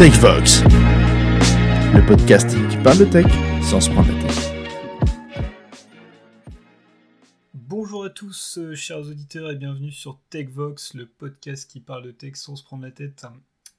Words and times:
TechVox, 0.00 0.64
le 1.92 2.06
podcast 2.06 2.48
qui 2.70 2.76
parle 2.78 2.96
de 2.96 3.04
tech 3.04 3.26
sans 3.60 3.82
se 3.82 3.90
prendre 3.90 4.10
la 4.10 4.22
tête. 4.22 4.52
Bonjour 7.52 8.04
à 8.04 8.08
tous, 8.08 8.56
euh, 8.56 8.74
chers 8.74 9.00
auditeurs, 9.00 9.50
et 9.50 9.56
bienvenue 9.56 9.92
sur 9.92 10.18
TechVox, 10.30 10.94
le 10.94 11.04
podcast 11.04 11.70
qui 11.70 11.80
parle 11.80 12.04
de 12.04 12.12
tech 12.12 12.36
sans 12.36 12.56
se 12.56 12.64
prendre 12.64 12.82
la 12.82 12.92
tête. 12.92 13.26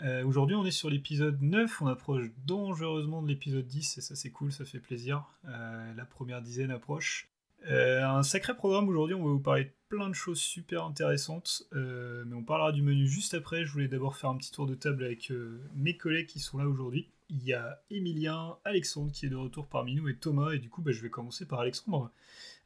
Euh, 0.04 0.24
Aujourd'hui, 0.24 0.56
on 0.56 0.64
est 0.64 0.70
sur 0.70 0.92
l'épisode 0.92 1.42
9, 1.42 1.82
on 1.82 1.88
approche 1.88 2.28
dangereusement 2.46 3.24
de 3.24 3.28
l'épisode 3.28 3.66
10, 3.66 3.98
et 3.98 4.02
ça 4.02 4.16
c'est 4.16 4.30
cool, 4.30 4.52
ça 4.52 4.64
fait 4.64 4.78
plaisir. 4.78 5.26
Euh, 5.46 5.92
la 5.96 6.06
première 6.06 6.44
dizaine 6.44 6.70
approche. 6.70 7.32
Euh, 7.70 8.04
un 8.04 8.24
sacré 8.24 8.56
programme 8.56 8.90
aujourd'hui, 8.90 9.16
on 9.16 9.24
va 9.24 9.30
vous 9.32 9.40
parler 9.40 9.66
de 9.66 9.72
plein 9.90 10.10
de 10.10 10.16
choses 10.16 10.40
super 10.40 10.84
intéressantes, 10.84 11.64
euh, 11.74 12.24
mais 12.26 12.36
on 12.36 12.44
parlera 12.44 12.72
du 12.72 12.82
menu 12.82 13.08
juste 13.08 13.34
après. 13.34 13.66
Je 13.66 13.72
voulais 13.72 13.88
d'abord 13.88 14.16
faire 14.16 14.30
un 14.32 14.38
petit 14.38 14.52
tour 14.52 14.66
de 14.66 14.74
table 14.76 15.04
avec 15.04 15.32
euh, 15.32 15.62
mes 15.76 15.96
collègues 15.96 16.28
qui 16.28 16.40
sont 16.40 16.58
là 16.58 16.68
aujourd'hui. 16.68 17.10
Il 17.30 17.44
y 17.44 17.54
a 17.54 17.82
Emilien, 17.92 18.58
Alexandre 18.66 19.12
qui 19.12 19.26
est 19.26 19.30
de 19.30 19.36
retour 19.36 19.68
parmi 19.68 19.96
nous 19.96 20.08
et 20.10 20.16
Thomas, 20.16 20.52
et 20.52 20.60
du 20.60 20.70
coup 20.70 20.82
bah, 20.82 20.92
je 20.92 21.02
vais 21.02 21.10
commencer 21.10 21.46
par 21.46 21.60
Alexandre. 21.60 22.12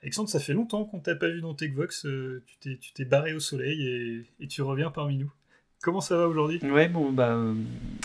Alexandre, 0.01 0.29
ça 0.29 0.39
fait 0.39 0.53
longtemps 0.53 0.85
qu'on 0.85 0.99
t'a 0.99 1.15
pas 1.15 1.29
vu 1.29 1.41
dans 1.41 1.53
TechVox, 1.53 2.07
tu 2.61 2.77
t'es- 2.93 3.05
barré 3.05 3.33
au 3.33 3.39
soleil 3.39 4.25
et 4.39 4.47
tu 4.47 4.61
reviens 4.61 4.91
parmi 4.91 5.17
nous. 5.17 5.31
Comment 5.81 6.01
ça 6.01 6.17
va 6.17 6.27
aujourd'hui? 6.27 6.59
Ouais, 6.63 6.87
bon, 6.87 7.11
bah, 7.11 7.29
euh, 7.29 7.53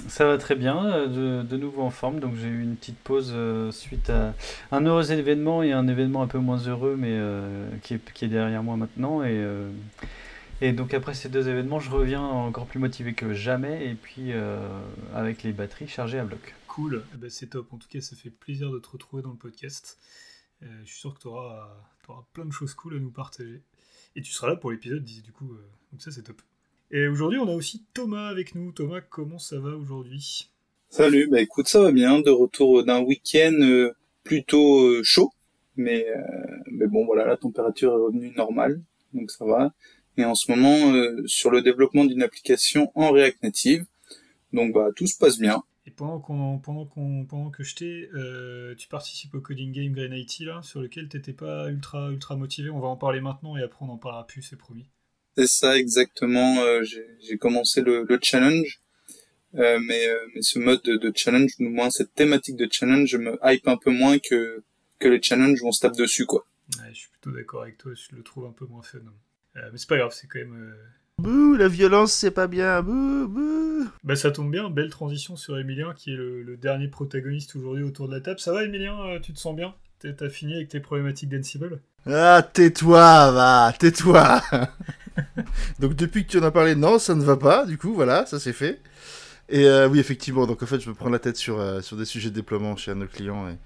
ça 0.06 0.26
va 0.26 0.36
très 0.36 0.54
bien, 0.54 0.84
euh, 0.84 1.42
de, 1.42 1.48
de 1.48 1.56
nouveau 1.56 1.82
en 1.82 1.90
forme. 1.90 2.20
Donc, 2.20 2.34
j'ai 2.36 2.48
eu 2.48 2.62
une 2.62 2.76
petite 2.76 2.98
pause 2.98 3.32
euh, 3.34 3.70
suite 3.72 4.10
à 4.10 4.34
un 4.70 4.84
heureux 4.84 5.12
événement 5.12 5.62
et 5.62 5.72
un 5.72 5.88
événement 5.88 6.22
un 6.22 6.26
peu 6.26 6.38
moins 6.38 6.58
heureux, 6.58 6.96
mais 6.98 7.12
euh, 7.12 7.70
qui 7.82 7.94
est, 7.94 8.12
qui 8.12 8.26
est 8.26 8.28
derrière 8.28 8.62
moi 8.62 8.76
maintenant. 8.76 9.22
Et, 9.22 9.30
euh, 9.30 9.70
et 10.60 10.72
donc, 10.72 10.92
après 10.92 11.14
ces 11.14 11.30
deux 11.30 11.48
événements, 11.48 11.80
je 11.80 11.90
reviens 11.90 12.20
encore 12.22 12.66
plus 12.66 12.78
motivé 12.78 13.14
que 13.14 13.32
jamais. 13.32 13.86
Et 13.86 13.94
puis, 13.94 14.32
avec 15.14 15.42
les 15.42 15.52
batteries 15.52 15.88
chargées 15.88 16.18
à 16.18 16.24
bloc. 16.24 16.54
Cool, 16.66 17.02
Eh 17.14 17.16
ben, 17.16 17.30
c'est 17.30 17.46
top. 17.46 17.72
En 17.72 17.78
tout 17.78 17.88
cas, 17.88 18.02
ça 18.02 18.14
fait 18.14 18.30
plaisir 18.30 18.70
de 18.70 18.78
te 18.78 18.90
retrouver 18.90 19.22
dans 19.22 19.30
le 19.30 19.36
podcast. 19.36 19.98
Je 20.60 20.84
suis 20.84 21.00
sûr 21.00 21.14
que 21.14 21.20
tu 21.20 21.28
auras, 21.28 21.78
plein 22.34 22.44
de 22.44 22.52
choses 22.52 22.74
cool 22.74 22.96
à 22.96 22.98
nous 22.98 23.10
partager. 23.10 23.62
Et 24.16 24.20
tu 24.20 24.32
seras 24.32 24.48
là 24.48 24.56
pour 24.56 24.70
l'épisode 24.70 25.02
10, 25.02 25.22
du 25.22 25.32
coup. 25.32 25.56
donc 25.92 26.02
ça, 26.02 26.10
c'est 26.10 26.24
top. 26.24 26.42
Et 26.92 27.06
aujourd'hui, 27.06 27.38
on 27.38 27.48
a 27.48 27.54
aussi 27.54 27.84
Thomas 27.94 28.28
avec 28.28 28.56
nous. 28.56 28.72
Thomas, 28.72 29.00
comment 29.00 29.38
ça 29.38 29.60
va 29.60 29.76
aujourd'hui? 29.76 30.50
Salut, 30.88 31.28
bah 31.30 31.40
écoute, 31.40 31.68
ça 31.68 31.80
va 31.80 31.92
bien, 31.92 32.20
de 32.20 32.30
retour 32.30 32.84
d'un 32.84 33.00
week-end 33.00 33.54
euh, 33.60 33.92
plutôt 34.24 34.88
euh, 34.88 35.02
chaud, 35.04 35.30
mais, 35.76 36.04
euh, 36.08 36.20
mais 36.72 36.88
bon 36.88 37.04
voilà, 37.04 37.26
la 37.26 37.36
température 37.36 37.92
est 37.92 37.96
revenue 37.96 38.32
normale, 38.36 38.82
donc 39.12 39.30
ça 39.30 39.44
va. 39.44 39.72
Et 40.16 40.24
en 40.24 40.34
ce 40.34 40.50
moment, 40.50 40.92
euh, 40.92 41.22
sur 41.26 41.52
le 41.52 41.62
développement 41.62 42.04
d'une 42.04 42.24
application 42.24 42.90
en 42.96 43.12
React 43.12 43.44
Native, 43.44 43.84
donc 44.52 44.74
bah 44.74 44.88
tout 44.96 45.06
se 45.06 45.16
passe 45.16 45.38
bien. 45.38 45.62
Et 45.86 45.92
pendant, 45.92 46.18
qu'on, 46.18 46.58
pendant, 46.58 46.86
qu'on, 46.86 47.24
pendant 47.24 47.50
que 47.50 47.62
je 47.62 47.76
t'ai, 47.76 48.10
euh, 48.14 48.74
tu 48.74 48.88
participes 48.88 49.34
au 49.36 49.40
coding 49.40 49.70
game 49.70 49.92
Green 49.92 50.12
IT, 50.12 50.40
là, 50.40 50.60
sur 50.62 50.80
lequel 50.80 51.08
t'étais 51.08 51.32
pas 51.32 51.70
ultra, 51.70 52.10
ultra 52.10 52.34
motivé. 52.34 52.68
On 52.68 52.80
va 52.80 52.88
en 52.88 52.96
parler 52.96 53.20
maintenant 53.20 53.56
et 53.56 53.62
après 53.62 53.86
on 53.86 53.90
en 53.90 53.96
parlera 53.96 54.26
plus, 54.26 54.42
c'est 54.42 54.58
promis. 54.58 54.86
C'est 55.36 55.46
ça 55.46 55.78
exactement, 55.78 56.60
euh, 56.60 56.82
j'ai 56.82 57.38
commencé 57.38 57.80
le, 57.82 58.04
le 58.08 58.18
challenge, 58.22 58.80
euh, 59.54 59.78
mais, 59.80 60.08
euh, 60.08 60.18
mais 60.34 60.42
ce 60.42 60.58
mode 60.58 60.82
de, 60.82 60.96
de 60.96 61.12
challenge, 61.14 61.52
ou 61.60 61.68
moins 61.68 61.88
cette 61.88 62.14
thématique 62.14 62.56
de 62.56 62.68
challenge, 62.70 63.14
me 63.16 63.38
hype 63.42 63.66
un 63.68 63.76
peu 63.76 63.90
moins 63.90 64.18
que, 64.18 64.62
que 64.98 65.08
les 65.08 65.22
challenges 65.22 65.62
où 65.62 65.68
on 65.68 65.72
se 65.72 65.80
tape 65.80 65.96
dessus, 65.96 66.26
quoi. 66.26 66.44
Ouais, 66.78 66.90
je 66.92 66.98
suis 66.98 67.08
plutôt 67.10 67.30
d'accord 67.30 67.62
avec 67.62 67.78
toi, 67.78 67.92
je 67.94 68.14
le 68.14 68.22
trouve 68.22 68.46
un 68.46 68.52
peu 68.52 68.66
moins 68.66 68.82
fun. 68.82 68.98
Euh, 69.56 69.60
mais 69.72 69.78
c'est 69.78 69.88
pas 69.88 69.96
grave, 69.98 70.12
c'est 70.14 70.26
quand 70.26 70.40
même... 70.40 70.54
euh, 70.54 70.74
Bouh, 71.18 71.54
la 71.54 71.68
violence 71.68 72.12
c'est 72.12 72.30
pas 72.30 72.46
bien, 72.46 72.82
bouh, 72.82 73.28
bouh. 73.28 73.88
Bah 74.04 74.16
ça 74.16 74.30
tombe 74.30 74.50
bien, 74.50 74.70
belle 74.70 74.90
transition 74.90 75.36
sur 75.36 75.58
Emilien 75.58 75.92
qui 75.94 76.12
est 76.12 76.16
le, 76.16 76.42
le 76.42 76.56
dernier 76.56 76.88
protagoniste 76.88 77.56
aujourd'hui 77.56 77.82
autour 77.84 78.08
de 78.08 78.14
la 78.14 78.20
table. 78.20 78.40
Ça 78.40 78.52
va 78.52 78.64
Emilien, 78.64 79.18
tu 79.22 79.32
te 79.32 79.38
sens 79.38 79.54
bien? 79.54 79.74
T'as 79.98 80.12
t'as 80.12 80.30
fini 80.30 80.54
avec 80.54 80.68
tes 80.68 80.80
problématiques 80.80 81.28
d'Ansible? 81.28 81.80
Ah, 82.06 82.42
tais-toi, 82.42 83.30
va, 83.30 83.72
tais-toi. 83.78 84.40
donc 85.78 85.94
depuis 85.94 86.24
que 86.24 86.30
tu 86.30 86.38
en 86.38 86.42
as 86.42 86.50
parlé, 86.50 86.74
non, 86.74 86.98
ça 86.98 87.14
ne 87.14 87.22
va 87.22 87.36
pas, 87.36 87.66
du 87.66 87.76
coup, 87.78 87.94
voilà, 87.94 88.26
ça 88.26 88.40
c'est 88.40 88.52
fait. 88.52 88.80
Et 89.48 89.64
euh, 89.64 89.88
oui, 89.88 89.98
effectivement, 89.98 90.46
donc 90.46 90.62
en 90.62 90.66
fait, 90.66 90.80
je 90.80 90.88
me 90.88 90.94
prends 90.94 91.10
la 91.10 91.18
tête 91.18 91.36
sur, 91.36 91.60
euh, 91.60 91.80
sur 91.80 91.96
des 91.96 92.04
sujets 92.04 92.30
de 92.30 92.34
déploiement 92.34 92.76
chez 92.76 92.92
un 92.92 92.94
de 92.94 93.00
nos 93.00 93.06
clients 93.06 93.48
et, 93.48 93.56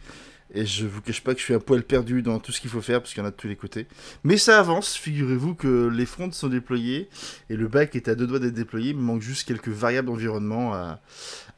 et 0.61 0.67
je 0.67 0.87
vous 0.87 1.00
cache 1.00 1.23
pas 1.23 1.34
que 1.34 1.41
je 1.41 1.44
suis 1.44 1.55
un 1.55 1.59
poil 1.59 1.83
perdu 1.83 2.23
dans 2.23 2.39
tout 2.39 2.53
ce 2.53 2.61
qu'il 2.61 2.71
faut 2.71 2.81
faire 2.81 3.00
parce 3.00 3.12
qu'il 3.12 3.23
y 3.23 3.25
en 3.25 3.28
a 3.28 3.33
de 3.33 3.37
tous 3.37 3.49
les 3.49 3.56
côtés. 3.56 3.87
Mais 4.23 4.37
ça 4.37 4.59
avance, 4.59 4.94
figurez-vous 4.94 5.55
que 5.55 5.89
les 5.89 6.06
fronts 6.06 6.33
sont 6.33 6.49
déployés 6.49 7.09
et 7.50 7.56
le 7.56 7.69
bac 7.69 7.94
est 7.97 8.09
à 8.09 8.15
deux 8.15 8.27
doigts 8.27 8.39
d'être 8.39 8.55
déployé. 8.55 8.91
Il 8.91 8.97
me 8.97 9.03
manque 9.03 9.23
juste 9.23 9.47
quelques 9.47 9.69
variables 9.69 10.09
d'environnement 10.09 10.73
à, 10.75 11.00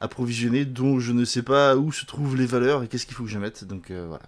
à 0.01 0.09
provisionner 0.09 0.65
dont 0.65 0.99
je 0.99 1.13
ne 1.13 1.25
sais 1.25 1.43
pas 1.43 1.77
où 1.77 1.93
se 1.93 2.07
trouvent 2.07 2.37
les 2.37 2.47
valeurs 2.47 2.83
et 2.83 2.89
qu'est-ce 2.89 3.07
qu'il 3.07 3.15
faut 3.15 3.25
que 3.25 3.31
je 3.31 3.39
mette. 3.39 3.65
Donc 3.65 3.91
euh, 3.91 4.07
voilà. 4.09 4.25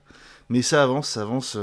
Mais 0.48 0.62
ça 0.62 0.82
avance, 0.82 1.10
ça 1.10 1.22
avance 1.22 1.56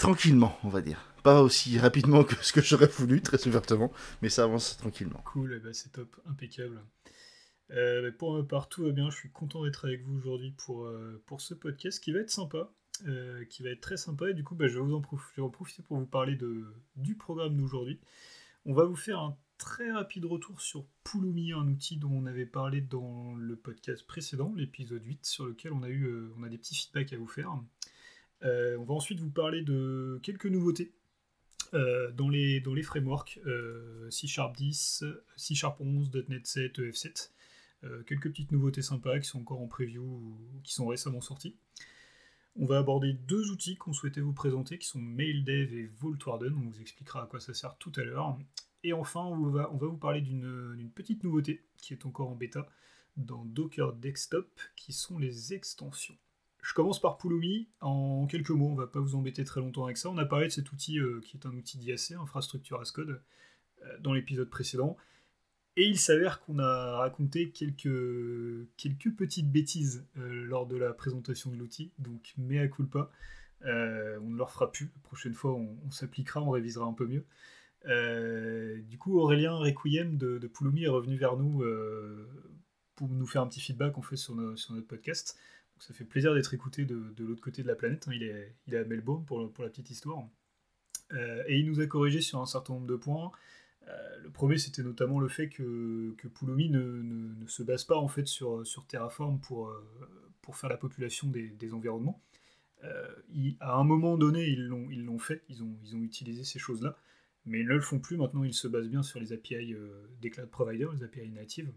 tranquillement, 0.00 0.58
on 0.64 0.70
va 0.70 0.80
dire. 0.80 0.98
Pas 1.22 1.42
aussi 1.42 1.78
rapidement 1.78 2.24
que 2.24 2.34
ce 2.42 2.54
que 2.54 2.62
j'aurais 2.62 2.86
voulu, 2.86 3.20
très 3.20 3.46
ouvertement, 3.46 3.92
mais 4.22 4.30
ça 4.30 4.44
avance 4.44 4.78
tranquillement. 4.78 5.20
Cool, 5.26 5.54
eh 5.56 5.60
ben, 5.60 5.74
c'est 5.74 5.92
top, 5.92 6.18
impeccable. 6.26 6.82
Euh, 7.72 8.02
bah, 8.02 8.16
pour 8.18 8.34
ma 8.34 8.42
part, 8.42 8.70
tout 8.70 8.82
va 8.84 8.92
bien, 8.92 9.10
je 9.10 9.16
suis 9.16 9.30
content 9.30 9.62
d'être 9.62 9.84
avec 9.84 10.02
vous 10.02 10.16
aujourd'hui 10.16 10.52
pour, 10.52 10.86
euh, 10.86 11.22
ce 11.38 11.54
podcast 11.54 12.02
qui 12.02 12.12
va 12.12 12.20
être 12.20 12.30
sympa, 12.30 12.72
euh, 13.06 13.44
qui 13.44 13.62
va 13.62 13.70
être 13.70 13.82
très 13.82 13.98
sympa, 13.98 14.30
et 14.30 14.34
du 14.34 14.42
coup 14.42 14.54
bah, 14.54 14.68
je, 14.68 14.74
vais 14.78 14.80
vous 14.80 14.94
en 14.94 15.02
profiter 15.50 15.82
pour 15.82 15.98
vous 15.98 16.06
parler 16.06 16.38
du 16.96 17.14
programme 17.14 17.56
d'aujourd'hui. 17.58 18.00
On 18.64 18.72
va 18.72 18.84
vous 18.84 18.96
faire 18.96 19.20
un 19.20 19.36
très 19.58 19.92
rapide 19.92 20.24
retour 20.24 20.62
sur 20.62 20.86
Pulumi, 21.04 21.52
un 21.52 21.68
outil 21.68 21.98
dont 21.98 22.12
on 22.12 22.24
avait 22.24 22.46
parlé 22.46 22.80
dans 22.80 23.34
le 23.34 23.54
podcast 23.54 24.06
précédent, 24.06 24.54
l'épisode 24.56 25.04
8, 25.04 25.26
sur 25.26 25.44
lequel 25.44 25.72
on 25.74 25.82
a, 25.82 25.90
eu, 25.90 26.10
on 26.38 26.42
a 26.42 26.48
des 26.48 26.56
petits 26.56 26.74
feedbacks 26.74 27.12
à 27.12 27.18
vous 27.18 27.28
faire. 27.28 27.54
Euh, 28.42 28.76
on 28.78 28.84
va 28.84 28.94
ensuite 28.94 29.20
vous 29.20 29.30
parler 29.30 29.62
de 29.62 30.18
quelques 30.22 30.46
nouveautés 30.46 30.92
euh, 31.74 32.10
dans, 32.12 32.28
les, 32.28 32.82
frameworks 32.82 33.40
euh, 33.46 34.10
C 34.10 34.26
Sharp 34.26 34.56
10, 34.56 35.04
C 35.36 35.54
Sharp 35.54 35.80
11, 35.80 36.10
.NET 36.28 36.46
7, 36.46 36.78
EF7. 36.78 37.30
Euh, 37.84 38.02
quelques 38.02 38.28
petites 38.28 38.52
nouveautés 38.52 38.82
sympas 38.82 39.18
qui 39.20 39.28
sont 39.28 39.40
encore 39.40 39.60
en 39.60 39.66
preview 39.66 40.02
ou 40.02 40.38
qui 40.64 40.74
sont 40.74 40.86
récemment 40.86 41.20
sorties. 41.20 41.56
On 42.56 42.66
va 42.66 42.78
aborder 42.78 43.12
deux 43.12 43.50
outils 43.50 43.76
qu'on 43.76 43.92
souhaitait 43.92 44.20
vous 44.20 44.32
présenter 44.32 44.78
qui 44.78 44.86
sont 44.86 44.98
MailDev 44.98 45.72
et 45.72 45.86
VaultWarden. 46.00 46.52
On 46.52 46.70
vous 46.70 46.80
expliquera 46.80 47.22
à 47.22 47.26
quoi 47.26 47.40
ça 47.40 47.54
sert 47.54 47.76
tout 47.78 47.92
à 47.96 48.02
l'heure. 48.02 48.36
Et 48.82 48.92
enfin, 48.92 49.20
on 49.20 49.48
va, 49.48 49.70
vous 49.70 49.96
parler 49.96 50.20
d'une 50.20 50.90
petite 50.94 51.22
nouveauté 51.22 51.64
qui 51.76 51.92
est 51.92 52.04
encore 52.04 52.28
en 52.28 52.34
bêta 52.34 52.68
dans 53.16 53.44
Docker 53.44 53.92
Desktop 53.92 54.48
qui 54.74 54.92
sont 54.92 55.18
les 55.18 55.54
extensions. 55.54 56.16
Je 56.62 56.74
commence 56.74 57.00
par 57.00 57.18
Pulumi. 57.18 57.68
En 57.80 58.26
quelques 58.26 58.50
mots, 58.50 58.68
on 58.70 58.74
va 58.74 58.86
pas 58.86 59.00
vous 59.00 59.14
embêter 59.14 59.44
très 59.44 59.60
longtemps 59.60 59.84
avec 59.84 59.96
ça. 59.96 60.10
On 60.10 60.18
a 60.18 60.26
parlé 60.26 60.46
de 60.46 60.52
cet 60.52 60.72
outil 60.72 60.98
euh, 60.98 61.20
qui 61.20 61.36
est 61.36 61.46
un 61.46 61.54
outil 61.54 61.78
d'IAC, 61.78 62.12
infrastructure 62.12 62.80
as 62.80 62.90
code, 62.90 63.20
euh, 63.82 63.98
dans 64.00 64.12
l'épisode 64.12 64.50
précédent. 64.50 64.96
Et 65.76 65.84
il 65.86 65.98
s'avère 65.98 66.40
qu'on 66.40 66.58
a 66.58 66.96
raconté 66.96 67.50
quelques, 67.50 67.88
petites 69.16 69.50
bêtises 69.50 70.04
euh, 70.18 70.44
lors 70.44 70.66
de 70.66 70.76
la 70.76 70.92
présentation 70.92 71.50
de 71.50 71.56
l'outil, 71.56 71.92
donc 71.98 72.34
mea 72.36 72.68
culpa. 72.68 73.10
On 73.62 73.66
ne 74.30 74.36
le 74.36 74.42
refera 74.42 74.72
plus. 74.72 74.90
La 74.96 75.02
prochaine 75.02 75.34
fois, 75.34 75.54
on, 75.54 75.90
s'appliquera, 75.90 76.42
on 76.42 76.50
révisera 76.50 76.86
un 76.86 76.94
peu 76.94 77.06
mieux. 77.06 77.24
Du 78.84 78.98
coup, 78.98 79.18
Aurélien 79.18 79.54
Requiem 79.54 80.16
de, 80.16 80.38
de 80.38 80.46
Pulumi 80.46 80.84
est 80.84 80.88
revenu 80.88 81.16
vers 81.16 81.36
nous 81.36 81.62
pour 82.96 83.08
nous 83.08 83.26
faire 83.26 83.42
un 83.42 83.46
petit 83.46 83.60
feedback 83.60 83.98
en 83.98 84.02
fait 84.02 84.16
sur 84.16 84.34
notre 84.34 84.80
podcast. 84.80 85.38
Donc, 85.80 85.86
ça 85.86 85.94
fait 85.94 86.04
plaisir 86.04 86.34
d'être 86.34 86.52
écouté 86.52 86.84
de, 86.84 87.14
l'autre 87.20 87.40
côté 87.40 87.62
de 87.62 87.66
la 87.66 87.74
planète. 87.74 88.06
hein. 88.06 88.12
Il, 88.14 88.22
est, 88.22 88.54
il 88.66 88.74
est 88.74 88.78
à 88.78 88.84
Melbourne 88.84 89.24
pour, 89.24 89.40
la 89.40 89.68
petite 89.70 89.88
histoire. 89.90 90.28
Euh, 91.12 91.42
et 91.46 91.58
il 91.58 91.66
nous 91.66 91.80
a 91.80 91.86
corrigé 91.86 92.20
sur 92.20 92.38
un 92.38 92.44
certain 92.44 92.74
nombre 92.74 92.86
de 92.86 92.96
points. 92.96 93.32
Euh, 93.88 94.18
le 94.22 94.30
premier, 94.30 94.58
c'était 94.58 94.82
notamment 94.82 95.20
le 95.20 95.28
fait 95.28 95.48
que, 95.48 96.14
que 96.18 96.28
Pulumi 96.28 96.68
ne, 96.68 96.82
ne- 96.82 97.46
se 97.46 97.62
base 97.62 97.84
pas 97.84 97.96
en 97.96 98.08
fait 98.08 98.26
sur, 98.26 98.66
sur 98.66 98.86
Terraform 98.86 99.40
pour, 99.40 99.68
euh, 99.70 99.82
pour 100.42 100.58
faire 100.58 100.68
la 100.68 100.76
population 100.76 101.28
des, 101.28 101.48
des 101.48 101.72
environnements. 101.72 102.20
À 103.60 103.74
un 103.74 103.84
moment 103.84 104.16
donné, 104.16 104.46
ils 104.48 104.66
l'ont 104.66 104.88
ils 104.90 105.04
l'ont 105.04 105.18
fait, 105.18 105.42
ils 105.50 105.62
ont, 105.62 105.76
ils 105.84 105.96
ont 105.96 106.02
utilisé 106.02 106.44
ces 106.44 106.58
choses-là, 106.58 106.96
mais 107.44 107.60
ils 107.60 107.66
ne 107.66 107.74
le 107.74 107.80
font 107.80 107.98
plus. 107.98 108.16
Maintenant, 108.16 108.42
ils 108.42 108.54
se 108.54 108.68
basent 108.68 108.88
bien 108.88 109.02
sur 109.02 109.20
les 109.20 109.32
API 109.34 109.74
des 110.20 110.30
cloud 110.30 110.48
providers, 110.48 110.92
les 110.92 111.02
API 111.02 111.28
natives. 111.28 111.70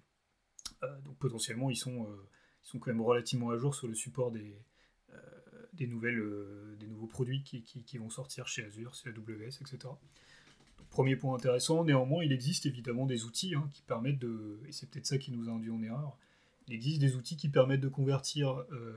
Donc 1.03 1.17
potentiellement, 1.17 1.69
ils 1.69 1.75
sont, 1.75 2.07
sont 2.63 2.79
quand 2.79 2.91
même 2.91 3.01
relativement 3.01 3.49
à 3.51 3.57
jour 3.57 3.75
sur 3.75 3.87
le 3.87 3.93
support 3.93 4.31
des, 4.31 4.55
euh, 5.13 5.17
des, 5.73 5.87
nouvelles, 5.87 6.19
euh, 6.19 6.75
des 6.79 6.87
nouveaux 6.87 7.07
produits 7.07 7.43
qui, 7.43 7.61
qui- 7.63 7.97
vont 7.97 8.09
sortir 8.09 8.47
chez 8.47 8.65
Azure, 8.65 8.93
chez 8.95 9.09
AWS, 9.09 9.59
etc. 9.61 9.77
Premier 10.89 11.15
point 11.15 11.35
intéressant, 11.35 11.83
néanmoins, 11.83 12.23
il 12.23 12.31
existe 12.31 12.65
évidemment 12.65 13.05
des 13.05 13.25
outils 13.25 13.55
hein, 13.55 13.67
qui 13.73 13.81
permettent 13.81 14.19
de, 14.19 14.59
et 14.67 14.71
c'est 14.71 14.89
peut-être 14.89 15.07
ça 15.07 15.17
qui 15.17 15.31
nous 15.31 15.49
a 15.49 15.51
induit 15.51 15.71
en 15.71 15.81
erreur, 15.81 16.17
il 16.67 16.73
existe 16.73 17.01
des 17.01 17.15
outils 17.15 17.35
qui 17.35 17.49
permettent 17.49 17.81
de 17.81 17.89
convertir 17.89 18.63
euh, 18.71 18.93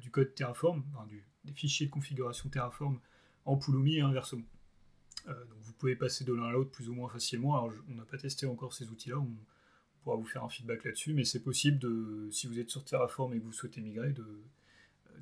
du 0.00 0.10
code 0.10 0.34
Terraform, 0.34 0.84
enfin, 0.94 1.06
des 1.44 1.52
fichiers 1.52 1.86
de 1.86 1.90
configuration 1.90 2.48
Terraform 2.48 3.00
en 3.46 3.56
Pulumi 3.56 3.96
et 3.96 4.00
inversement. 4.00 4.44
Donc 5.26 5.58
vous 5.62 5.72
pouvez 5.72 5.96
passer 5.96 6.22
de 6.24 6.34
l'un 6.34 6.44
à 6.44 6.52
l'autre 6.52 6.70
plus 6.70 6.90
ou 6.90 6.94
moins 6.94 7.08
facilement. 7.08 7.56
Alors, 7.56 7.72
on 7.90 7.94
n'a 7.94 8.04
pas 8.04 8.18
testé 8.18 8.44
encore 8.46 8.74
ces 8.74 8.88
outils-là, 8.90 9.16
pourra 10.04 10.16
vous 10.16 10.24
faire 10.24 10.44
un 10.44 10.48
feedback 10.48 10.84
là-dessus, 10.84 11.14
mais 11.14 11.24
c'est 11.24 11.40
possible, 11.42 11.78
de, 11.78 12.28
si 12.30 12.46
vous 12.46 12.60
êtes 12.60 12.70
sur 12.70 12.84
Terraform 12.84 13.32
et 13.34 13.38
que 13.38 13.44
vous 13.44 13.52
souhaitez 13.52 13.80
migrer, 13.80 14.12
de, 14.12 14.26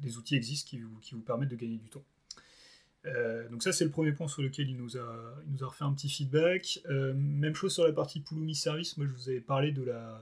des 0.00 0.18
outils 0.18 0.34
existent 0.34 0.68
qui 0.68 0.80
vous, 0.80 0.98
qui 1.00 1.14
vous 1.14 1.22
permettent 1.22 1.50
de 1.50 1.56
gagner 1.56 1.78
du 1.78 1.88
temps. 1.88 2.04
Euh, 3.04 3.48
donc 3.48 3.64
ça 3.64 3.72
c'est 3.72 3.84
le 3.84 3.90
premier 3.90 4.12
point 4.12 4.28
sur 4.28 4.42
lequel 4.42 4.70
il 4.70 4.76
nous 4.76 4.96
a, 4.96 5.34
il 5.46 5.52
nous 5.52 5.64
a 5.64 5.68
refait 5.68 5.84
un 5.84 5.92
petit 5.92 6.08
feedback. 6.08 6.80
Euh, 6.86 7.14
même 7.14 7.54
chose 7.54 7.72
sur 7.74 7.84
la 7.84 7.92
partie 7.92 8.20
Pulumi 8.20 8.54
Service, 8.54 8.96
moi 8.96 9.06
je 9.06 9.12
vous 9.12 9.28
avais 9.28 9.40
parlé 9.40 9.72
de 9.72 9.82
la, 9.82 10.20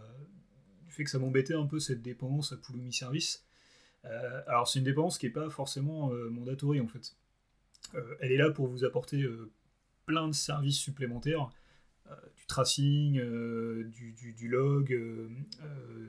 du 0.86 0.92
fait 0.92 1.04
que 1.04 1.10
ça 1.10 1.18
m'embêtait 1.18 1.54
un 1.54 1.66
peu 1.66 1.78
cette 1.78 2.02
dépendance 2.02 2.52
à 2.52 2.56
Pulumi 2.56 2.92
Service. 2.92 3.44
Euh, 4.06 4.42
alors 4.46 4.66
c'est 4.68 4.78
une 4.78 4.84
dépendance 4.84 5.18
qui 5.18 5.26
n'est 5.26 5.32
pas 5.32 5.50
forcément 5.50 6.10
mandatory 6.30 6.80
en 6.80 6.88
fait. 6.88 7.16
elle 8.20 8.32
est 8.32 8.38
là 8.38 8.50
pour 8.50 8.66
vous 8.66 8.84
apporter 8.84 9.26
plein 10.06 10.28
de 10.28 10.34
services 10.34 10.78
supplémentaires, 10.78 11.50
du 12.36 12.46
tracing, 12.46 13.14
du, 13.14 14.48
log, 14.48 14.88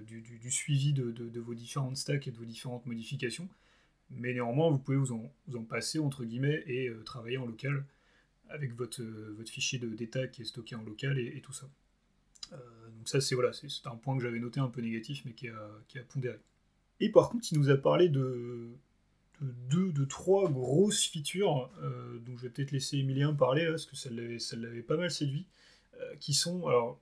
du, 0.05 0.51
suivi 0.51 0.93
de, 0.93 1.39
vos 1.39 1.53
différentes 1.53 1.97
stacks 1.97 2.27
et 2.27 2.31
de 2.31 2.37
vos 2.37 2.45
différentes 2.45 2.85
modifications 2.85 3.47
mais 4.15 4.33
néanmoins, 4.33 4.69
vous 4.69 4.79
pouvez 4.79 4.97
vous 4.97 5.13
en, 5.13 5.63
passer, 5.63 5.99
entre 5.99 6.23
guillemets, 6.23 6.63
et 6.67 6.87
euh, 6.87 7.01
travailler 7.03 7.37
en 7.37 7.45
local 7.45 7.85
avec 8.49 8.73
votre, 8.75 9.01
euh, 9.01 9.43
fichier 9.45 9.79
d'état 9.79 10.27
qui 10.27 10.41
est 10.41 10.45
stocké 10.45 10.75
en 10.75 10.83
local 10.83 11.17
et, 11.17 11.39
tout 11.41 11.53
ça. 11.53 11.69
Euh, 12.51 12.57
donc 12.97 13.07
ça, 13.07 13.21
c'est 13.21 13.35
voilà, 13.35 13.53
c'est 13.53 13.87
un 13.87 13.95
point 13.95 14.17
que 14.17 14.23
j'avais 14.23 14.39
noté 14.39 14.59
un 14.59 14.67
peu 14.67 14.81
négatif, 14.81 15.23
mais 15.25 15.33
qui 15.33 15.47
a, 15.47 16.03
pondéré. 16.09 16.39
Et 16.99 17.09
par 17.09 17.29
contre, 17.29 17.47
il 17.51 17.57
nous 17.57 17.69
a 17.69 17.77
parlé 17.77 18.09
de, 18.09 18.69
deux, 19.41 19.91
de 19.91 20.05
trois 20.05 20.51
grosses 20.51 21.05
features, 21.05 21.71
dont 22.25 22.37
je 22.37 22.43
vais 22.43 22.49
peut-être 22.49 22.71
laisser 22.71 22.97
Emilien 22.97 23.33
parler, 23.33 23.63
là, 23.63 23.71
parce 23.71 23.85
que 23.85 23.95
ça 23.95 24.09
l'avait 24.09 24.83
pas 24.83 24.97
mal 24.97 25.09
séduit, 25.09 25.45
qui 26.19 26.33
sont, 26.33 26.67
alors, 26.67 26.99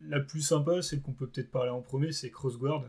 la 0.00 0.20
plus 0.20 0.40
sympa, 0.40 0.82
celle 0.82 1.02
qu'on 1.02 1.12
peut 1.12 1.26
peut-être 1.26 1.50
parler 1.50 1.70
en 1.70 1.80
premier, 1.80 2.12
c'est 2.12 2.30
CrossGuard, 2.30 2.84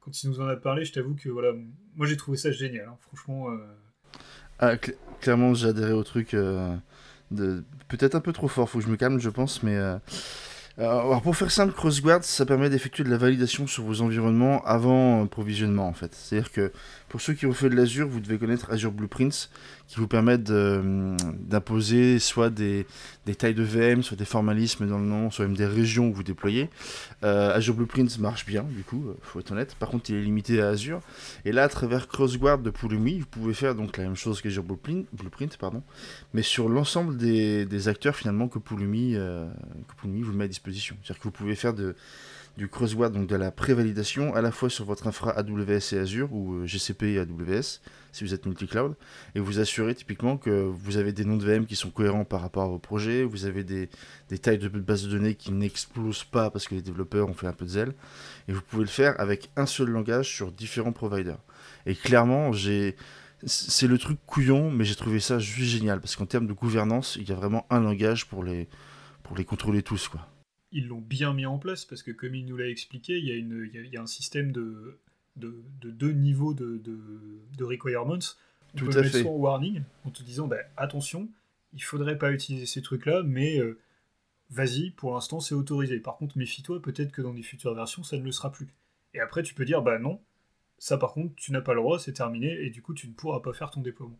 quand 0.00 0.22
il 0.22 0.30
nous 0.30 0.40
en 0.40 0.48
a 0.48 0.56
parlé, 0.56 0.84
je 0.84 0.92
t'avoue 0.92 1.14
que 1.14 1.28
voilà, 1.28 1.52
moi 1.94 2.06
j'ai 2.06 2.16
trouvé 2.16 2.36
ça 2.36 2.50
génial. 2.50 2.88
Hein. 2.88 2.96
Franchement. 3.00 3.50
Euh. 3.50 3.58
Ah, 4.58 4.76
clairement, 5.20 5.52
adhéré 5.52 5.92
au 5.92 6.04
truc. 6.04 6.34
Euh, 6.34 6.74
de... 7.30 7.64
Peut-être 7.88 8.14
un 8.14 8.20
peu 8.20 8.32
trop 8.32 8.48
fort, 8.48 8.68
faut 8.68 8.78
que 8.78 8.84
je 8.84 8.90
me 8.90 8.96
calme, 8.96 9.18
je 9.18 9.30
pense, 9.30 9.62
mais. 9.62 9.78
Euh, 10.80 10.84
alors 10.84 11.20
pour 11.20 11.36
faire 11.36 11.50
simple, 11.50 11.74
CrossGuard, 11.74 12.24
ça 12.24 12.46
permet 12.46 12.70
d'effectuer 12.70 13.04
de 13.04 13.10
la 13.10 13.18
validation 13.18 13.66
sur 13.66 13.84
vos 13.84 14.00
environnements 14.00 14.64
avant 14.64 15.26
provisionnement 15.26 15.86
en 15.86 15.92
fait. 15.92 16.14
C'est-à-dire 16.14 16.50
que 16.50 16.72
pour 17.10 17.20
ceux 17.20 17.34
qui 17.34 17.44
ont 17.44 17.52
fait 17.52 17.68
de 17.68 17.74
l'Azure, 17.74 18.08
vous 18.08 18.20
devez 18.20 18.38
connaître 18.38 18.70
Azure 18.70 18.92
Blueprints, 18.92 19.50
qui 19.88 19.96
vous 19.96 20.06
permettent 20.06 20.44
d'imposer 20.44 22.20
soit 22.20 22.50
des, 22.50 22.86
tailles 23.36 23.54
de 23.54 23.64
VM, 23.64 24.04
soit 24.04 24.16
des 24.16 24.24
formalismes 24.24 24.86
dans 24.86 24.98
le 24.98 25.04
nom, 25.04 25.32
soit 25.32 25.44
même 25.44 25.56
des 25.56 25.66
régions 25.66 26.08
où 26.08 26.14
vous 26.14 26.22
déployez. 26.22 26.70
Euh, 27.24 27.52
Azure 27.52 27.74
Blueprints 27.74 28.20
marche 28.20 28.46
bien, 28.46 28.62
du 28.62 28.84
coup, 28.84 29.02
il 29.04 29.10
euh, 29.10 29.14
faut 29.22 29.40
être 29.40 29.50
honnête. 29.50 29.74
Par 29.74 29.88
contre, 29.88 30.10
il 30.10 30.16
est 30.16 30.22
limité 30.22 30.62
à 30.62 30.68
Azure. 30.68 31.00
Et 31.44 31.50
là, 31.50 31.64
à 31.64 31.68
travers 31.68 32.06
CrossGuard 32.06 32.58
de 32.58 32.70
Pulumi, 32.70 33.18
vous 33.18 33.26
pouvez 33.26 33.54
faire 33.54 33.74
donc 33.74 33.96
la 33.96 34.04
même 34.04 34.14
chose 34.14 34.40
qu'Azure 34.40 34.62
Blueprint, 34.62 35.56
pardon, 35.58 35.82
mais 36.32 36.42
sur 36.42 36.68
l'ensemble 36.68 37.16
des, 37.16 37.88
acteurs 37.88 38.14
finalement 38.14 38.46
que 38.46 38.60
Pulumi, 38.60 39.16
euh, 39.16 39.50
que 39.88 40.00
Pulumi 40.00 40.22
vous 40.22 40.32
met 40.32 40.44
à 40.44 40.48
disposition. 40.48 40.69
C'est-à-dire 40.72 41.18
que 41.18 41.24
vous 41.24 41.30
pouvez 41.30 41.54
faire 41.54 41.74
de 41.74 41.94
du 42.56 42.68
crossword, 42.68 43.10
donc 43.10 43.26
de 43.26 43.36
la 43.36 43.50
prévalidation, 43.50 44.34
à 44.34 44.42
la 44.42 44.50
fois 44.50 44.68
sur 44.68 44.84
votre 44.84 45.06
infra 45.06 45.30
AWS 45.30 45.94
et 45.94 45.98
Azure, 45.98 46.32
ou 46.32 46.54
euh, 46.54 46.66
GCP 46.66 47.14
et 47.14 47.18
AWS, 47.18 47.80
si 48.12 48.24
vous 48.24 48.34
êtes 48.34 48.44
multi-cloud, 48.44 48.96
et 49.34 49.40
vous 49.40 49.60
assurez 49.60 49.94
typiquement 49.94 50.36
que 50.36 50.50
vous 50.50 50.96
avez 50.96 51.12
des 51.12 51.24
noms 51.24 51.36
de 51.36 51.44
VM 51.44 51.64
qui 51.64 51.76
sont 51.76 51.90
cohérents 51.90 52.24
par 52.24 52.40
rapport 52.42 52.64
à 52.64 52.66
vos 52.66 52.78
projets, 52.78 53.22
vous 53.22 53.46
avez 53.46 53.64
des, 53.64 53.88
tailles 54.42 54.58
de 54.58 54.68
base 54.68 55.04
de 55.04 55.10
données 55.10 55.34
qui 55.36 55.52
n'explosent 55.52 56.24
pas 56.24 56.50
parce 56.50 56.66
que 56.66 56.74
les 56.74 56.82
développeurs 56.82 57.28
ont 57.28 57.34
fait 57.34 57.46
un 57.46 57.52
peu 57.52 57.64
de 57.64 57.70
zèle, 57.70 57.94
et 58.48 58.52
vous 58.52 58.62
pouvez 58.62 58.82
le 58.82 58.90
faire 58.90 59.18
avec 59.18 59.50
un 59.56 59.66
seul 59.66 59.88
langage 59.88 60.28
sur 60.28 60.52
différents 60.52 60.92
providers. 60.92 61.38
Et 61.86 61.94
clairement, 61.94 62.50
c'est 62.52 63.86
le 63.86 63.98
truc 63.98 64.18
couillon, 64.26 64.70
mais 64.70 64.84
j'ai 64.84 64.96
trouvé 64.96 65.20
ça 65.20 65.38
juste 65.38 65.70
génial 65.70 66.00
parce 66.00 66.16
qu'en 66.16 66.26
termes 66.26 66.46
de 66.46 66.52
gouvernance, 66.52 67.16
il 67.18 67.28
y 67.28 67.32
a 67.32 67.36
vraiment 67.36 67.66
un 67.70 67.80
langage 67.80 68.26
pour 68.26 68.44
les, 68.44 68.68
pour 69.22 69.36
les 69.36 69.44
contrôler 69.44 69.82
tous. 69.82 70.08
Quoi 70.08 70.29
ils 70.72 70.86
l'ont 70.86 71.00
bien 71.00 71.32
mis 71.32 71.46
en 71.46 71.58
place 71.58 71.84
parce 71.84 72.02
que, 72.02 72.10
comme 72.10 72.34
il 72.34 72.46
nous 72.46 72.56
l'a 72.56 72.68
expliqué, 72.68 73.18
il 73.18 73.26
y, 73.26 73.32
a 73.32 73.34
une, 73.34 73.68
il, 73.72 73.92
y 73.92 73.96
a, 73.96 74.02
un 74.02 74.06
système 74.06 74.52
de, 74.52 74.98
de, 75.36 75.62
deux 75.82 76.12
niveaux 76.12 76.54
de, 76.54 76.78
de, 76.78 77.64
requirements. 77.64 78.18
On 78.74 78.78
Tout 78.78 78.86
peut 78.86 78.98
à 78.98 79.02
mettre 79.02 79.18
fait. 79.18 79.24
warning 79.24 79.82
en 80.04 80.10
te 80.10 80.22
disant 80.22 80.46
bah, 80.46 80.58
attention, 80.76 81.28
il 81.72 81.82
faudrait 81.82 82.18
pas 82.18 82.32
utiliser 82.32 82.66
ces 82.66 82.82
trucs-là, 82.82 83.22
mais 83.24 83.58
euh, 83.58 83.78
vas-y, 84.50 84.90
pour 84.90 85.14
l'instant 85.14 85.40
c'est 85.40 85.54
autorisé. 85.54 85.98
Par 85.98 86.16
contre, 86.16 86.38
méfie-toi, 86.38 86.80
peut-être 86.80 87.10
que 87.10 87.22
dans 87.22 87.34
des 87.34 87.42
futures 87.42 87.74
versions 87.74 88.02
ça 88.02 88.16
ne 88.16 88.22
le 88.22 88.32
sera 88.32 88.52
plus. 88.52 88.68
Et 89.14 89.20
après, 89.20 89.42
tu 89.42 89.54
peux 89.54 89.64
dire 89.64 89.82
bah 89.82 89.98
non, 89.98 90.20
ça 90.78 90.98
par 90.98 91.12
contre, 91.12 91.34
tu 91.34 91.50
n'as 91.50 91.60
pas 91.60 91.74
le 91.74 91.80
droit, 91.80 91.98
c'est 91.98 92.12
terminé, 92.12 92.64
et 92.64 92.70
du 92.70 92.80
coup, 92.80 92.94
tu 92.94 93.08
ne 93.08 93.12
pourras 93.12 93.40
pas 93.40 93.52
faire 93.52 93.70
ton 93.70 93.80
déploiement. 93.80 94.18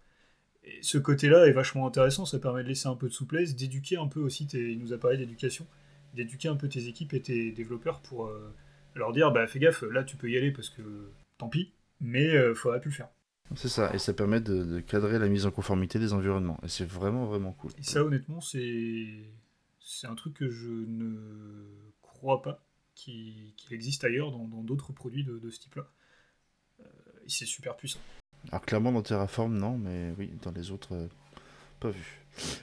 Et 0.65 0.79
ce 0.83 0.99
côté-là 0.99 1.47
est 1.47 1.53
vachement 1.53 1.87
intéressant, 1.87 2.27
ça 2.27 2.39
permet 2.39 2.65
de 2.65 2.69
laisser 2.69 2.89
un 2.89 2.97
peu 2.97 3.09
de 3.09 3.15
souplesse, 3.15 3.55
d'éduquer 3.55 3.97
un 3.97 4.09
peu 4.09 4.21
aussi, 4.21 4.45
il 4.53 4.79
nous 4.79 4.93
a 4.93 4.99
parlé 4.99 5.17
d'éducation 5.17 5.67
d'éduquer 6.15 6.49
un 6.49 6.57
peu 6.57 6.69
tes 6.69 6.89
équipes 6.89 7.15
et 7.15 7.21
tes 7.21 7.53
développeurs 7.53 8.01
pour 8.01 8.27
euh, 8.27 8.55
leur 8.95 9.13
dire 9.13 9.33
bah 9.33 9.47
fais 9.47 9.59
gaffe, 9.59 9.83
là 9.83 10.05
tu 10.05 10.17
peux 10.17 10.31
y 10.31 10.37
aller 10.37 10.51
parce 10.51 10.71
que 10.71 10.83
tant 11.39 11.49
pis, 11.49 11.73
mais 12.01 12.35
euh, 12.35 12.55
faudrait 12.55 12.81
plus 12.81 12.91
le 12.91 12.97
faire. 12.97 13.09
C'est 13.57 13.69
ça, 13.69 13.93
et 13.93 13.99
ça 13.99 14.13
permet 14.13 14.41
de, 14.41 14.79
cadrer 14.81 15.19
la 15.19 15.29
mise 15.29 15.45
en 15.45 15.51
conformité 15.51 15.99
des 15.99 16.13
environnements. 16.13 16.61
Et 16.63 16.69
c'est 16.69 16.85
vraiment, 16.85 17.27
vraiment 17.27 17.53
cool. 17.53 17.73
Et 17.79 17.83
ça, 17.83 18.05
honnêtement, 18.05 18.41
c'est, 18.41 19.09
c'est 19.81 20.07
un 20.07 20.15
truc 20.15 20.35
que 20.35 20.49
je 20.49 20.69
ne 20.69 21.17
crois 22.01 22.43
pas 22.43 22.65
qu'il, 22.95 23.53
existe 23.73 24.05
ailleurs 24.05 24.31
dans, 24.31 24.63
d'autres 24.63 24.93
produits 24.93 25.25
de, 25.25 25.51
ce 25.51 25.59
type-là. 25.59 25.91
Euh, 26.81 26.85
et 27.25 27.29
c'est 27.29 27.47
super 27.47 27.77
puissant. 27.77 27.99
Alors, 28.51 28.65
clairement, 28.65 28.93
dans 28.93 29.03
Terraform, 29.03 29.57
non, 29.57 29.79
mais 29.79 30.15
oui, 30.17 30.31
dans 30.43 30.53
les 30.53 30.71
autres, 30.71 31.09
pas 31.81 31.91
vu. 31.91 32.21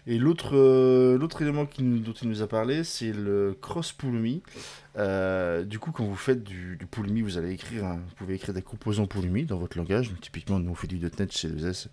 Et 0.07 0.17
l'autre 0.17 0.55
euh, 0.55 1.17
l'autre 1.17 1.41
élément 1.41 1.65
qui 1.65 1.83
dont 1.83 2.13
il 2.13 2.29
nous 2.29 2.41
a 2.41 2.47
parlé, 2.47 2.83
c'est 2.83 3.11
le 3.11 3.55
cross 3.59 3.91
Pulumi. 3.91 4.41
Euh, 4.97 5.63
du 5.63 5.77
coup, 5.77 5.91
quand 5.91 6.05
vous 6.05 6.15
faites 6.15 6.43
du, 6.43 6.77
du 6.77 6.87
vous 7.21 7.37
allez 7.37 7.51
écrire, 7.51 7.83
vous 7.85 8.15
pouvez 8.15 8.35
écrire 8.35 8.53
des 8.53 8.61
composants 8.61 9.05
Pulumi 9.05 9.45
dans 9.45 9.57
votre 9.57 9.77
langage. 9.77 10.11
typiquement, 10.21 10.59
nous 10.59 10.71
on 10.71 10.75
fait 10.75 10.87
du 10.87 10.99
.NET 10.99 11.31
chez 11.31 11.49
2S, 11.49 11.87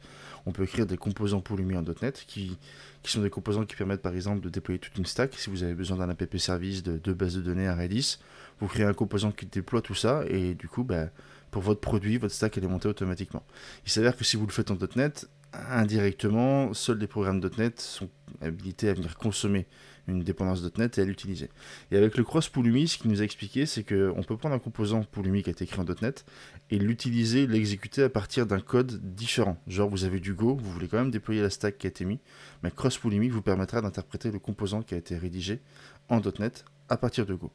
on 0.47 0.53
peut 0.53 0.63
écrire 0.63 0.87
des 0.87 0.97
composants 0.97 1.41
Pulumi 1.41 1.77
en 1.77 1.83
.NET 1.83 2.25
qui, 2.27 2.57
qui 3.03 3.13
sont 3.13 3.21
des 3.21 3.31
composants 3.31 3.67
qui 3.67 3.77
permettent 3.77 4.03
par 4.03 4.15
exemple 4.15 4.41
de 4.41 4.49
déployer 4.49 4.79
toute 4.79 4.97
une 4.97 5.07
stack. 5.07 5.35
Si 5.35 5.51
vous 5.51 5.63
avez 5.63 5.75
besoin 5.75 5.99
d'un 5.99 6.09
app 6.09 6.39
service 6.39 6.83
de 6.83 6.97
deux 6.97 7.15
bases 7.15 7.37
de 7.37 7.43
données 7.43 7.69
à 7.69 7.75
Redis, 7.75 8.19
vous 8.61 8.69
créez 8.69 8.87
un 8.87 8.95
composant 8.95 9.33
qui 9.33 9.47
déploie 9.47 9.83
tout 9.83 9.95
ça 9.95 10.25
et 10.29 10.55
du 10.55 10.69
coup, 10.69 10.85
bah, 10.85 11.09
pour 11.51 11.63
votre 11.63 11.81
produit, 11.81 12.17
votre 12.17 12.35
stack 12.35 12.57
elle 12.57 12.65
est 12.65 12.69
montée 12.69 12.89
automatiquement. 12.89 13.45
Il 13.85 13.91
s'avère 13.91 14.17
que 14.17 14.25
si 14.25 14.37
vous 14.37 14.47
le 14.47 14.53
faites 14.53 14.71
en 14.71 14.79
.NET, 14.97 15.29
indirectement, 15.71 16.73
seuls 16.75 16.99
les 16.99 17.07
programmes 17.07 17.41
.NET 17.59 17.81
sont 17.81 18.09
habilités 18.41 18.89
à 18.89 18.95
venir 18.95 19.17
consommer 19.17 19.67
une 20.07 20.23
dépendance 20.23 20.63
.NET 20.77 20.99
et 20.99 21.03
à 21.03 21.05
l'utiliser. 21.05 21.49
Et 21.91 21.97
avec 21.97 22.17
le 22.17 22.25
cross 22.25 22.49
Pulumi, 22.49 22.89
ce 22.89 22.99
qu'il 22.99 23.11
nous 23.11 23.21
a 23.21 23.25
expliqué, 23.25 23.67
c'est 23.67 23.85
qu'on 23.85 24.23
peut 24.23 24.37
prendre 24.37 24.55
un 24.55 24.59
composant 24.59 25.03
Pulumi 25.03 25.43
qui 25.43 25.51
a 25.51 25.53
été 25.53 25.65
écrit 25.65 25.81
en 25.81 25.85
.NET 25.85 26.25
et 26.71 26.79
l'utiliser, 26.79 27.47
l'exécuter 27.47 28.03
à 28.03 28.09
partir 28.09 28.47
d'un 28.47 28.61
code 28.61 29.15
différent. 29.15 29.61
Genre, 29.67 29.89
vous 29.89 30.05
avez 30.05 30.21
du 30.21 30.35
Go, 30.35 30.57
vous 30.57 30.71
voulez 30.71 30.89
quand 30.89 30.99
même 30.99 31.11
déployer 31.11 31.41
la 31.41 31.51
stack 31.51 31.79
qui 31.79 31.87
a 31.87 31.91
été 31.91 32.05
mise, 32.05 32.19
mais 32.63 32.71
cross 32.71 32.99
Pulumi 32.99 33.29
vous 33.29 33.43
permettra 33.43 33.81
d'interpréter 33.81 34.31
le 34.31 34.39
composant 34.39 34.83
qui 34.83 34.95
a 34.95 34.99
été 34.99 35.17
rédigé 35.17 35.61
en 36.09 36.21
.NET 36.39 36.65
à 36.89 36.97
partir 36.97 37.25
de 37.27 37.35
Go. 37.35 37.51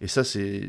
Et 0.00 0.08
ça, 0.08 0.24
c'est 0.24 0.68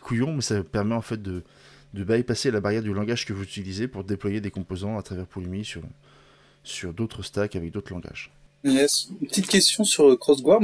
couillon, 0.00 0.34
mais 0.34 0.42
ça 0.42 0.62
permet 0.64 0.94
en 0.94 1.02
fait 1.02 1.22
de, 1.22 1.44
de 1.94 2.04
bypasser 2.04 2.50
la 2.50 2.60
barrière 2.60 2.82
du 2.82 2.92
langage 2.92 3.26
que 3.26 3.32
vous 3.32 3.42
utilisez 3.42 3.88
pour 3.88 4.04
déployer 4.04 4.40
des 4.40 4.50
composants 4.50 4.98
à 4.98 5.02
travers 5.02 5.26
Pulumi 5.26 5.64
sur, 5.64 5.82
sur 6.64 6.92
d'autres 6.92 7.22
stacks 7.22 7.56
avec 7.56 7.72
d'autres 7.72 7.92
langages. 7.92 8.32
Yes. 8.64 9.08
Une 9.20 9.26
petite 9.26 9.48
question 9.48 9.82
sur 9.82 10.16
CrossGuard. 10.18 10.62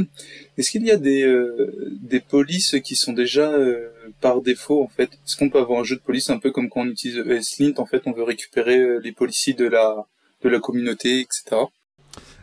Est-ce 0.56 0.70
qu'il 0.70 0.84
y 0.84 0.90
a 0.90 0.96
des, 0.96 1.22
euh, 1.24 1.96
des 2.00 2.20
polices 2.20 2.76
qui 2.84 2.94
sont 2.94 3.12
déjà 3.12 3.50
euh, 3.50 3.88
par 4.20 4.40
défaut 4.40 4.82
en 4.84 4.88
fait? 4.88 5.10
Est-ce 5.26 5.36
qu'on 5.36 5.50
peut 5.50 5.58
avoir 5.58 5.80
un 5.80 5.84
jeu 5.84 5.96
de 5.96 6.00
police 6.00 6.30
un 6.30 6.38
peu 6.38 6.52
comme 6.52 6.68
quand 6.68 6.82
on 6.82 6.86
utilise 6.86 7.18
ESLint 7.18 7.74
En 7.78 7.86
fait, 7.86 8.02
on 8.06 8.12
veut 8.12 8.22
récupérer 8.22 8.78
euh, 8.78 9.00
les 9.02 9.10
policiers 9.10 9.54
de 9.54 9.66
la, 9.66 10.06
de 10.42 10.48
la 10.48 10.60
communauté, 10.60 11.20
etc. 11.20 11.56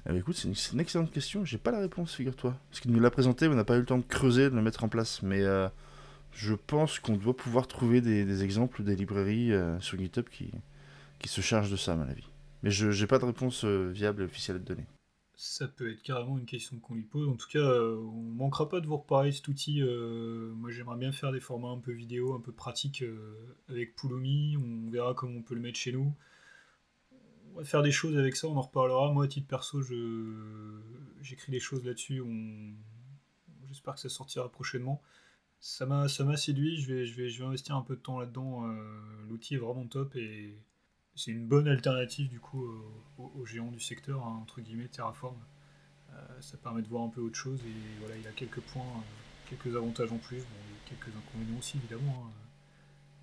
Eh 0.05 0.09
ben, 0.09 0.17
écoute, 0.17 0.35
c'est 0.35 0.73
une, 0.73 0.79
excellente 0.79 1.11
question. 1.11 1.45
J'ai 1.45 1.57
pas 1.57 1.71
la 1.71 1.79
réponse, 1.79 2.13
figure-toi. 2.13 2.55
Parce 2.69 2.81
qu'il 2.81 2.91
nous 2.91 2.99
l'a 2.99 3.09
présenté, 3.09 3.47
mais 3.47 3.53
on 3.53 3.57
n'a 3.57 3.63
pas 3.63 3.77
eu 3.77 3.79
le 3.79 3.85
temps 3.85 3.97
de 3.97 4.03
creuser, 4.03 4.49
de 4.49 4.55
le 4.55 4.61
mettre 4.61 4.83
en 4.83 4.89
place. 4.89 5.21
Mais 5.23 5.41
je 6.35 6.53
pense 6.53 6.99
qu'on 6.99 7.15
doit 7.15 7.35
pouvoir 7.35 7.67
trouver 7.67 8.01
des, 8.01 8.43
exemples 8.43 8.83
des 8.83 8.95
librairies 8.95 9.53
euh, 9.53 9.79
sur 9.79 9.97
GitHub 9.97 10.27
qui, 10.29 10.51
qui 11.17 11.29
se 11.29 11.41
chargent 11.41 11.71
de 11.71 11.77
ça, 11.77 11.93
à 11.93 11.95
mon 11.95 12.07
avis. 12.07 12.27
Mais 12.61 12.71
je 12.71 12.87
n'ai 12.87 13.07
pas 13.07 13.19
de 13.19 13.25
réponse 13.25 13.63
euh, 13.63 13.89
viable 13.89 14.23
officielle 14.23 14.57
à 14.57 14.59
te 14.59 14.65
donner. 14.65 14.85
Ça 15.37 15.67
peut 15.67 15.91
être 15.91 16.01
carrément 16.01 16.37
une 16.37 16.45
question 16.45 16.77
qu'on 16.79 16.95
lui 16.95 17.03
pose. 17.03 17.29
En 17.29 17.35
tout 17.35 17.47
cas, 17.47 17.59
euh, 17.59 17.97
on 17.97 18.21
manquera 18.21 18.67
pas 18.67 18.81
de 18.81 18.87
vous 18.87 18.97
reparler 18.97 19.31
cet 19.31 19.47
outil. 19.47 19.81
moi, 19.81 20.71
j'aimerais 20.71 20.97
bien 20.97 21.11
faire 21.11 21.31
des 21.31 21.39
formats 21.39 21.69
un 21.69 21.79
peu 21.79 21.93
vidéo, 21.93 22.33
un 22.33 22.41
peu 22.41 22.51
pratiques 22.51 23.03
avec 23.69 23.95
Pulumi. 23.95 24.57
On 24.57 24.89
verra 24.89 25.13
comment 25.13 25.37
on 25.37 25.41
peut 25.41 25.55
le 25.55 25.61
mettre 25.61 25.79
chez 25.79 25.93
nous. 25.93 26.13
On 27.53 27.59
va 27.59 27.63
faire 27.63 27.81
des 27.81 27.91
choses 27.91 28.17
avec 28.17 28.35
ça, 28.35 28.47
on 28.47 28.57
en 28.57 28.61
reparlera. 28.61 29.11
Moi, 29.13 29.25
à 29.25 29.27
titre 29.27 29.47
perso, 29.47 29.81
j'écris 31.21 31.51
des 31.51 31.59
choses 31.61 31.85
là-dessus. 31.85 32.21
J'espère 33.67 33.95
que 33.95 34.01
ça 34.01 34.09
sortira 34.09 34.49
prochainement 34.49 35.01
ça 35.65 35.87
m'a 35.87 36.07
ça 36.07 36.23
m'a 36.23 36.37
séduit. 36.37 36.79
Je 36.79 36.93
vais, 36.93 37.05
je, 37.07 37.15
vais, 37.15 37.27
je 37.27 37.39
vais 37.39 37.45
investir 37.45 37.75
un 37.75 37.81
peu 37.81 37.95
de 37.95 38.01
temps 38.01 38.19
là-dedans. 38.19 38.67
L'outil 39.27 39.55
est 39.55 39.57
vraiment 39.57 39.87
top 39.87 40.15
et 40.15 40.55
c'est 41.15 41.31
une 41.31 41.47
bonne 41.47 41.67
alternative 41.67 42.29
du 42.29 42.39
coup 42.39 42.63
aux, 43.17 43.45
géants 43.45 43.71
du 43.71 43.79
secteur, 43.79 44.23
hein, 44.23 44.39
entre 44.43 44.61
guillemets, 44.61 44.87
Terraform. 44.87 45.37
ça 46.39 46.57
permet 46.57 46.83
de 46.83 46.87
voir 46.87 47.03
un 47.03 47.09
peu 47.09 47.19
autre 47.21 47.35
chose 47.35 47.59
et 47.65 47.99
voilà, 47.99 48.15
il 48.15 48.27
a 48.27 48.31
quelques 48.31 48.59
points, 48.59 49.03
quelques 49.49 49.75
avantages 49.75 50.11
en 50.11 50.19
plus, 50.19 50.43
quelques 50.85 51.15
inconvénients 51.15 51.57
aussi 51.57 51.77
évidemment. 51.77 52.27
Hein. 52.27 52.31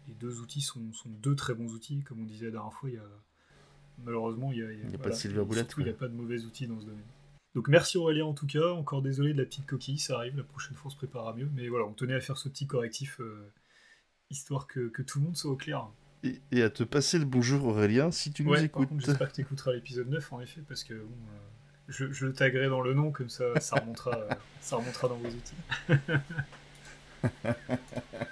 Les 0.08 0.14
deux 0.14 0.40
outils 0.40 0.62
sont, 0.62 0.92
sont, 0.92 1.10
deux 1.22 1.36
très 1.36 1.54
bons 1.54 1.72
outils, 1.74 2.02
comme 2.02 2.20
on 2.20 2.24
disait 2.24 2.46
la 2.46 2.52
dernière 2.52 2.72
fois. 2.72 2.88
Il 2.90 2.96
y 2.96 2.98
a, 2.98 3.08
malheureusement, 3.98 4.50
il 4.50 4.66
n'y 4.66 4.94
a, 4.94 4.94
a, 4.94 4.98
pas 4.98 5.10
de 5.10 5.14
silver 5.14 5.44
bullet. 5.44 5.62
Il 5.78 5.84
n'y 5.84 5.90
a 5.90 5.94
pas 5.94 6.08
de 6.08 6.14
mauvais 6.14 6.42
outils 6.42 6.66
dans 6.66 6.80
ce 6.80 6.86
domaine. 6.86 7.04
Donc 7.54 7.68
merci 7.68 7.98
Aurélien 7.98 8.24
en 8.24 8.32
tout 8.32 8.46
cas, 8.46 8.72
encore 8.72 9.02
désolé 9.02 9.34
de 9.34 9.38
la 9.38 9.44
petite 9.44 9.66
coquille, 9.66 9.98
ça 9.98 10.16
arrive, 10.16 10.36
la 10.36 10.42
prochaine 10.42 10.74
fois 10.74 10.86
on 10.86 10.90
se 10.90 10.96
préparera 10.96 11.34
mieux, 11.34 11.50
mais 11.54 11.68
voilà, 11.68 11.84
on 11.84 11.92
tenait 11.92 12.14
à 12.14 12.20
faire 12.20 12.38
ce 12.38 12.48
petit 12.48 12.66
correctif, 12.66 13.20
euh, 13.20 13.52
histoire 14.30 14.66
que, 14.66 14.88
que, 14.88 15.02
tout 15.02 15.18
le 15.18 15.26
monde 15.26 15.36
soit 15.36 15.50
au 15.50 15.56
clair. 15.56 15.86
Et, 16.22 16.62
à 16.62 16.70
te 16.70 16.84
passer 16.84 17.18
le 17.18 17.26
bonjour 17.26 17.66
Aurélien 17.66 18.10
si 18.10 18.32
tu 18.32 18.42
nous 18.44 18.54
écoutes. 18.54 18.88
J'espère 18.98 19.28
que 19.28 19.34
tu 19.34 19.42
écouteras 19.42 19.72
l'épisode 19.72 20.08
9 20.08 20.32
en 20.32 20.40
effet, 20.40 20.62
parce 20.66 20.84
que 20.84 20.94
bon, 20.94 21.02
euh, 21.02 21.36
je, 21.88 22.10
je, 22.10 22.28
taguerai 22.28 22.68
dans 22.68 22.80
le 22.80 22.94
nom, 22.94 23.10
comme 23.10 23.28
ça 23.28 23.60
ça 23.60 23.76
remontera, 23.76 24.16
ça 24.60 24.76
remontera 24.76 25.08
dans 25.08 25.18
vos 25.18 25.28
outils. 25.28 25.54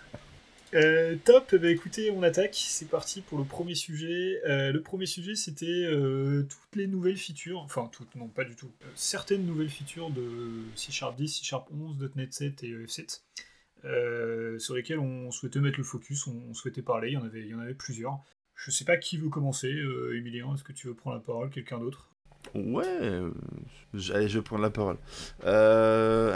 Euh, 0.74 1.16
top, 1.24 1.54
bah 1.56 1.68
écoutez, 1.68 2.12
on 2.12 2.22
attaque, 2.22 2.54
c'est 2.54 2.88
parti 2.88 3.22
pour 3.22 3.38
le 3.38 3.44
premier 3.44 3.74
sujet. 3.74 4.40
Euh, 4.46 4.70
le 4.70 4.80
premier 4.82 5.06
sujet, 5.06 5.34
c'était 5.34 5.66
euh, 5.66 6.42
toutes 6.42 6.76
les 6.76 6.86
nouvelles 6.86 7.16
features, 7.16 7.60
enfin 7.60 7.90
toutes, 7.92 8.14
non 8.14 8.28
pas 8.28 8.44
du 8.44 8.54
tout, 8.54 8.70
certaines 8.94 9.44
nouvelles 9.44 9.68
features 9.68 10.10
de 10.10 10.62
C 10.76 10.92
Sharp 10.92 11.16
10, 11.16 11.28
C 11.28 11.44
Sharp 11.44 11.68
11, 11.72 12.10
.NET 12.14 12.32
7 12.32 12.62
et 12.62 12.72
EF7, 12.72 14.58
sur 14.58 14.74
lesquelles 14.74 15.00
on 15.00 15.32
souhaitait 15.32 15.58
mettre 15.58 15.78
le 15.78 15.84
focus, 15.84 16.28
on, 16.28 16.54
souhaitait 16.54 16.82
parler, 16.82 17.08
il 17.08 17.14
y, 17.14 17.16
en 17.16 17.24
avait, 17.24 17.40
il 17.40 17.48
y 17.48 17.54
en 17.54 17.60
avait 17.60 17.74
plusieurs. 17.74 18.20
Je 18.54 18.70
sais 18.70 18.84
pas 18.84 18.96
qui 18.96 19.16
veut 19.16 19.30
commencer, 19.30 19.74
Emilien, 20.14 20.54
est-ce 20.54 20.62
que 20.62 20.72
tu 20.72 20.86
veux 20.86 20.94
prendre 20.94 21.16
la 21.16 21.22
parole, 21.22 21.50
quelqu'un 21.50 21.80
d'autre? 21.80 22.10
Ouais, 22.54 23.20
allez, 24.14 24.28
je 24.28 24.38
vais 24.38 24.42
prendre 24.42 24.62
la 24.62 24.70
parole. 24.70 24.98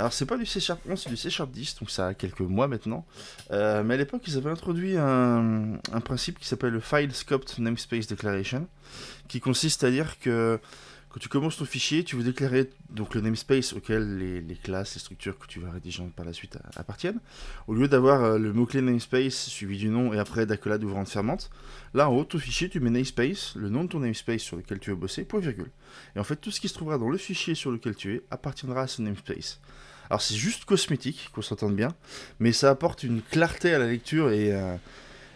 Alors, 0.05 0.13
c'est 0.13 0.27
pas 0.27 0.37
du 0.37 0.45
C 0.45 0.61
Sharp 0.61 0.83
11, 0.87 1.01
c'est 1.01 1.09
du 1.09 1.17
C 1.17 1.31
Sharp 1.31 1.51
10, 1.51 1.77
donc 1.77 1.91
ça 1.91 2.09
a 2.09 2.13
quelques 2.13 2.41
mois 2.41 2.69
maintenant. 2.69 3.07
Euh, 3.53 3.83
mais 3.83 3.95
à 3.95 3.97
l'époque, 3.97 4.21
ils 4.27 4.37
avaient 4.37 4.51
introduit 4.51 4.99
un, 4.99 5.79
principe 6.05 6.39
qui 6.39 6.47
s'appelle 6.47 6.75
le 6.75 6.81
File 6.81 7.11
Scoped 7.15 7.59
Namespace 7.59 8.07
Declaration, 8.07 8.69
qui 9.29 9.41
consiste 9.41 9.83
à 9.83 9.91
dire 9.91 10.19
que 10.19 10.61
quand 11.09 11.21
tu 11.21 11.31
commences 11.31 11.57
ton 11.57 11.65
fichier, 11.65 12.05
tu 12.05 12.17
veux 12.17 12.23
déclarer 12.23 12.69
donc 12.91 13.15
le 13.15 13.23
namespace 13.23 13.73
auquel 13.73 14.19
les, 14.19 14.57
classes, 14.57 14.93
les 14.93 15.01
structures 15.01 15.39
que 15.39 15.47
tu 15.47 15.59
vas 15.59 15.71
rédiger 15.71 16.03
par 16.15 16.27
la 16.27 16.35
suite 16.35 16.59
appartiennent. 16.77 17.21
Au 17.67 17.73
lieu 17.73 17.89
d'avoir 17.89 18.25
euh, 18.25 18.39
le 18.39 18.53
mot-clé 18.53 18.83
namespace 18.83 19.47
suivi 19.47 19.79
du 19.79 19.89
nom 19.89 20.13
et 20.13 20.19
après 20.19 20.45
d'accolade 20.45 20.85
ouvrante 20.85 21.09
fermante, 21.09 21.49
là 21.95 22.11
en 22.11 22.15
haut, 22.15 22.25
ton 22.25 22.39
fichier, 22.39 22.69
tu 22.69 22.79
mets 22.79 22.91
namespace, 22.91 23.55
le 23.57 23.71
nom 23.71 23.85
de 23.85 23.89
ton 23.89 24.01
namespace 24.01 24.43
sur 24.43 24.59
lequel 24.59 24.81
tu 24.81 24.91
veux 24.91 24.97
bosser, 24.97 25.25
point 25.25 25.41
virgule. 25.41 25.71
Et 26.15 26.19
en 26.19 26.25
fait, 26.25 26.37
tout 26.37 26.51
ce 26.51 26.61
qui 26.61 26.69
se 26.69 26.75
trouvera 26.75 26.99
dans 26.99 27.09
le 27.09 27.17
fichier 27.17 27.55
sur 27.55 27.71
lequel 27.71 27.97
tu 27.97 28.17
es 28.17 28.23
appartiendra 28.31 28.83
à 28.83 28.87
ce 28.87 29.01
namespace. 29.01 29.61
Alors 30.11 30.21
c'est 30.21 30.35
juste 30.35 30.65
cosmétique, 30.65 31.31
qu'on 31.33 31.43
s'entende 31.43 31.75
bien, 31.75 31.95
mais 32.39 32.53
ça 32.53 32.71
apporte 32.71 33.03
une 33.03 33.23
clarté 33.23 33.73
à 33.73 33.79
la 33.79 33.87
lecture 33.87 34.31
et 34.31 34.53
euh, 34.53 34.77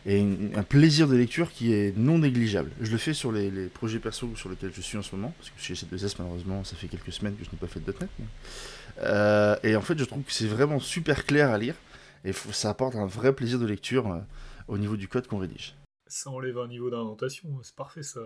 et 0.08 0.26
un 0.54 0.62
plaisir 0.62 1.06
de 1.06 1.16
lecture 1.16 1.52
qui 1.52 1.74
est 1.74 1.96
non 1.96 2.18
négligeable. 2.18 2.70
Je 2.80 2.90
le 2.90 2.96
fais 2.96 3.12
sur 3.12 3.30
les, 3.30 3.50
projets 3.66 3.98
perso 3.98 4.34
sur 4.36 4.48
lesquels 4.48 4.72
je 4.72 4.80
suis 4.80 4.96
en 4.96 5.02
ce 5.02 5.14
moment, 5.14 5.34
parce 5.36 5.50
que 5.50 5.60
chez 5.60 5.74
C2S, 5.74 6.16
malheureusement, 6.18 6.64
ça 6.64 6.76
fait 6.76 6.88
quelques 6.88 7.12
semaines 7.12 7.36
que 7.36 7.44
je 7.44 7.50
n'ai 7.50 7.58
pas 7.58 7.66
fait 7.66 7.80
de 7.80 7.92
.NET. 7.92 8.08
Euh, 9.00 9.56
et 9.62 9.76
en 9.76 9.82
fait, 9.82 9.98
je 9.98 10.04
trouve 10.04 10.22
que 10.22 10.32
c'est 10.32 10.46
vraiment 10.46 10.80
super 10.80 11.26
clair 11.26 11.50
à 11.50 11.58
lire, 11.58 11.74
et 12.24 12.32
ça 12.32 12.70
apporte 12.70 12.96
un 12.96 13.06
vrai 13.06 13.34
plaisir 13.34 13.58
de 13.58 13.66
lecture 13.66 14.10
euh, 14.10 14.20
au 14.66 14.78
niveau 14.78 14.96
du 14.96 15.08
code 15.08 15.26
qu'on 15.26 15.38
rédige. 15.38 15.76
Ça 16.06 16.30
enlève 16.30 16.58
un 16.58 16.68
niveau 16.68 16.88
d'inventation, 16.88 17.60
c'est 17.62 17.76
parfait 17.76 18.02
ça. 18.02 18.20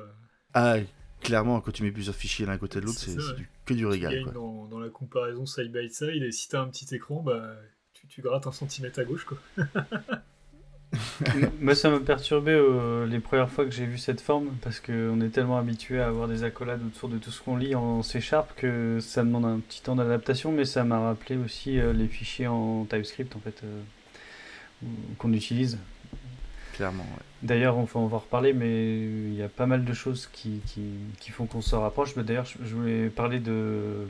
Ah, 0.55 0.77
clairement, 1.23 1.61
quand 1.61 1.73
tu 1.73 1.83
mets 1.83 1.93
plusieurs 1.93 2.15
fichiers 2.15 2.47
l'un 2.47 2.53
à 2.53 2.59
côté 2.59 2.81
de 2.81 2.87
l'autre, 2.87 2.99
c'est 2.99 3.17
que 3.65 3.75
du 3.75 3.87
régal. 3.87 4.23
Quoi. 4.25 4.33
Dans, 4.33 4.67
dans, 4.67 4.79
la 4.79 4.89
comparaison 4.89 5.47
side 5.47 5.73
by 5.73 5.89
side, 5.89 6.23
et 6.23 6.33
si 6.33 6.49
tu 6.49 6.57
as 6.57 6.61
un 6.61 6.69
petit 6.69 6.95
écran, 6.95 7.23
bah, 7.23 7.55
tu, 7.95 8.07
tu 8.07 8.23
grattes 8.23 8.47
un 8.47 8.53
centimètre 8.53 8.99
à 8.99 9.05
gauche. 9.05 9.25
quoi. 9.25 9.39
Moi, 11.61 11.75
ça 11.75 11.91
m'a 11.91 12.01
perturbé 12.01 12.53
euh, 12.53 13.07
les 13.07 13.19
premières 13.19 13.49
fois 13.49 13.65
que 13.65 13.71
j'ai 13.71 13.87
vu 13.87 13.99
cette 13.99 14.21
forme 14.21 14.51
parce 14.61 14.81
qu'on 14.81 15.21
est 15.21 15.31
tellement 15.31 15.57
habitué 15.57 16.01
à 16.01 16.09
avoir 16.09 16.29
des 16.29 16.45
accolades 16.45 16.83
autour 16.85 17.09
de 17.09 17.19
tout 17.19 17.31
ce 17.31 17.41
qu'on 17.41 17.57
lit 17.57 17.75
en 17.75 18.03
C 18.03 18.21
Sharp 18.21 18.55
que 18.57 18.99
ça 19.01 19.23
demande 19.23 19.47
un 19.47 19.61
petit 19.61 19.83
temps 19.83 19.97
d'adaptation, 19.97 20.53
mais 20.53 20.65
ça 20.65 20.85
m'a 20.85 21.01
rappelé 21.01 21.37
aussi 21.37 21.79
euh, 21.79 21.93
les 21.93 22.09
fichiers 22.09 22.47
en 22.47 22.85
TypeScript 22.85 23.35
en 23.37 23.41
fait 23.41 23.63
euh, 23.65 23.81
qu'on 25.19 25.33
utilise. 25.33 25.79
D'ailleurs, 27.43 27.77
on, 27.77 27.85
va 27.85 28.01
en 28.01 28.19
reparler, 28.19 28.53
mais 28.53 29.01
il 29.01 29.35
y 29.35 29.43
a 29.43 29.49
pas 29.49 29.67
mal 29.67 29.85
de 29.85 29.93
choses 29.93 30.29
qui, 30.33 30.61
font 31.31 31.47
qu'on 31.47 31.61
se 31.61 31.75
rapproche. 31.75 32.17
D'ailleurs, 32.17 32.47
je 32.47 32.75
voulais 32.75 33.09
parler 33.09 33.41
de 33.41 34.07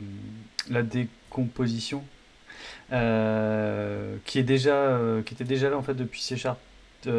la 0.69 0.83
décomposition 0.83 2.03
qui 2.89 4.39
est 4.39 4.43
déjà 4.43 4.99
qui 5.25 5.33
était 5.33 5.43
déjà 5.43 5.69
là 5.69 5.77
en 5.77 5.81
fait 5.81 5.95
depuis 5.95 6.21
C 6.21 6.37
Sharp 6.37 6.59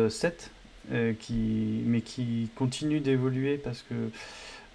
7, 0.09 0.51
euh, 0.93 1.15
qui, 1.19 1.83
mais 1.87 2.03
qui 2.03 2.51
continue 2.57 3.01
d'évoluer 3.01 3.57
parce 3.57 3.83
que 3.83 3.95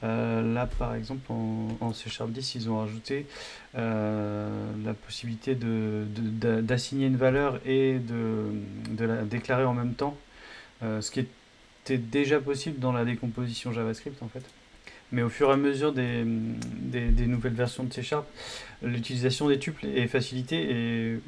euh, 0.04 0.54
là, 0.54 0.66
par 0.66 0.96
exemple, 0.96 1.32
en, 1.32 1.94
C 1.94 2.10
Sharp 2.10 2.32
10, 2.32 2.56
ils 2.56 2.70
ont 2.70 2.80
rajouté 2.80 3.28
euh, 3.76 4.72
la 4.84 4.96
possibilité 4.96 5.56
d'assigner 5.56 7.10
de, 7.10 7.12
une 7.12 7.18
valeur 7.18 7.60
et 7.66 8.00
de, 8.00 9.06
la 9.06 9.24
déclarer 9.24 9.66
en 9.66 9.74
même 9.74 9.94
temps, 9.94 10.18
ce 10.82 11.12
qui 11.12 11.20
était 11.20 11.98
déjà 11.98 12.40
possible 12.40 12.80
dans 12.80 12.92
la 12.92 13.06
décomposition 13.06 13.72
JavaScript 13.72 14.22
en 14.24 14.28
fait. 14.28 14.44
Mais 15.12 15.24
au 15.24 15.30
fur 15.30 15.50
et 15.50 15.54
à 15.54 15.58
mesure 15.58 15.92
des, 15.92 16.24
des, 16.24 17.26
nouvelles 17.26 17.54
versions 17.54 17.84
de 17.84 17.92
C 17.92 18.04
Sharp, 18.04 18.28
l'utilisation 18.84 19.48
des 19.48 19.58
tuples 19.58 19.88
est 19.88 20.08
facilitée 20.08 20.70
et 20.70 21.20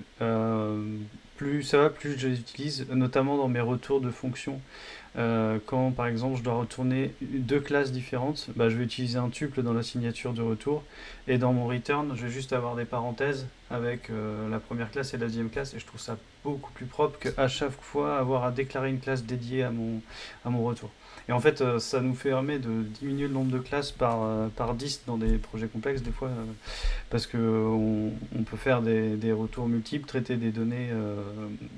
plus 1.42 1.64
ça 1.64 1.80
va, 1.80 1.90
plus 1.90 2.20
je 2.20 2.28
les 2.28 2.40
utilise, 2.40 2.86
notamment 2.92 3.36
dans 3.36 3.48
mes 3.48 3.62
retours 3.62 4.00
de 4.00 4.12
fonctions. 4.12 4.62
Euh, 5.18 5.58
quand 5.66 5.90
par 5.90 6.06
exemple 6.06 6.38
je 6.38 6.44
dois 6.44 6.54
retourner 6.54 7.16
deux 7.22 7.60
classes 7.60 7.92
différentes, 7.92 8.50
bah, 8.56 8.70
je 8.70 8.78
vais 8.78 8.84
utiliser 8.84 9.18
un 9.18 9.30
tuple 9.30 9.64
dans 9.64 9.74
la 9.74 9.82
signature 9.82 10.34
de 10.34 10.44
retour 10.44 10.84
et 11.28 11.40
dans 11.40 11.52
mon 11.52 11.66
return, 11.66 12.14
je 12.16 12.28
vais 12.28 12.32
juste 12.32 12.54
avoir 12.54 12.76
des 12.76 12.86
parenthèses 12.86 13.48
avec 13.72 14.12
euh, 14.12 14.48
la 14.50 14.60
première 14.60 14.92
classe 14.92 15.16
et 15.16 15.18
la 15.18 15.26
deuxième 15.26 15.50
classe 15.50 15.74
et 15.74 15.80
je 15.80 15.86
trouve 15.88 16.00
ça 16.00 16.16
beaucoup 16.44 16.72
plus 16.74 16.86
propre 16.86 17.18
qu'à 17.18 17.48
chaque 17.48 17.72
fois 17.72 18.20
avoir 18.20 18.44
à 18.44 18.52
déclarer 18.52 18.92
une 18.92 19.00
classe 19.00 19.24
dédiée 19.24 19.64
à 19.64 19.72
mon, 19.72 20.00
à 20.46 20.52
mon 20.52 20.64
retour. 20.64 20.92
Et 21.32 21.34
en 21.34 21.40
fait, 21.40 21.62
euh, 21.62 21.80
ça 21.80 22.02
nous 22.02 22.14
permet 22.14 22.60
de 22.60 22.84
diminuer 22.84 23.30
le 23.30 23.34
nombre 23.34 23.54
de 23.54 23.60
classes 23.60 23.94
par, 23.94 24.22
euh, 24.24 24.50
par 24.50 24.76
10 24.76 25.04
dans 25.08 25.16
des 25.16 25.38
projets 25.38 25.68
complexes, 25.68 26.02
des 26.02 26.12
fois, 26.12 26.28
euh, 26.28 26.44
parce 27.10 27.26
qu'on 27.26 28.12
on 28.38 28.44
peut 28.44 28.58
faire 28.58 28.82
des, 28.82 29.16
des, 29.16 29.32
retours 29.32 29.66
multiples, 29.70 30.06
traiter 30.06 30.36
des 30.36 30.52
données 30.52 30.90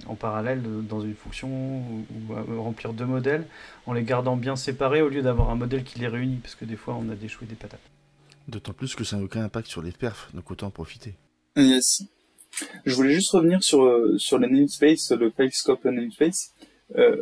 en 0.08 0.16
parallèle 0.16 0.64
dans 0.90 1.02
une 1.02 1.14
fonction, 1.14 1.50
ou, 1.50 2.64
remplir 2.64 2.94
deux 2.94 3.06
modèles, 3.06 3.46
en 3.86 3.94
les 3.94 4.02
gardant 4.02 4.38
bien 4.38 4.56
séparés 4.56 5.04
au 5.04 5.10
lieu 5.10 5.22
d'avoir 5.22 5.52
un 5.52 5.56
modèle 5.56 5.84
qui 5.84 6.00
les 6.00 6.08
réunit, 6.08 6.38
parce 6.38 6.56
que 6.56 6.66
des 6.66 6.76
fois, 6.76 6.98
on 7.00 7.08
a 7.12 7.16
des 7.16 7.28
choux 7.28 7.44
et 7.44 7.48
des 7.48 7.54
patates. 7.54 7.80
D'autant 8.48 8.74
plus 8.74 8.96
que 8.96 9.04
ça 9.04 9.18
n'a 9.18 9.24
aucun 9.24 9.44
impact 9.44 9.68
sur 9.68 9.84
les 9.84 9.92
perfs, 9.92 10.32
donc 10.34 10.50
autant 10.50 10.66
en 10.68 10.72
profiter. 10.72 11.14
Yes. 11.58 12.02
Je 12.86 12.96
voulais 12.96 13.14
juste 13.14 13.30
revenir 13.30 13.62
sur, 13.62 13.88
sur 14.18 14.40
le 14.40 14.48
namespace, 14.48 15.12
le 15.12 15.30
file 15.30 15.52
scope 15.54 15.86
namespace. 15.86 16.54
Euh, 16.98 17.16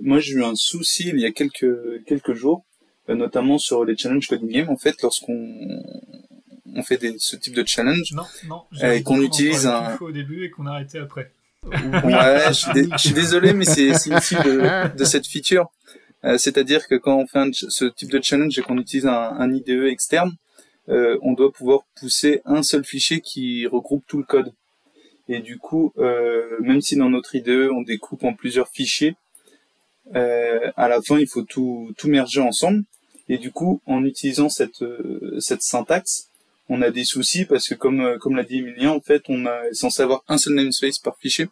moi 0.00 0.18
j'ai 0.20 0.32
eu 0.34 0.44
un 0.44 0.54
souci 0.54 1.08
il 1.08 1.20
y 1.20 1.26
a 1.26 1.30
quelques 1.30 2.04
quelques 2.06 2.34
jours, 2.34 2.64
euh, 3.08 3.14
notamment 3.14 3.58
sur 3.58 3.84
les 3.84 3.96
challenges 3.96 4.26
coding 4.26 4.50
game. 4.50 4.68
En 4.68 4.76
fait, 4.76 5.00
lorsqu'on 5.02 5.82
on 6.74 6.82
fait 6.82 6.98
des, 6.98 7.16
ce 7.18 7.36
type 7.36 7.54
de 7.54 7.64
challenge 7.66 8.12
non, 8.12 8.22
non, 8.48 8.62
euh, 8.82 8.92
et 8.92 9.02
qu'on 9.02 9.20
utilise 9.20 9.66
un 9.66 9.96
au 10.00 10.12
début 10.12 10.44
et 10.44 10.50
qu'on 10.50 10.66
a 10.66 10.72
arrêté 10.72 10.98
après. 10.98 11.32
ouais, 11.64 12.44
je 12.52 12.96
suis, 12.96 13.12
désolé, 13.12 13.52
mais 13.52 13.66
c'est 13.66 13.88
ici 13.88 14.34
de, 14.36 14.96
de 14.96 15.04
cette 15.04 15.26
feature. 15.26 15.70
Euh, 16.24 16.38
C'est-à-dire 16.38 16.86
que 16.86 16.94
quand 16.94 17.16
on 17.16 17.26
fait 17.26 17.38
un, 17.38 17.50
ce 17.52 17.84
type 17.84 18.10
de 18.10 18.20
challenge 18.22 18.58
et 18.58 18.62
qu'on 18.62 18.78
utilise 18.78 19.06
un, 19.06 19.12
un, 19.38 19.52
IDE 19.52 19.84
externe, 19.86 20.32
euh, 20.88 21.18
on 21.22 21.32
doit 21.32 21.52
pouvoir 21.52 21.80
pousser 21.98 22.42
un 22.44 22.62
seul 22.62 22.84
fichier 22.84 23.20
qui 23.20 23.66
regroupe 23.66 24.04
tout 24.06 24.18
le 24.18 24.24
code. 24.24 24.52
Et 25.28 25.40
du 25.40 25.58
coup, 25.58 25.92
euh, 25.98 26.58
même 26.60 26.80
si 26.80 26.96
dans 26.96 27.08
notre 27.08 27.34
IDE 27.34 27.70
on 27.72 27.82
découpe 27.82 28.24
en 28.24 28.34
plusieurs 28.34 28.68
fichiers, 28.68 29.14
euh, 30.14 30.70
à 30.76 30.88
la 30.88 31.00
fin, 31.02 31.18
il 31.18 31.26
faut 31.26 31.42
tout, 31.42 31.92
tout 31.96 32.08
merger 32.08 32.40
ensemble. 32.40 32.84
Et 33.28 33.38
du 33.38 33.52
coup, 33.52 33.80
en 33.86 34.04
utilisant 34.04 34.48
cette, 34.48 34.82
euh, 34.82 35.38
cette 35.38 35.62
syntaxe, 35.62 36.28
on 36.68 36.82
a 36.82 36.90
des 36.90 37.04
soucis 37.04 37.44
parce 37.44 37.68
que 37.68 37.74
comme, 37.74 38.00
euh, 38.00 38.18
comme 38.18 38.36
l'a 38.36 38.44
dit 38.44 38.58
Emilien, 38.58 38.90
en 38.90 39.00
fait, 39.00 39.22
on 39.28 39.46
est 39.46 39.74
censé 39.74 40.02
avoir 40.02 40.24
un 40.28 40.38
seul 40.38 40.54
namespace 40.54 40.98
par 40.98 41.16
fichier. 41.16 41.48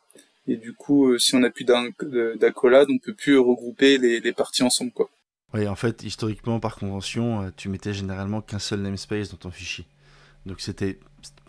Et 0.46 0.56
du 0.56 0.72
coup, 0.72 1.18
si 1.18 1.34
on 1.34 1.40
n'a 1.40 1.50
plus 1.50 1.64
d'accolade, 1.64 2.88
on 2.90 2.98
peut 2.98 3.12
plus 3.12 3.38
regrouper 3.38 3.98
les, 3.98 4.32
parties 4.32 4.62
ensemble, 4.62 4.92
quoi. 4.92 5.10
Oui, 5.52 5.68
en 5.68 5.76
fait, 5.76 6.02
historiquement, 6.04 6.58
par 6.58 6.76
convention, 6.76 7.52
tu 7.56 7.68
mettais 7.68 7.92
généralement 7.92 8.40
qu'un 8.40 8.58
seul 8.58 8.80
namespace 8.80 9.30
dans 9.30 9.36
ton 9.36 9.50
fichier. 9.50 9.84
Donc 10.46 10.60
c'était, 10.60 10.98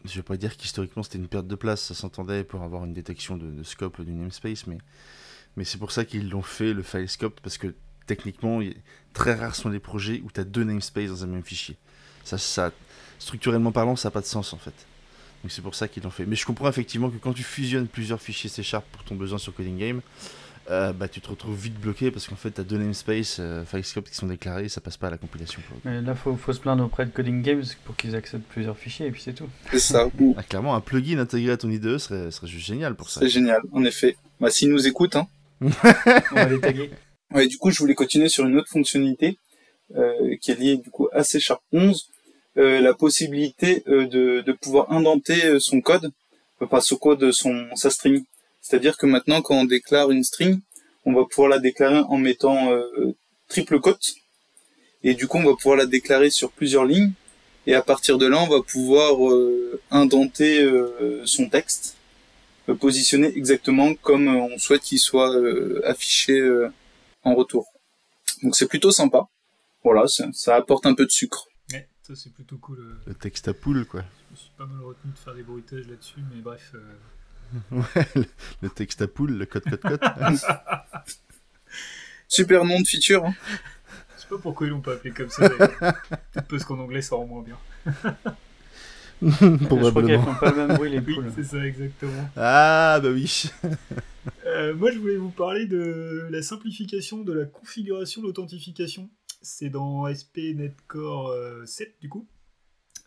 je 0.06 0.16
vais 0.16 0.24
pas 0.24 0.38
dire 0.38 0.58
qu'historiquement 0.58 1.04
c'était 1.04 1.18
une 1.18 1.28
perte 1.28 1.48
de 1.48 1.56
place, 1.56 1.82
ça 1.82 1.94
s'entendait 1.94 2.44
pour 2.44 2.62
avoir 2.64 2.86
une 2.86 2.94
détection 2.94 3.38
de, 3.38 3.64
scope 3.64 4.02
du 4.02 4.12
namespace, 4.12 4.68
mais, 4.68 4.78
mais 5.60 5.66
c'est 5.66 5.78
pour 5.78 5.92
ça 5.92 6.06
qu'ils 6.06 6.30
l'ont 6.30 6.42
fait, 6.42 6.74
le 6.74 6.84
file 6.84 7.10
scope, 7.10 7.42
parce 7.42 7.58
que 7.58 7.76
techniquement, 8.08 8.62
très 9.12 9.34
rares 9.34 9.56
sont 9.56 9.68
les 9.68 9.80
projets 9.80 10.22
où 10.24 10.32
tu 10.34 10.40
as 10.40 10.46
deux 10.46 10.64
namespaces 10.64 11.10
dans 11.10 11.26
un 11.26 11.28
même 11.28 11.44
fichier. 11.44 11.76
Ça, 12.24 12.38
ça, 12.38 12.72
structurellement 13.20 13.74
parlant, 13.74 13.98
ça 13.98 14.08
n'a 14.08 14.12
pas 14.12 14.22
de 14.22 14.26
sens 14.26 14.54
en 14.54 14.58
fait. 14.58 14.74
Donc 15.44 15.52
c'est 15.52 15.62
pour 15.62 15.76
ça 15.76 15.90
qu'ils 15.90 16.04
l'ont 16.04 16.12
fait. 16.12 16.26
Mais 16.26 16.38
je 16.38 16.46
comprends 16.46 16.70
effectivement 16.70 17.10
que 17.10 17.18
quand 17.18 17.34
tu 17.34 17.44
fusionnes 17.44 17.88
plusieurs 17.88 18.22
fichiers 18.22 18.50
C 18.50 18.64
Sharp 18.64 18.86
pour 18.94 19.04
ton 19.04 19.16
besoin 19.16 19.38
sur 19.38 19.54
Coding 19.54 19.78
Game, 19.78 20.02
euh, 20.70 20.94
bah, 20.94 21.10
tu 21.10 21.20
te 21.20 21.28
retrouves 21.28 21.60
vite 21.60 21.78
bloqué 21.78 22.10
parce 22.10 22.30
qu'en 22.30 22.38
fait, 22.38 22.52
tu 22.52 22.62
as 22.62 22.64
deux 22.64 22.78
namespaces 22.78 23.40
euh, 23.42 23.66
FileScript 23.66 24.08
qui 24.08 24.16
sont 24.16 24.28
déclarés 24.28 24.64
et 24.64 24.70
ça 24.70 24.80
passe 24.80 24.96
pas 24.96 25.08
à 25.08 25.10
la 25.10 25.18
compilation. 25.18 25.62
Mais 25.84 26.02
là, 26.02 26.16
faut, 26.16 26.38
faut 26.38 26.54
se 26.54 26.62
plaindre 26.62 26.86
auprès 26.86 27.06
de 27.06 27.12
Coding 27.12 27.42
Games 27.42 27.66
pour 27.84 27.98
qu'ils 27.98 28.16
acceptent 28.16 28.48
plusieurs 28.48 28.78
fichiers 28.78 29.08
et 29.08 29.12
puis 29.12 29.22
c'est 29.22 29.34
tout. 29.34 29.50
C'est 29.72 29.80
ça. 29.80 30.08
Ah, 30.38 30.44
clairement, 30.44 30.74
un 30.74 30.80
plugin 30.80 31.20
intégré 31.20 31.52
à 31.52 31.58
ton 31.58 31.70
IDE 31.70 31.98
serait, 31.98 32.32
serait 32.32 32.48
juste 32.48 32.66
génial 32.66 32.96
pour 32.96 33.10
ça. 33.10 33.20
C'est 33.20 33.30
génial, 33.30 33.62
en 33.74 33.84
effet. 33.84 34.16
Bah, 34.40 34.50
s'ils 34.50 34.70
nous 34.70 34.88
écoutent, 34.88 35.18
hein. 35.18 35.28
On 35.62 35.68
va 35.68 36.50
les. 36.50 36.92
Ouais, 37.32 37.46
du 37.46 37.60
coup, 37.60 37.70
je 37.70 37.78
voulais 37.78 37.94
continuer 37.94 38.28
sur 38.28 38.48
une 38.48 38.58
autre 38.58 38.70
fonctionnalité 38.70 39.38
euh, 39.96 40.36
qui 40.42 40.50
est 40.50 40.56
liée 40.56 40.78
du 40.78 40.90
coup 40.90 41.10
à 41.14 41.24
C 41.24 41.40
Sharp 41.40 41.62
11, 41.72 42.10
euh, 42.58 42.82
la 42.82 42.94
possibilité 42.94 43.84
euh, 43.88 44.08
de, 44.08 44.42
de 44.42 44.52
pouvoir 44.52 44.92
indenter 44.92 45.46
euh, 45.46 45.60
son 45.60 45.80
code, 45.80 46.12
enfin 46.60 46.82
son 46.82 46.96
code, 46.98 47.32
son 47.32 47.68
sa 47.76 47.92
string. 47.92 48.24
C'est-à-dire 48.62 48.98
que 48.98 49.06
maintenant, 49.06 49.42
quand 49.42 49.56
on 49.56 49.66
déclare 49.66 50.10
une 50.10 50.24
string, 50.24 50.60
on 51.06 51.14
va 51.14 51.24
pouvoir 51.26 51.50
la 51.50 51.60
déclarer 51.60 52.00
en 52.00 52.18
mettant 52.18 52.72
triple 53.48 53.80
cote, 53.80 54.16
et 55.02 55.14
du 55.14 55.28
coup, 55.28 55.38
on 55.38 55.44
va 55.44 55.56
pouvoir 55.56 55.78
la 55.78 55.86
déclarer 55.86 56.30
sur 56.30 56.52
plusieurs 56.52 56.86
lignes. 56.86 57.14
Et 57.68 57.74
à 57.74 57.82
partir 57.82 58.18
de 58.18 58.26
là, 58.26 58.44
on 58.44 58.48
va 58.48 58.62
pouvoir 58.62 59.18
indenter 59.92 60.70
son 61.24 61.48
texte, 61.48 61.96
positionner 62.74 63.36
exactement 63.36 63.94
comme 63.96 64.28
on 64.28 64.58
souhaite 64.58 64.82
qu'il 64.82 65.00
soit 65.00 65.36
affiché 65.86 66.42
en 67.24 67.36
retour. 67.36 67.68
Donc 68.44 68.56
c'est 68.56 68.68
plutôt 68.68 68.92
sympa. 68.92 69.28
Voilà, 69.84 70.06
ça, 70.08 70.56
apporte 70.56 70.86
un 70.86 70.94
peu 70.94 71.06
de 71.06 71.12
sucre. 71.12 71.48
Ouais, 71.72 71.88
ça 72.02 72.14
c'est 72.16 72.34
plutôt 72.34 72.58
cool. 72.58 72.80
Euh. 72.80 73.02
Le 73.08 73.14
texte 73.14 73.48
à 73.48 73.54
poule, 73.54 73.86
quoi. 73.86 74.02
Je 74.02 74.32
me 74.32 74.38
suis 74.38 74.52
pas 74.58 74.66
mal 74.66 74.82
retenu 74.84 75.12
de 75.12 75.18
faire 75.18 75.34
des 75.34 75.44
bruitages 75.44 75.88
là-dessus, 75.88 76.20
mais 76.34 76.42
bref. 76.42 76.74
Euh. 76.76 76.98
ouais, 77.72 78.26
le, 78.62 78.70
texte 78.70 79.02
à 79.02 79.08
poule, 79.08 79.32
le 79.32 79.46
code 79.46 79.64
code 79.64 79.82
code. 79.82 80.02
Super 82.28 82.66
nom 82.66 82.80
de 82.80 82.86
feature. 82.86 83.26
Hein. 83.26 83.34
Je 84.16 84.22
sais 84.22 84.28
pas 84.28 84.38
pourquoi 84.38 84.68
ils 84.68 84.70
l'ont 84.70 84.82
pas 84.82 84.94
appelé 84.94 85.12
comme 85.12 85.30
ça. 85.30 85.50
Peut-être 85.50 86.48
parce 86.48 86.64
qu'en 86.64 86.78
anglais 86.78 87.02
ça 87.02 87.16
rend 87.16 87.26
moins 87.26 87.42
bien. 87.42 87.58
Probablement. 89.66 90.24
font 90.24 90.36
pas 90.36 90.52
le 90.52 90.68
même 90.68 90.78
bruit 90.78 90.90
les 90.90 91.02
poules. 91.02 91.26
Oui, 91.26 91.34
c'est 91.36 91.44
ça 91.44 91.66
exactement. 91.66 92.30
Ah 92.36 93.00
bah 93.02 93.10
oui. 93.12 93.46
Euh, 94.46 94.76
moi 94.76 94.92
je 94.92 95.00
voulais 95.00 95.16
vous 95.16 95.30
parler 95.30 95.66
de 95.66 96.28
la 96.30 96.42
simplification 96.42 97.24
de 97.24 97.34
la 97.34 97.46
configuration 97.46 98.22
d'authentification 98.22 99.10
c'est 99.42 99.70
dans 99.70 100.14
SPNet 100.14 100.76
Core 100.88 101.34
7 101.66 101.88
euh, 101.88 101.92
du 102.02 102.10
coup. 102.10 102.28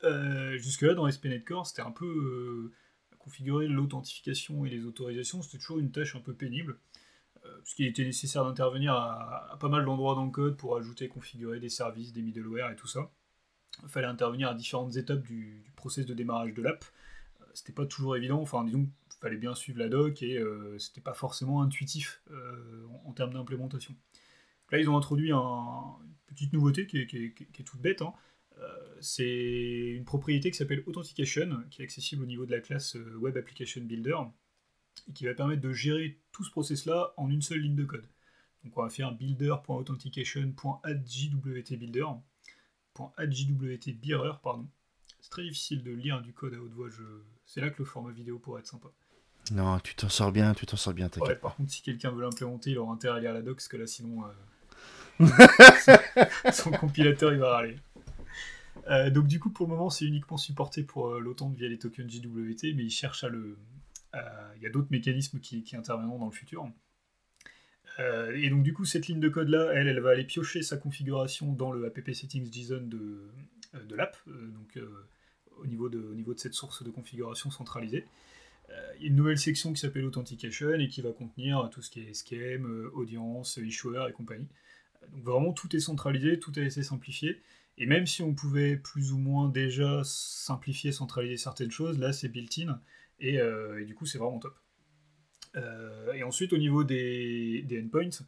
Euh, 0.04 0.56
jusque-là, 0.58 0.94
dans 0.94 1.10
SPNet 1.10 1.44
Core, 1.44 1.66
c'était 1.66 1.82
un 1.82 1.92
peu 1.92 2.06
euh, 2.06 2.72
configurer 3.18 3.68
l'authentification 3.68 4.64
et 4.64 4.70
les 4.70 4.84
autorisations, 4.84 5.42
c'était 5.42 5.58
toujours 5.58 5.78
une 5.78 5.92
tâche 5.92 6.16
un 6.16 6.20
peu 6.20 6.34
pénible, 6.34 6.78
puisqu'il 7.62 7.86
était 7.86 8.04
nécessaire 8.04 8.44
d'intervenir 8.44 8.94
à, 8.94 9.56
pas 9.60 9.68
mal 9.68 9.84
d'endroits 9.84 10.14
dans 10.14 10.24
le 10.24 10.30
code 10.30 10.56
pour 10.56 10.76
ajouter, 10.76 11.08
configurer 11.08 11.60
des 11.60 11.68
services, 11.68 12.12
des 12.12 12.22
middleware 12.22 12.70
et 12.70 12.76
tout 12.76 12.86
ça. 12.86 13.10
Il 13.82 13.88
fallait 13.88 14.06
intervenir 14.06 14.48
à 14.48 14.54
différentes 14.54 14.96
étapes 14.96 15.22
du, 15.22 15.64
process 15.76 16.06
de 16.06 16.14
démarrage 16.14 16.54
de 16.54 16.62
l'app. 16.62 16.84
c'était 17.54 17.72
pas 17.72 17.86
toujours 17.86 18.16
évident, 18.16 18.40
enfin 18.40 18.64
disons, 18.64 18.88
il 19.10 19.16
fallait 19.20 19.36
bien 19.36 19.54
suivre 19.54 19.78
la 19.78 19.88
doc 19.88 20.22
et 20.22 20.40
c'était 20.78 21.00
pas 21.00 21.14
forcément 21.14 21.62
intuitif 21.62 22.22
en, 23.04 23.12
termes 23.12 23.32
d'implémentation. 23.32 23.94
Là, 24.70 24.78
ils 24.78 24.88
ont 24.88 24.96
introduit 24.96 25.32
un, 25.32 25.96
petite 26.32 26.52
nouveauté 26.52 26.86
qui 26.86 26.98
est, 26.98 27.64
toute 27.64 27.80
bête. 27.80 28.02
Hein. 28.02 28.12
Euh, 28.58 28.96
c'est 29.00 29.92
une 29.94 30.04
propriété 30.04 30.50
qui 30.50 30.56
s'appelle 30.56 30.82
Authentication, 30.86 31.62
qui 31.70 31.82
est 31.82 31.84
accessible 31.84 32.22
au 32.22 32.26
niveau 32.26 32.46
de 32.46 32.50
la 32.50 32.60
classe 32.60 32.96
euh, 32.96 33.14
Web 33.16 33.36
Application 33.36 33.82
Builder, 33.82 34.16
et 35.08 35.12
qui 35.12 35.26
va 35.26 35.34
permettre 35.34 35.62
de 35.62 35.72
gérer 35.72 36.18
tout 36.32 36.42
ce 36.44 36.50
process-là 36.50 37.14
en 37.16 37.30
une 37.30 37.42
seule 37.42 37.60
ligne 37.60 37.76
de 37.76 37.84
code. 37.84 38.08
Donc 38.64 38.76
on 38.78 38.82
va 38.82 38.90
faire 38.90 39.12
builder.authentication.addjwtbuilder, 39.12 42.06
.addjwtbearer, 43.16 44.40
pardon. 44.42 44.68
C'est 45.20 45.30
très 45.30 45.42
difficile 45.42 45.82
de 45.82 45.92
lire 45.92 46.20
du 46.20 46.32
code 46.32 46.54
à 46.54 46.58
haute 46.58 46.72
voix, 46.72 46.88
je... 46.88 47.02
c'est 47.46 47.60
là 47.60 47.70
que 47.70 47.78
le 47.78 47.84
format 47.84 48.10
vidéo 48.10 48.38
pourrait 48.38 48.60
être 48.60 48.66
sympa. 48.66 48.88
Non, 49.50 49.78
tu 49.80 49.94
t'en 49.94 50.08
sors 50.08 50.32
bien, 50.32 50.54
tu 50.54 50.66
t'en 50.66 50.76
sors 50.76 50.94
bien, 50.94 51.08
t'inquiète. 51.08 51.40
par 51.40 51.56
contre, 51.56 51.70
si 51.70 51.82
quelqu'un 51.82 52.10
veut 52.10 52.22
l'implémenter, 52.22 52.70
il 52.70 52.78
aura 52.78 52.92
intérêt 52.92 53.18
à 53.18 53.20
lire 53.20 53.32
la 53.32 53.42
doc, 53.42 53.56
parce 53.56 53.68
que 53.68 53.76
là, 53.76 53.86
sinon, 53.86 54.24
euh, 54.24 55.26
son 56.52 56.70
compilateur 56.70 57.32
il 57.32 57.38
va 57.38 57.52
râler. 57.56 57.76
Euh, 58.88 59.10
donc 59.10 59.28
du 59.28 59.38
coup 59.38 59.50
pour 59.50 59.66
le 59.66 59.72
moment 59.72 59.90
c'est 59.90 60.06
uniquement 60.06 60.36
supporté 60.36 60.82
pour 60.82 61.10
euh, 61.10 61.20
l'OTAN 61.20 61.50
via 61.50 61.68
les 61.68 61.78
tokens 61.78 62.10
JWT, 62.10 62.74
mais 62.74 62.84
il 62.84 62.90
cherche 62.90 63.24
à 63.24 63.28
le... 63.28 63.58
Il 64.56 64.62
y 64.62 64.66
a 64.66 64.70
d'autres 64.70 64.90
mécanismes 64.90 65.40
qui, 65.40 65.64
interviendront 65.74 66.18
dans 66.18 66.26
le 66.26 66.32
futur. 66.32 66.68
Euh, 67.98 68.34
et 68.34 68.48
donc 68.48 68.62
du 68.62 68.72
coup 68.72 68.84
cette 68.84 69.06
ligne 69.06 69.20
de 69.20 69.28
code 69.28 69.48
là, 69.48 69.70
elle, 69.74 69.86
elle 69.86 70.00
va 70.00 70.10
aller 70.10 70.24
piocher 70.24 70.62
sa 70.62 70.76
configuration 70.76 71.52
dans 71.52 71.72
le 71.72 71.84
app 71.84 71.98
settings 72.12 72.50
JSON 72.50 72.86
de, 72.86 73.20
de 73.86 73.94
l'app, 73.94 74.16
donc 74.26 74.78
au 75.58 75.66
niveau, 75.66 75.88
de, 75.88 75.98
au 75.98 76.14
niveau 76.14 76.32
de 76.32 76.38
cette 76.38 76.54
source 76.54 76.82
de 76.82 76.90
configuration 76.90 77.50
centralisée. 77.50 78.06
Une 79.02 79.14
nouvelle 79.16 79.36
section 79.36 79.74
qui 79.74 79.80
s'appelle 79.80 80.06
Authentication 80.06 80.72
et 80.72 80.88
qui 80.88 81.02
va 81.02 81.12
contenir 81.12 81.68
tout 81.70 81.82
ce 81.82 81.90
qui 81.90 82.00
est 82.00 82.14
scheme, 82.14 82.90
audience, 82.94 83.58
issuer 83.58 84.02
et 84.08 84.12
compagnie. 84.12 84.48
Donc 85.12 85.24
vraiment 85.24 85.52
tout 85.52 85.74
est 85.76 85.80
centralisé, 85.80 86.38
tout 86.38 86.52
a 86.56 86.60
été 86.60 86.82
simplifié. 86.82 87.42
Et 87.78 87.86
même 87.86 88.06
si 88.06 88.22
on 88.22 88.34
pouvait 88.34 88.76
plus 88.76 89.12
ou 89.12 89.18
moins 89.18 89.48
déjà 89.48 90.02
simplifier, 90.04 90.92
centraliser 90.92 91.36
certaines 91.36 91.70
choses, 91.70 91.98
là 91.98 92.12
c'est 92.12 92.28
built-in 92.28 92.80
et, 93.18 93.40
euh, 93.40 93.84
du 93.84 93.94
coup 93.94 94.06
c'est 94.06 94.18
vraiment 94.18 94.38
top. 94.38 94.56
Euh, 95.56 96.12
et 96.12 96.22
ensuite 96.22 96.52
au 96.52 96.58
niveau 96.58 96.84
des, 96.84 97.64
endpoints, 97.82 98.24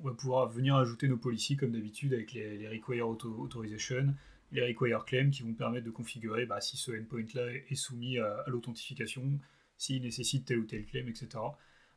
on 0.00 0.04
va 0.04 0.14
pouvoir 0.14 0.48
venir 0.48 0.76
ajouter 0.76 1.08
nos 1.08 1.16
policies 1.16 1.56
comme 1.56 1.72
d'habitude 1.72 2.12
avec 2.12 2.32
les, 2.32 2.68
require 2.68 3.08
authorization, 3.08 4.14
les 4.52 4.66
require 4.66 5.04
claim 5.04 5.30
qui 5.30 5.42
vont 5.42 5.54
permettre 5.54 5.86
de 5.86 5.90
configurer 5.90 6.46
bah, 6.46 6.60
si 6.60 6.76
ce 6.76 6.92
endpoint 6.92 7.26
là 7.34 7.46
est 7.52 7.74
soumis 7.74 8.18
à, 8.18 8.44
l'authentification, 8.48 9.38
s'il 9.76 10.02
nécessite 10.02 10.46
tel 10.46 10.58
ou 10.58 10.64
tel 10.64 10.84
claim, 10.84 11.06
etc. 11.08 11.28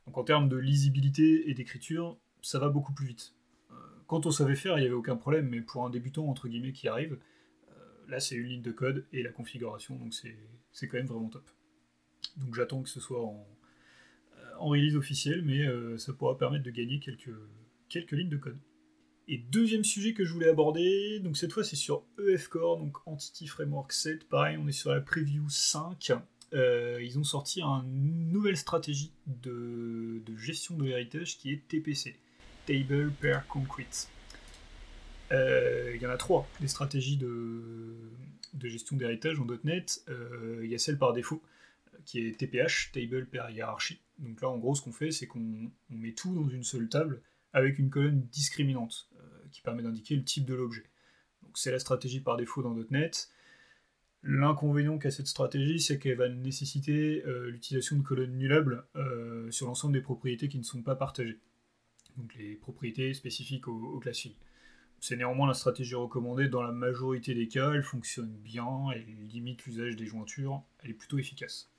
Donc 0.05 0.17
en 0.17 0.23
termes 0.23 0.49
de 0.49 0.57
lisibilité 0.57 1.49
et 1.49 1.53
d'écriture, 1.53 2.17
ça 2.41 2.59
va 2.59 2.69
beaucoup 2.69 2.93
plus 2.93 3.07
vite 3.07 3.33
quand 4.07 4.25
on 4.25 4.31
savait 4.31 4.55
faire, 4.55 4.77
il 4.77 4.81
n'y 4.81 4.87
avait 4.87 4.95
aucun 4.95 5.17
problème, 5.17 5.49
mais 5.49 5.61
pour 5.61 5.85
un 5.85 5.89
débutant, 5.89 6.27
entre 6.27 6.47
guillemets, 6.47 6.71
qui 6.71 6.87
arrive, 6.87 7.19
euh, 7.69 7.73
là, 8.07 8.19
c'est 8.19 8.35
une 8.35 8.47
ligne 8.47 8.61
de 8.61 8.71
code 8.71 9.05
et 9.11 9.21
la 9.21 9.31
configuration, 9.31 9.95
donc 9.95 10.13
c'est 10.13 10.87
quand 10.87 10.97
même 10.97 11.07
vraiment 11.07 11.29
top. 11.29 11.49
Donc 12.37 12.55
j'attends 12.55 12.81
que 12.81 12.89
ce 12.89 12.99
soit 12.99 13.23
en, 13.23 13.35
euh, 13.35 13.56
en 14.59 14.69
release 14.69 14.95
officielle, 14.95 15.41
mais 15.43 15.65
euh, 15.65 15.97
ça 15.97 16.13
pourra 16.13 16.37
permettre 16.37 16.63
de 16.63 16.71
gagner 16.71 16.99
quelques, 16.99 17.33
quelques 17.89 18.11
lignes 18.11 18.29
de 18.29 18.37
code. 18.37 18.57
Et 19.27 19.37
deuxième 19.37 19.83
sujet 19.83 20.13
que 20.13 20.23
je 20.23 20.31
voulais 20.31 20.49
aborder, 20.49 21.19
donc 21.19 21.35
cette 21.35 21.51
fois 21.51 21.63
c'est 21.63 21.75
sur 21.75 22.03
EF 22.17 22.47
Core, 22.47 22.77
donc 22.77 22.97
Entity 23.05 23.47
Framework 23.47 23.91
7, 23.91 24.29
pareil, 24.29 24.57
on 24.57 24.67
est 24.67 24.71
sur 24.71 24.91
la 24.91 25.01
preview 25.01 25.49
5. 25.49 26.13
ils 26.53 27.19
ont 27.19 27.25
sorti 27.25 27.61
une 27.61 28.31
nouvelle 28.31 28.55
stratégie 28.55 29.11
de, 29.25 30.21
de 30.25 30.37
gestion 30.37 30.77
de 30.77 30.85
l'héritage 30.85 31.37
qui 31.37 31.51
est 31.51 31.67
TPC. 31.67 32.17
Table 32.67 33.11
per 33.21 33.39
Concrete. 33.47 34.09
Euh, 35.31 35.93
il 35.95 36.01
y 36.01 36.05
en 36.05 36.09
a 36.09 36.17
trois, 36.17 36.47
des 36.59 36.67
stratégies 36.67 37.17
de, 37.17 37.95
gestion 38.61 38.97
d'héritage 38.97 39.39
en 39.39 39.47
.NET. 39.63 40.03
Euh, 40.09 40.61
il 40.63 40.69
y 40.69 40.75
a 40.75 40.77
celle 40.77 40.97
par 40.97 41.13
défaut, 41.13 41.41
qui 42.05 42.19
est 42.19 42.37
TPH, 42.37 42.91
Table 42.93 43.25
per 43.25 43.45
Hierarchy. 43.49 43.99
Donc 44.19 44.41
là, 44.41 44.49
en 44.49 44.57
gros, 44.57 44.75
ce 44.75 44.81
qu'on 44.81 44.91
fait, 44.91 45.11
c'est 45.11 45.27
qu'on 45.27 45.71
met 45.89 46.13
tout 46.13 46.33
dans 46.33 46.47
une 46.47 46.63
seule 46.63 46.89
table 46.89 47.21
avec 47.53 47.79
une 47.79 47.89
colonne 47.89 48.21
discriminante 48.31 49.09
euh, 49.19 49.47
qui 49.51 49.61
permet 49.61 49.83
d'indiquer 49.83 50.15
le 50.15 50.23
type 50.23 50.45
de 50.45 50.53
l'objet. 50.53 50.83
Donc 51.43 51.57
c'est 51.57 51.71
la 51.71 51.79
stratégie 51.79 52.19
par 52.19 52.37
défaut 52.37 52.61
dans 52.61 52.75
.NET. 52.89 53.29
L'inconvénient 54.23 54.97
qu'a 54.97 55.11
cette 55.11 55.27
stratégie, 55.27 55.79
c'est 55.79 55.99
qu'elle 55.99 56.17
va 56.17 56.27
nécessiter 56.27 57.23
l'utilisation 57.25 57.95
de 57.95 58.01
colonnes 58.01 58.35
nullables 58.35 58.83
sur 59.51 59.67
l'ensemble 59.67 59.93
des 59.93 60.01
propriétés 60.01 60.49
qui 60.49 60.57
ne 60.57 60.63
sont 60.63 60.81
pas 60.81 60.95
partagées 60.95 61.39
donc 62.17 62.33
les 62.35 62.55
propriétés 62.55 63.13
spécifiques 63.13 63.65
classes 64.01 64.19
filles. 64.19 64.35
C'est 64.99 65.15
néanmoins 65.15 65.47
la 65.47 65.53
stratégie 65.53 65.95
recommandée 65.95 66.49
dans 66.49 66.63
la 66.63 66.71
majorité 66.71 67.35
des 67.35 67.47
cas, 67.47 67.71
elle 67.73 67.83
fonctionne 67.83 68.35
bien, 68.35 68.89
elle 68.93 69.05
limite 69.27 69.63
l'usage 69.65 69.95
des 69.95 70.07
jointures, 70.07 70.63
elle 70.79 70.91
est 70.91 70.95
plutôt 70.95 71.19
efficace. 71.19 71.69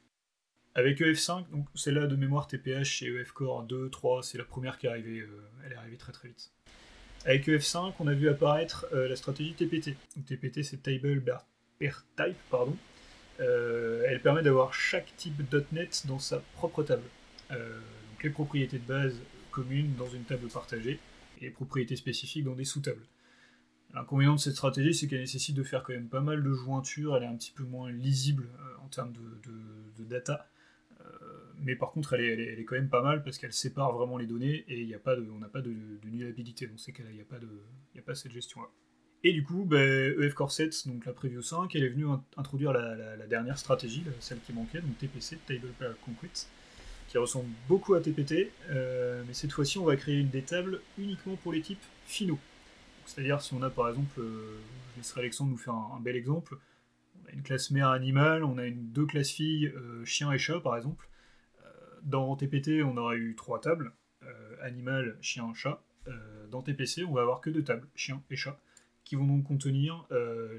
Avec 0.78 1.00
EF5, 1.00 1.50
donc 1.50 1.66
c'est 1.74 1.90
là 1.90 2.06
de 2.06 2.14
mémoire 2.14 2.46
TPH 2.46 3.02
et 3.02 3.06
EF 3.06 3.32
Core 3.32 3.64
2, 3.64 3.90
3, 3.90 4.22
c'est 4.22 4.38
la 4.38 4.44
première 4.44 4.78
qui 4.78 4.86
est 4.86 4.90
arrivée, 4.90 5.20
euh, 5.20 5.50
elle 5.66 5.72
est 5.72 5.74
arrivée 5.74 5.96
très 5.96 6.12
très 6.12 6.28
vite. 6.28 6.52
Avec 7.24 7.48
EF5, 7.48 7.94
on 7.98 8.06
a 8.06 8.14
vu 8.14 8.28
apparaître 8.28 8.86
euh, 8.92 9.08
la 9.08 9.16
stratégie 9.16 9.54
TPT. 9.54 9.96
TPT 10.26 10.62
c'est 10.62 10.80
Table 10.80 11.20
per 11.80 11.90
Type, 12.16 12.36
pardon. 12.48 12.76
elle 13.40 14.20
permet 14.22 14.42
d'avoir 14.42 14.72
chaque 14.72 15.12
type 15.16 15.42
.NET 15.72 16.06
dans 16.06 16.20
sa 16.20 16.38
propre 16.54 16.84
table. 16.84 17.08
donc 17.50 18.22
les 18.22 18.30
propriétés 18.30 18.78
de 18.78 18.86
base 18.86 19.16
communes 19.50 19.96
dans 19.96 20.08
une 20.08 20.22
table 20.22 20.46
partagée 20.46 21.00
et 21.40 21.46
les 21.46 21.50
propriétés 21.50 21.96
spécifiques 21.96 22.44
dans 22.44 22.54
des 22.54 22.64
sous-tables. 22.64 23.04
L'inconvénient 23.94 24.34
de 24.34 24.40
cette 24.40 24.54
stratégie, 24.54 24.94
c'est 24.94 25.06
qu'elle 25.08 25.20
nécessite 25.20 25.56
de 25.56 25.62
faire 25.62 25.82
quand 25.82 25.94
même 25.94 26.08
pas 26.08 26.20
mal 26.20 26.42
de 26.42 26.52
jointures, 26.52 27.16
elle 27.16 27.22
est 27.22 27.26
un 27.26 27.36
petit 27.36 27.52
peu 27.52 27.64
moins 27.64 27.90
lisible 27.90 28.48
euh, 28.60 28.84
en 28.84 28.88
termes 28.88 29.12
de, 29.12 30.04
data. 30.04 30.46
Euh, 31.08 31.52
mais 31.62 31.74
par 31.74 31.90
contre, 31.90 32.14
elle 32.14 32.40
est, 32.40 32.64
quand 32.64 32.76
même 32.76 32.88
pas 32.88 33.02
mal 33.02 33.22
parce 33.22 33.38
qu'elle 33.38 33.52
sépare 33.52 33.92
vraiment 33.92 34.16
les 34.16 34.26
données 34.26 34.64
et 34.68 34.82
y 34.84 34.94
a 34.94 34.98
pas 34.98 35.16
on 35.18 35.38
n'a 35.38 35.48
pas 35.48 35.60
de, 35.60 35.74
nullabilité. 36.04 36.66
Dans 36.66 36.78
ces 36.78 36.92
cas-là, 36.92 37.10
n'y 37.10 37.20
a, 37.20 38.02
pas 38.02 38.14
cette 38.14 38.32
gestion-là. 38.32 38.68
Et 39.24 39.32
du 39.32 39.42
coup, 39.42 39.64
ben, 39.64 40.14
EF 40.22 40.34
Core 40.34 40.52
7, 40.52 40.86
donc 40.86 41.04
la 41.04 41.12
Preview 41.12 41.42
5, 41.42 41.74
elle 41.74 41.82
est 41.82 41.88
venue 41.88 42.06
introduire 42.36 42.72
la, 42.72 43.26
dernière 43.26 43.58
stratégie, 43.58 44.04
celle 44.20 44.38
qui 44.40 44.52
manquait, 44.52 44.80
donc 44.80 44.96
TPC, 44.98 45.38
Table 45.46 45.72
Concrete, 46.04 46.48
qui 47.08 47.18
ressemble 47.18 47.48
beaucoup 47.68 47.94
à 47.94 48.00
TPT, 48.00 48.52
euh, 48.70 49.24
mais 49.26 49.34
cette 49.34 49.50
fois-ci, 49.50 49.78
on 49.78 49.84
va 49.84 49.96
créer 49.96 50.22
des 50.22 50.42
tables 50.42 50.80
uniquement 50.98 51.36
pour 51.36 51.52
les 51.52 51.62
types 51.62 51.82
finaux. 52.06 52.38
C'est-à-dire, 53.06 53.40
si 53.40 53.54
on 53.54 53.62
a 53.62 53.70
par 53.70 53.88
exemple, 53.88 54.20
euh, 54.20 54.58
je 54.92 54.98
laisserai 54.98 55.22
Alexandre 55.22 55.50
nous 55.50 55.56
faire 55.56 55.74
un, 55.74 56.00
bel 56.00 56.14
exemple, 56.14 56.56
une 57.32 57.42
classe 57.42 57.70
mère 57.70 57.88
animale, 57.88 58.44
on 58.44 58.58
a 58.58 58.68
deux 58.70 59.06
classes 59.06 59.30
filles, 59.30 59.66
euh, 59.66 60.04
chien 60.04 60.32
et 60.32 60.38
chat 60.38 60.60
par 60.60 60.76
exemple. 60.76 61.08
Euh, 61.64 61.70
dans 62.02 62.36
TPT, 62.36 62.82
on 62.82 62.96
aura 62.96 63.16
eu 63.16 63.34
trois 63.36 63.60
tables, 63.60 63.92
animal, 64.60 65.16
chien, 65.20 65.52
chat. 65.54 65.80
dans 66.50 66.62
TPC, 66.62 67.04
on 67.04 67.12
va 67.12 67.22
avoir 67.22 67.40
que 67.40 67.48
deux 67.48 67.62
tables, 67.62 67.86
chien 67.94 68.22
et 68.28 68.36
chat, 68.36 68.58
qui 69.04 69.14
vont 69.14 69.26
donc 69.26 69.44
contenir 69.44 70.06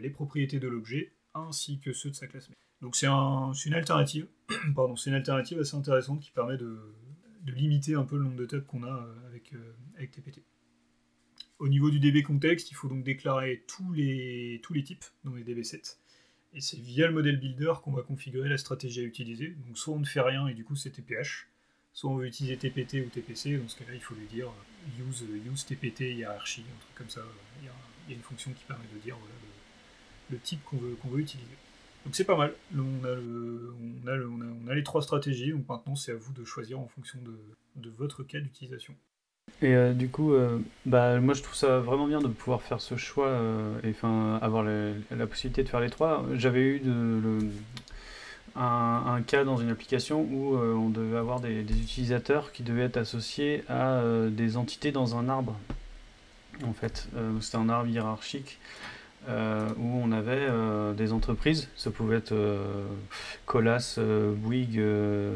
les 0.02 0.10
propriétés 0.10 0.60
de 0.60 0.68
l'objet 0.70 1.12
ainsi 1.34 1.80
que 1.80 1.92
ceux 1.92 2.10
de 2.10 2.16
sa 2.16 2.28
classe 2.28 2.50
mère. 2.50 2.58
Donc 2.82 2.96
c'est 2.96 3.08
une 3.68 3.74
alternative, 3.74 4.28
assez 5.60 5.76
intéressante 5.76 6.22
qui 6.22 6.32
permet 6.32 6.58
de, 6.58 6.80
limiter 7.48 7.96
un 7.96 8.06
peu 8.06 8.18
le 8.18 8.24
nombre 8.24 8.38
de 8.38 8.46
tables 8.46 8.66
qu'on 8.66 8.84
a 8.84 9.08
avec, 9.28 9.54
avec 9.98 10.12
TPT. 10.12 10.44
Au 11.60 11.68
niveau 11.68 11.92
du 11.92 12.00
DB 12.00 12.24
contexte, 12.24 12.72
il 12.72 12.76
faut 12.76 12.88
donc 12.88 13.04
déclarer 13.04 13.66
tous 13.68 13.92
les, 13.92 14.62
tous 14.64 14.74
les 14.74 14.84
types 14.84 15.04
dans 15.26 15.34
les 15.34 15.44
DB7. 15.44 15.98
Et 16.54 16.62
c'est 16.62 16.80
via 16.80 17.08
le 17.08 17.14
modèle 17.14 17.38
builder 17.38 17.74
qu'on 17.84 17.92
va 17.92 18.02
configurer 18.02 18.50
la 18.50 18.58
stratégie 18.58 19.02
à 19.02 19.04
utiliser. 19.04 19.50
Donc 19.68 19.78
soit 19.78 19.94
on 19.94 20.00
ne 20.00 20.06
fait 20.06 20.22
rien 20.22 20.48
et 20.48 20.54
du 20.54 20.64
coup 20.64 20.76
c'est 20.76 20.90
TPH, 20.90 21.48
soit 21.94 22.10
on 22.10 22.16
veut 22.16 22.26
utiliser 22.26 22.58
TPT 22.58 23.06
ou 23.06 23.10
TPC, 23.10 23.58
dans 23.58 23.68
ce 23.68 23.78
cas-là 23.78 23.94
il 23.94 24.02
faut 24.02 24.16
lui 24.16 24.28
dire 24.28 24.48
euh, 24.48 25.10
use, 25.10 25.26
use 25.46 25.66
TPT 25.66 26.16
hiérarchie, 26.16 26.62
un 26.62 26.80
truc 26.80 26.96
comme 26.96 27.10
ça. 27.10 27.22
Il 27.62 27.66
y 27.66 27.70
a, 27.70 28.16
une 28.16 28.24
fonction 28.24 28.52
qui 28.54 28.64
permet 28.66 28.86
de 28.94 29.00
dire 29.00 29.16
le, 30.32 30.40
type 30.40 30.64
qu'on 30.64 30.78
veut, 30.78 30.98
veut 31.12 31.20
utiliser. 31.20 31.58
Donc 32.06 32.16
c'est 32.16 32.24
pas 32.24 32.36
mal. 32.36 32.56
on, 32.76 33.04
a 33.04 33.12
on, 33.12 34.08
a 34.08 34.18
on, 34.18 34.68
a, 34.68 34.74
les 34.74 34.84
trois 34.84 35.04
stratégies, 35.04 35.52
donc 35.52 35.68
maintenant 35.70 35.96
c'est 35.96 36.14
à 36.14 36.16
vous 36.16 36.34
de 36.34 36.44
choisir 36.44 36.80
en 36.80 36.88
fonction 36.88 37.20
de, 37.22 37.38
de 37.76 37.90
votre 37.92 38.24
cas 38.24 38.40
d'utilisation. 38.40 38.96
Et 39.62 39.76
euh, 39.76 39.94
du 39.94 40.10
coup, 40.10 40.34
euh, 40.34 40.60
bah, 40.86 41.20
moi 41.20 41.34
je 41.34 41.44
trouve 41.44 41.56
ça 41.56 41.80
vraiment 41.80 42.08
bien 42.08 42.20
de 42.20 42.28
pouvoir 42.28 42.62
faire 42.62 42.80
ce 42.80 42.96
choix 42.96 43.28
euh, 43.28 43.80
et 43.84 43.94
avoir 44.42 44.64
la 44.64 45.28
possibilité 45.28 45.64
de 45.64 45.70
faire 45.70 45.82
les 45.82 45.90
trois. 45.90 46.26
J'avais 46.34 46.62
eu 46.62 46.80
de, 46.80 47.40
un, 48.56 49.22
cas 49.26 49.44
dans 49.44 49.58
une 49.58 49.70
application 49.70 50.22
où 50.22 50.56
on 50.56 50.90
devait 50.90 51.18
avoir 51.18 51.40
des, 51.40 51.62
utilisateurs 51.62 52.52
qui 52.52 52.64
devaient 52.64 52.84
être 52.84 52.98
associés 52.98 53.64
à 53.70 54.02
des 54.30 54.58
entités 54.58 54.92
dans 54.92 55.18
un 55.18 55.30
arbre. 55.30 55.58
En 56.66 56.74
fait, 56.74 57.08
c'était 57.42 57.58
un 57.58 57.70
arbre 57.70 57.90
hiérarchique. 57.90 58.60
où 59.28 60.02
on 60.04 60.12
avait 60.12 60.48
des 60.96 61.14
entreprises, 61.14 61.70
ça 61.76 61.92
pouvait 61.92 62.18
être 62.18 62.36
Colas, 63.46 64.00
Bouygues, 64.36 64.82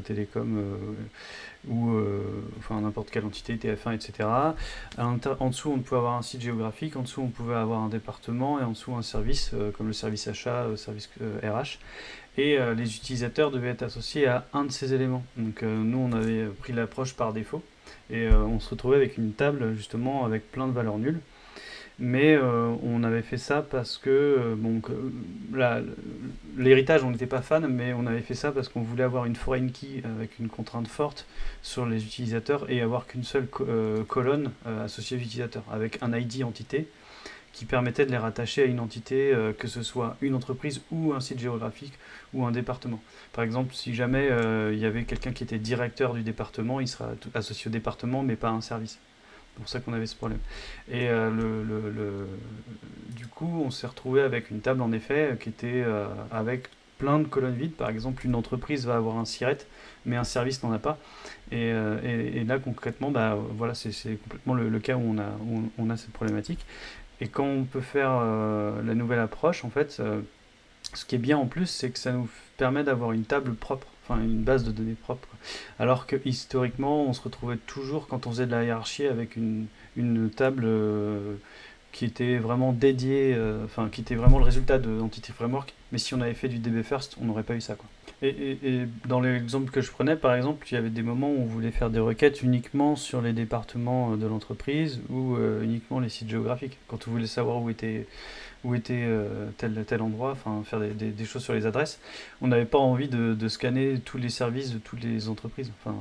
Télécom, 0.06 0.64
ou 1.68 1.92
euh, 1.92 2.24
enfin 2.60 2.82
n'importe 2.82 3.10
quelle 3.10 3.26
entité, 3.26 3.56
TF1, 3.56 3.96
etc. 3.96 4.30
En 4.98 5.50
dessous, 5.50 5.72
on 5.72 5.80
pouvait 5.80 5.98
avoir 5.98 6.16
un 6.16 6.22
site 6.22 6.42
géographique, 6.42 6.96
en 6.96 7.02
dessous, 7.02 7.22
on 7.22 7.30
pouvait 7.30 7.56
avoir 7.56 7.82
un 7.82 7.90
département, 7.90 8.60
et 8.60 8.64
en 8.64 8.72
dessous, 8.72 8.94
un 8.96 9.02
service, 9.02 9.52
euh, 9.54 9.72
comme 9.72 9.88
le 9.88 9.94
service 9.94 10.28
achat, 10.28 10.66
le 10.66 10.74
euh, 10.74 10.78
service 10.78 11.10
RH. 11.44 11.80
Et 12.36 12.58
les 12.76 12.96
utilisateurs 12.96 13.52
devaient 13.52 13.70
être 13.70 13.84
associés 13.84 14.26
à 14.26 14.48
un 14.54 14.66
de 14.66 14.72
ces 14.72 14.96
éléments. 14.96 15.24
Donc 15.38 15.62
nous, 15.62 16.00
on 16.00 16.12
avait 16.14 16.48
pris 16.48 16.74
l'approche 16.74 17.14
par 17.14 17.32
défaut, 17.32 17.62
et 18.10 18.28
on 18.28 18.60
se 18.60 18.72
retrouvait 18.72 18.96
avec 18.96 19.20
une 19.20 19.34
table, 19.34 19.76
justement, 19.76 20.26
avec 20.26 20.52
plein 20.52 20.68
de 20.68 20.72
valeurs 20.72 20.98
nulles. 20.98 21.20
Mais 22.00 22.36
euh, 22.36 22.74
on 22.84 23.04
avait 23.04 23.22
fait 23.22 23.38
ça 23.38 23.62
parce 23.62 23.98
que, 23.98 24.10
euh, 24.10 24.56
bon, 24.58 24.82
l'héritage, 26.58 27.04
on 27.04 27.12
n'était 27.12 27.28
pas 27.28 27.42
fan, 27.42 27.68
mais 27.68 27.94
on 27.94 28.08
avait 28.08 28.22
fait 28.22 28.34
ça 28.34 28.52
parce 28.52 28.68
qu'on 28.68 28.82
voulait 28.82 29.04
avoir 29.04 29.26
une 29.26 29.36
foreign 29.36 29.72
key 29.72 30.02
avec 30.04 30.40
une 30.40 30.50
contrainte 30.50 30.88
forte 30.88 31.28
sur 31.62 31.86
les 31.86 32.04
utilisateurs 32.04 32.70
et 32.70 32.82
avoir 32.82 33.06
qu'une 33.06 33.24
seule 33.24 33.48
euh, 33.62 34.04
colonne 34.06 34.52
associée 34.84 35.18
aux 35.18 35.20
utilisateurs, 35.20 35.64
avec 35.72 36.00
un 36.02 36.18
ID 36.18 36.44
entité 36.44 36.88
qui 37.52 37.66
permettait 37.66 38.08
de 38.08 38.12
les 38.12 38.18
rattacher 38.18 38.64
à 38.64 38.66
une 38.66 38.80
entité, 38.80 39.32
que 39.60 39.68
ce 39.68 39.84
soit 39.84 40.18
une 40.22 40.34
entreprise 40.34 40.82
ou 40.92 41.14
un 41.14 41.20
site 41.20 41.38
géographique 41.38 41.94
ou 42.34 42.48
un 42.48 42.52
département. 42.52 43.00
Par 43.32 43.44
exemple, 43.44 43.76
si 43.76 43.94
jamais 43.94 44.28
il 44.72 44.80
y 44.80 44.86
avait 44.86 45.04
quelqu'un 45.04 45.34
qui 45.34 45.44
était 45.44 45.60
directeur 45.60 46.16
du 46.16 46.24
département, 46.24 46.80
il 46.80 46.88
sera 46.88 47.10
associé 47.36 47.70
au 47.70 47.72
département, 47.72 48.24
mais 48.24 48.36
pas 48.36 48.50
à 48.50 48.54
un 48.54 48.62
service. 48.62 48.98
C'est 49.54 49.62
pour 49.62 49.70
ça 49.70 49.80
qu'on 49.80 49.94
avait 49.94 50.08
ce 50.08 50.16
problème. 50.16 50.40
Et 50.92 51.10
euh, 51.10 51.30
le, 51.30 51.64
le, 51.64 52.28
du 53.16 53.28
coup, 53.28 53.64
on 53.66 53.70
s'est 53.70 53.86
retrouvé 53.86 54.22
avec 54.22 54.50
une 54.50 54.62
table 54.62 54.82
en 54.82 54.92
effet 54.92 55.38
qui 55.40 55.50
était 55.50 55.84
euh, 55.86 56.08
avec 56.32 56.70
plein 56.98 57.20
de 57.20 57.26
colonnes 57.26 57.56
vides. 57.56 57.76
Par 57.76 57.90
exemple, 57.90 58.26
une 58.26 58.34
entreprise 58.34 58.88
va 58.88 58.96
avoir 58.96 59.18
un 59.18 59.26
SIRET, 59.26 59.60
mais 60.06 60.16
un 60.16 60.24
service 60.24 60.64
n'en 60.64 60.72
a 60.72 60.80
pas. 60.80 60.98
Et, 61.52 61.72
euh, 61.72 62.00
et, 62.04 62.44
là, 62.46 62.58
concrètement, 62.58 63.12
bah, 63.12 63.38
voilà, 63.52 63.76
c'est 63.76 63.92
complètement 64.24 64.56
le, 64.56 64.80
cas 64.80 64.96
où 64.96 65.02
on 65.02 65.20
a, 65.20 65.30
où 65.48 65.70
on 65.78 65.90
a 65.92 65.98
cette 65.98 66.14
problématique. 66.14 66.66
Et 67.22 67.28
quand 67.28 67.46
on 67.46 67.64
peut 67.64 67.82
faire 67.82 68.20
la 68.84 68.96
nouvelle 68.96 69.20
approche, 69.20 69.64
en 69.64 69.70
fait, 69.70 70.02
ce 70.94 71.06
qui 71.06 71.16
est 71.16 71.20
bien 71.20 71.38
en 71.38 71.46
plus, 71.46 71.68
c'est 71.68 71.92
que 71.92 72.00
ça 72.00 72.12
nous 72.12 72.28
permet 72.58 72.84
d'avoir 72.84 73.12
une 73.12 73.24
table 73.24 73.54
propre 73.54 73.88
enfin 74.04 74.22
une 74.22 74.44
base 74.44 74.64
de 74.64 74.72
données 74.72 74.96
propre. 74.96 75.28
Alors 75.80 76.08
que 76.08 76.16
historiquement, 76.26 77.04
on 77.04 77.14
se 77.14 77.22
retrouvait 77.22 77.58
toujours 77.58 78.08
quand 78.08 78.28
on 78.28 78.32
faisait 78.32 78.46
de 78.46 78.52
la 78.52 78.64
hiérarchie 78.64 79.08
avec 79.08 79.36
une, 79.36 79.68
une 79.96 80.30
table 80.30 80.64
euh, 80.66 81.36
qui 81.92 82.06
était 82.06 82.38
vraiment 82.38 82.74
dédiée, 82.74 83.34
euh, 83.36 83.64
enfin 83.66 83.90
qui 83.90 84.02
était 84.02 84.16
vraiment 84.16 84.40
le 84.40 84.46
résultat 84.46 84.80
de 84.80 85.00
Entity 85.00 85.32
Framework. 85.32 85.74
Mais 85.92 86.00
si 86.00 86.14
on 86.14 86.22
avait 86.22 86.34
fait 86.34 86.50
du 86.50 86.58
DB 86.58 86.84
First, 86.84 87.18
on 87.22 87.26
n'aurait 87.26 87.44
pas 87.44 87.56
eu 87.56 87.62
ça. 87.62 87.76
Quoi. 87.76 87.88
Et, 88.24 88.88
dans 89.06 89.20
l'exemple 89.20 89.70
que 89.70 89.82
je 89.82 89.92
prenais, 89.92 90.16
par 90.16 90.34
exemple, 90.34 90.66
il 90.72 90.76
y 90.76 90.78
avait 90.78 90.90
des 90.90 91.04
moments 91.04 91.30
où 91.30 91.42
on 91.42 91.46
voulait 91.46 91.72
faire 91.72 91.90
des 91.90 92.00
requêtes 92.00 92.42
uniquement 92.42 92.96
sur 92.96 93.22
les 93.22 93.34
départements 93.34 94.16
de 94.16 94.26
l'entreprise 94.26 95.02
ou 95.10 95.36
euh, 95.36 95.62
uniquement 95.62 96.00
les 96.00 96.10
sites 96.10 96.30
géographiques. 96.30 96.78
Quand 96.88 97.08
on 97.08 97.12
voulait 97.12 97.28
savoir 97.28 97.62
où 97.62 97.70
était 97.70 98.08
où 98.64 98.76
était 98.76 99.04
euh, 99.04 99.50
tel, 99.58 99.84
tel 99.86 100.02
endroit, 100.02 100.32
enfin 100.32 100.64
faire 100.64 100.80
des, 100.80 101.26
choses 101.26 101.44
sur 101.44 101.54
les 101.54 101.66
adresses. 101.66 102.00
On 102.42 102.48
n'avait 102.48 102.66
pas 102.66 102.78
envie 102.78 103.10
de, 103.10 103.48
scanner 103.48 104.00
tous 104.00 104.18
les 104.18 104.30
services 104.30 104.74
de 104.74 104.80
toutes 104.80 105.02
les 105.02 105.28
entreprises. 105.30 105.72
Enfin, 105.80 105.96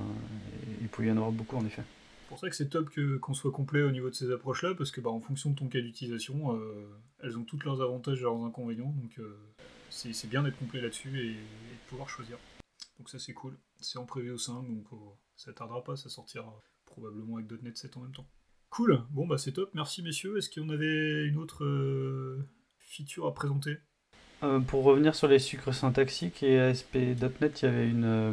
il 0.80 0.88
pouvait 0.88 1.08
y 1.08 1.10
en 1.10 1.16
avoir 1.16 1.32
beaucoup 1.32 1.56
en 1.56 1.66
effet. 1.66 1.82
C'est 2.22 2.28
pour 2.28 2.38
ça 2.38 2.48
que 2.48 2.56
c'est 2.56 2.68
top 2.70 2.88
que, 2.90 3.18
qu'on 3.18 3.34
soit 3.34 3.52
complet 3.52 3.82
au 3.82 3.90
niveau 3.90 4.08
de 4.08 4.14
ces 4.14 4.30
approches-là, 4.30 4.74
parce 4.74 4.90
que 4.90 5.00
bah, 5.00 5.10
en 5.10 5.20
fonction 5.20 5.50
de 5.50 5.56
ton 5.56 5.68
cas 5.68 5.80
d'utilisation, 5.80 6.56
euh, 6.56 6.98
elles 7.22 7.36
ont 7.36 7.44
toutes 7.44 7.64
leurs 7.64 7.82
avantages 7.82 8.20
et 8.20 8.22
leurs 8.22 8.42
inconvénients, 8.44 8.94
donc 9.02 9.18
euh, 9.18 9.36
c'est, 9.90 10.28
bien 10.28 10.42
d'être 10.42 10.58
complet 10.58 10.80
là-dessus 10.80 11.18
et, 11.18 11.34
de 11.34 11.88
pouvoir 11.88 12.08
choisir. 12.08 12.38
Donc 12.98 13.10
ça 13.10 13.18
c'est 13.18 13.34
cool. 13.34 13.58
C'est 13.80 13.98
en 13.98 14.06
prévu 14.06 14.30
au 14.30 14.38
5, 14.38 14.62
donc 14.62 14.86
ça 15.36 15.52
tardera 15.52 15.84
pas, 15.84 15.96
ça 15.96 16.08
sortira 16.08 16.58
probablement 16.86 17.36
avec 17.36 17.50
.NET 17.62 17.76
7 17.76 17.96
en 17.96 18.00
même 18.00 18.12
temps. 18.12 18.26
Cool, 18.72 19.02
bon 19.10 19.26
bah 19.26 19.36
c'est 19.36 19.52
top, 19.52 19.68
merci 19.74 20.02
messieurs. 20.02 20.38
Est-ce 20.38 20.48
qu'on 20.48 20.70
avait 20.70 21.26
une 21.26 21.36
autre 21.36 21.62
euh, 21.62 22.42
feature 22.78 23.26
à 23.26 23.34
présenter? 23.34 23.76
Euh, 24.42 24.60
Pour 24.60 24.84
revenir 24.84 25.14
sur 25.14 25.28
les 25.28 25.40
sucres 25.40 25.74
syntaxiques 25.74 26.42
et 26.42 26.58
ASP.NET, 26.58 27.60
il 27.60 27.64
y 27.66 27.68
avait 27.68 27.86
une, 27.86 28.04
euh, 28.06 28.32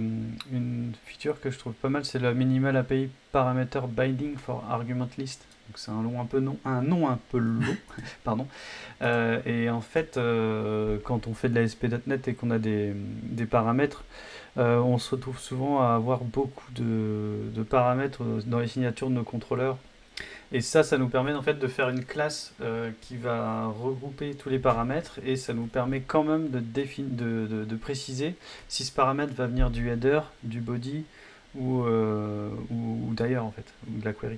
une, 0.53 0.93
feature 1.03 1.41
que 1.41 1.51
je 1.51 1.59
trouve 1.59 1.73
pas 1.73 1.89
mal, 1.89 2.05
c'est 2.05 2.19
la 2.19 2.33
Minimal 2.33 2.77
API 2.77 3.09
Parameter 3.33 3.81
Binding 3.89 4.37
for 4.37 4.63
Argument 4.69 5.09
List. 5.17 5.45
Donc 5.67 5.77
c'est 5.77 5.91
un, 5.91 6.01
long 6.01 6.21
un, 6.21 6.25
peu 6.25 6.41
un 6.63 6.81
nom 6.83 7.09
un 7.09 7.19
peu 7.31 7.37
long, 7.37 7.75
pardon. 8.23 8.47
et 9.01 9.69
en 9.69 9.81
fait, 9.81 10.17
quand 11.03 11.27
on 11.27 11.33
fait 11.33 11.49
de 11.49 11.55
l'ASP.NET 11.55 12.29
et 12.29 12.33
qu'on 12.33 12.51
a 12.51 12.59
des, 12.59 12.93
des 13.23 13.45
paramètres, 13.45 14.05
on 14.55 14.97
se 14.99 15.11
retrouve 15.11 15.37
souvent 15.37 15.81
à 15.81 15.95
avoir 15.95 16.23
beaucoup 16.23 16.71
de, 16.71 17.51
de 17.53 17.61
paramètres 17.61 18.23
dans 18.45 18.59
les 18.59 18.67
signatures 18.67 19.09
de 19.09 19.15
nos 19.15 19.23
contrôleurs 19.25 19.77
et 20.51 20.61
ça, 20.61 20.83
ça 20.83 20.97
nous 20.97 21.09
permet 21.09 21.33
en 21.33 21.41
fait 21.41 21.55
de 21.55 21.67
faire 21.67 21.89
une 21.89 22.03
classe 22.03 22.53
euh, 22.61 22.91
qui 23.01 23.17
va 23.17 23.67
regrouper 23.67 24.33
tous 24.33 24.49
les 24.49 24.59
paramètres 24.59 25.19
et 25.23 25.35
ça 25.35 25.53
nous 25.53 25.67
permet 25.67 26.01
quand 26.01 26.23
même 26.23 26.49
de, 26.49 27.75
préciser 27.75 28.35
si 28.67 28.83
ce 28.83 28.91
paramètre 28.91 29.33
va 29.33 29.47
venir 29.47 29.69
du 29.69 29.89
header, 29.89 30.21
du 30.43 30.59
body 30.59 31.05
ou, 31.55 31.83
euh, 31.83 32.49
ou, 32.71 33.13
d'ailleurs 33.13 33.45
en 33.45 33.51
fait, 33.51 33.65
ou 33.87 33.99
de 33.99 34.05
la 34.05 34.13
query. 34.13 34.37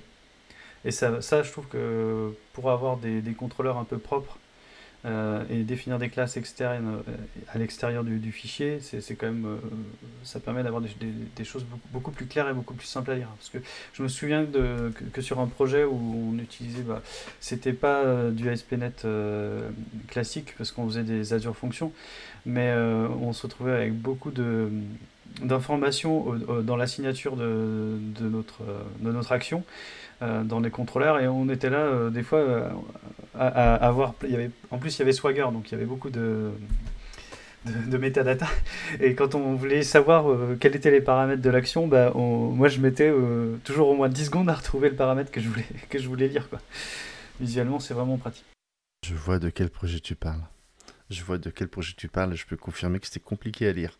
Et 0.84 0.90
ça, 0.90 1.22
ça, 1.22 1.42
je 1.42 1.50
trouve 1.50 1.66
que 1.68 2.34
pour 2.52 2.70
avoir 2.70 2.96
des 2.98 3.34
contrôleurs 3.36 3.78
un 3.78 3.84
peu 3.84 3.98
propres, 3.98 4.38
euh, 5.04 5.42
et 5.50 5.64
définir 5.64 5.98
des 5.98 6.08
classes 6.08 6.36
externes 6.36 7.02
euh, 7.08 7.12
à 7.52 7.58
l'extérieur 7.58 8.04
du, 8.04 8.30
fichier, 8.30 8.78
c'est 8.80 9.16
quand 9.16 9.26
même, 9.26 9.46
euh, 9.46 9.56
ça 10.22 10.38
permet 10.38 10.62
d'avoir 10.62 10.80
des, 10.80 11.44
choses 11.44 11.66
beaucoup, 11.92 12.12
plus 12.12 12.26
claires 12.26 12.48
et 12.48 12.52
beaucoup 12.52 12.74
plus 12.74 12.86
simples 12.86 13.10
à 13.10 13.16
lire. 13.16 13.28
Parce 13.36 13.48
que 13.48 13.58
je 13.94 14.02
me 14.04 14.08
souviens 14.08 14.44
de, 14.44 14.92
que, 15.12 15.20
sur 15.20 15.40
un 15.40 15.48
projet 15.48 15.82
où 15.82 16.30
on 16.32 16.38
utilisait, 16.38 16.82
bah, 16.82 17.02
c'était 17.40 17.72
pas 17.72 18.30
du 18.30 18.48
ASP.NET 18.48 19.04
classique 20.06 20.54
parce 20.56 20.70
qu'on 20.70 20.86
faisait 20.86 21.02
des 21.02 21.32
Azure 21.32 21.56
Functions, 21.56 21.92
mais 22.46 22.72
on 22.72 23.32
se 23.32 23.42
retrouvait 23.42 23.72
avec 23.72 23.94
beaucoup 23.94 24.30
de 24.30 24.70
d'informations 25.40 26.34
dans 26.62 26.76
la 26.76 26.86
signature 26.86 27.36
de, 27.36 27.98
notre, 28.20 29.32
action 29.32 29.64
euh, 30.22 30.42
dans 30.44 30.60
les 30.60 30.70
contrôleurs. 30.70 31.20
Et 31.20 31.28
on 31.28 31.48
était 31.48 31.70
là 31.70 31.78
euh, 31.78 32.10
des 32.10 32.22
fois 32.22 32.38
euh, 32.38 32.68
à, 33.38 33.74
avoir 33.74 34.14
il 34.24 34.30
y 34.30 34.34
avait 34.34 34.50
en 34.70 34.78
plus 34.78 34.96
il 34.96 34.98
y 35.00 35.02
avait 35.02 35.12
Swagger 35.12 35.46
donc 35.52 35.70
il 35.70 35.72
y 35.72 35.74
avait 35.74 35.86
beaucoup 35.86 36.10
de 36.10 36.50
de, 37.64 37.96
metadata 37.96 38.48
et 39.00 39.14
quand 39.14 39.36
on 39.36 39.54
voulait 39.54 39.84
savoir 39.84 40.26
quels 40.58 40.74
étaient 40.74 40.90
les 40.90 41.00
paramètres 41.00 41.40
de 41.40 41.48
l'action 41.48 41.86
bah, 41.86 42.12
moi 42.14 42.66
je 42.66 42.80
mettais 42.80 43.12
toujours 43.62 43.88
au 43.88 43.94
moins 43.94 44.08
10 44.08 44.26
secondes 44.26 44.50
à 44.50 44.54
retrouver 44.54 44.90
le 44.90 44.96
paramètre 44.96 45.30
que 45.30 45.40
je 45.40 45.48
voulais 45.48 45.64
que 45.88 45.98
je 45.98 46.08
voulais 46.08 46.28
lire 46.28 46.48
quoi. 46.50 46.60
Visuellement 47.40 47.78
c'est 47.78 47.94
vraiment 47.94 48.18
pratique. 48.18 48.44
Je 49.06 49.14
vois 49.14 49.38
de 49.38 49.48
quel 49.48 49.70
projet 49.70 50.00
tu 50.00 50.14
parles. 50.14 50.42
Je 51.08 51.22
vois 51.22 51.38
de 51.38 51.50
quel 51.50 51.68
projet 51.68 51.94
tu 51.96 52.08
parles. 52.08 52.34
Je 52.34 52.46
peux 52.46 52.56
confirmer 52.56 52.98
que 53.00 53.06
c'était 53.06 53.20
compliqué 53.20 53.68
à 53.68 53.72
lire 53.72 53.98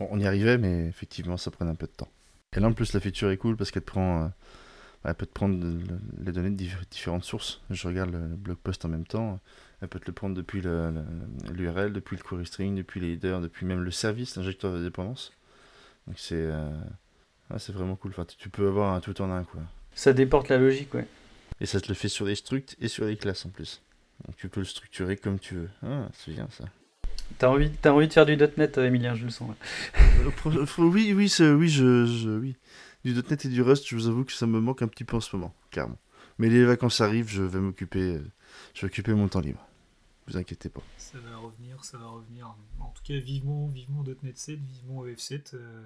on 0.00 0.18
y 0.18 0.26
arrivait 0.26 0.58
mais 0.58 0.86
effectivement 0.86 1.36
ça 1.36 1.50
prenait 1.50 1.70
un 1.70 1.74
peu 1.74 1.86
de 1.86 1.92
temps 1.92 2.08
et 2.56 2.60
là 2.60 2.68
en 2.68 2.72
plus 2.72 2.92
la 2.92 3.00
feature 3.00 3.30
est 3.30 3.36
cool 3.36 3.56
parce 3.56 3.70
qu'elle 3.70 3.82
prend 3.82 4.30
elle 5.04 5.14
peut 5.14 5.26
te 5.26 5.32
prendre 5.32 5.64
les 6.18 6.32
données 6.32 6.50
de 6.50 6.64
différentes 6.90 7.24
sources. 7.24 7.60
Je 7.70 7.86
regarde 7.86 8.10
le 8.10 8.18
blog 8.18 8.56
post 8.56 8.84
en 8.84 8.88
même 8.88 9.06
temps. 9.06 9.38
Elle 9.80 9.88
peut 9.88 10.00
te 10.00 10.06
le 10.06 10.12
prendre 10.12 10.34
depuis 10.34 10.60
l'URL, 10.60 11.92
depuis 11.92 12.16
le 12.16 12.22
query 12.22 12.46
string, 12.46 12.74
depuis 12.74 13.00
les 13.00 13.12
headers, 13.12 13.40
depuis 13.40 13.64
même 13.64 13.80
le 13.80 13.90
service, 13.90 14.36
l'injecteur 14.36 14.72
de 14.72 14.82
dépendance. 14.82 15.32
Donc 16.06 16.18
c'est 16.18 16.34
euh, 16.34 16.70
c'est 17.58 17.72
vraiment 17.72 17.96
cool. 17.96 18.10
Enfin, 18.10 18.24
tu 18.24 18.50
peux 18.50 18.66
avoir 18.66 18.92
un 18.92 19.00
tout 19.00 19.20
en 19.22 19.30
un. 19.30 19.44
Quoi. 19.44 19.60
Ça 19.94 20.12
déporte 20.12 20.48
la 20.48 20.58
logique, 20.58 20.92
ouais. 20.94 21.06
Et 21.60 21.66
ça 21.66 21.80
te 21.80 21.88
le 21.88 21.94
fait 21.94 22.08
sur 22.08 22.26
les 22.26 22.34
structs 22.34 22.76
et 22.80 22.88
sur 22.88 23.04
les 23.04 23.16
classes 23.16 23.46
en 23.46 23.50
plus. 23.50 23.82
Donc 24.26 24.36
tu 24.36 24.48
peux 24.48 24.60
le 24.60 24.66
structurer 24.66 25.16
comme 25.16 25.38
tu 25.38 25.54
veux. 25.54 25.70
Ah, 25.82 26.08
c'est 26.12 26.32
bien 26.32 26.48
ça. 26.50 26.64
T'as 27.36 27.48
envie, 27.48 27.70
as 27.84 27.92
envie 27.92 28.08
de 28.08 28.12
faire 28.12 28.26
du 28.26 28.36
.NET, 28.36 28.78
Emilien, 28.78 29.14
je 29.14 29.24
le 29.24 29.30
sens. 29.30 29.50
Euh, 29.96 30.30
oui, 30.78 31.12
oui, 31.12 31.12
oui, 31.12 31.28
je, 31.68 32.06
je, 32.06 32.30
oui 32.30 32.56
du 33.04 33.14
.NET 33.14 33.44
et 33.44 33.48
du 33.48 33.62
Rust, 33.62 33.86
je 33.86 33.96
vous 33.96 34.06
avoue 34.06 34.24
que 34.24 34.32
ça 34.32 34.46
me 34.46 34.60
manque 34.60 34.82
un 34.82 34.88
petit 34.88 35.04
peu 35.04 35.16
en 35.16 35.20
ce 35.20 35.34
moment, 35.36 35.54
clairement. 35.70 35.98
Mais 36.38 36.48
les 36.48 36.64
vacances 36.64 37.00
arrivent, 37.00 37.28
je 37.28 37.42
vais 37.42 37.60
m'occuper, 37.60 38.16
euh, 38.16 38.24
je 38.74 38.82
vais 38.82 38.86
occuper 38.86 39.12
mon 39.12 39.28
temps 39.28 39.40
libre. 39.40 39.64
Vous 40.26 40.36
inquiétez 40.36 40.68
pas. 40.68 40.82
Ça 40.98 41.18
va 41.18 41.36
revenir, 41.38 41.84
ça 41.84 41.96
va 41.96 42.06
revenir. 42.06 42.54
En 42.80 42.90
tout 42.90 43.02
cas, 43.02 43.18
vivement, 43.18 43.66
vivement 43.68 44.04
.NET 44.22 44.36
7, 44.36 44.60
vivement 44.60 45.06
EF7. 45.06 45.54
Euh, 45.54 45.82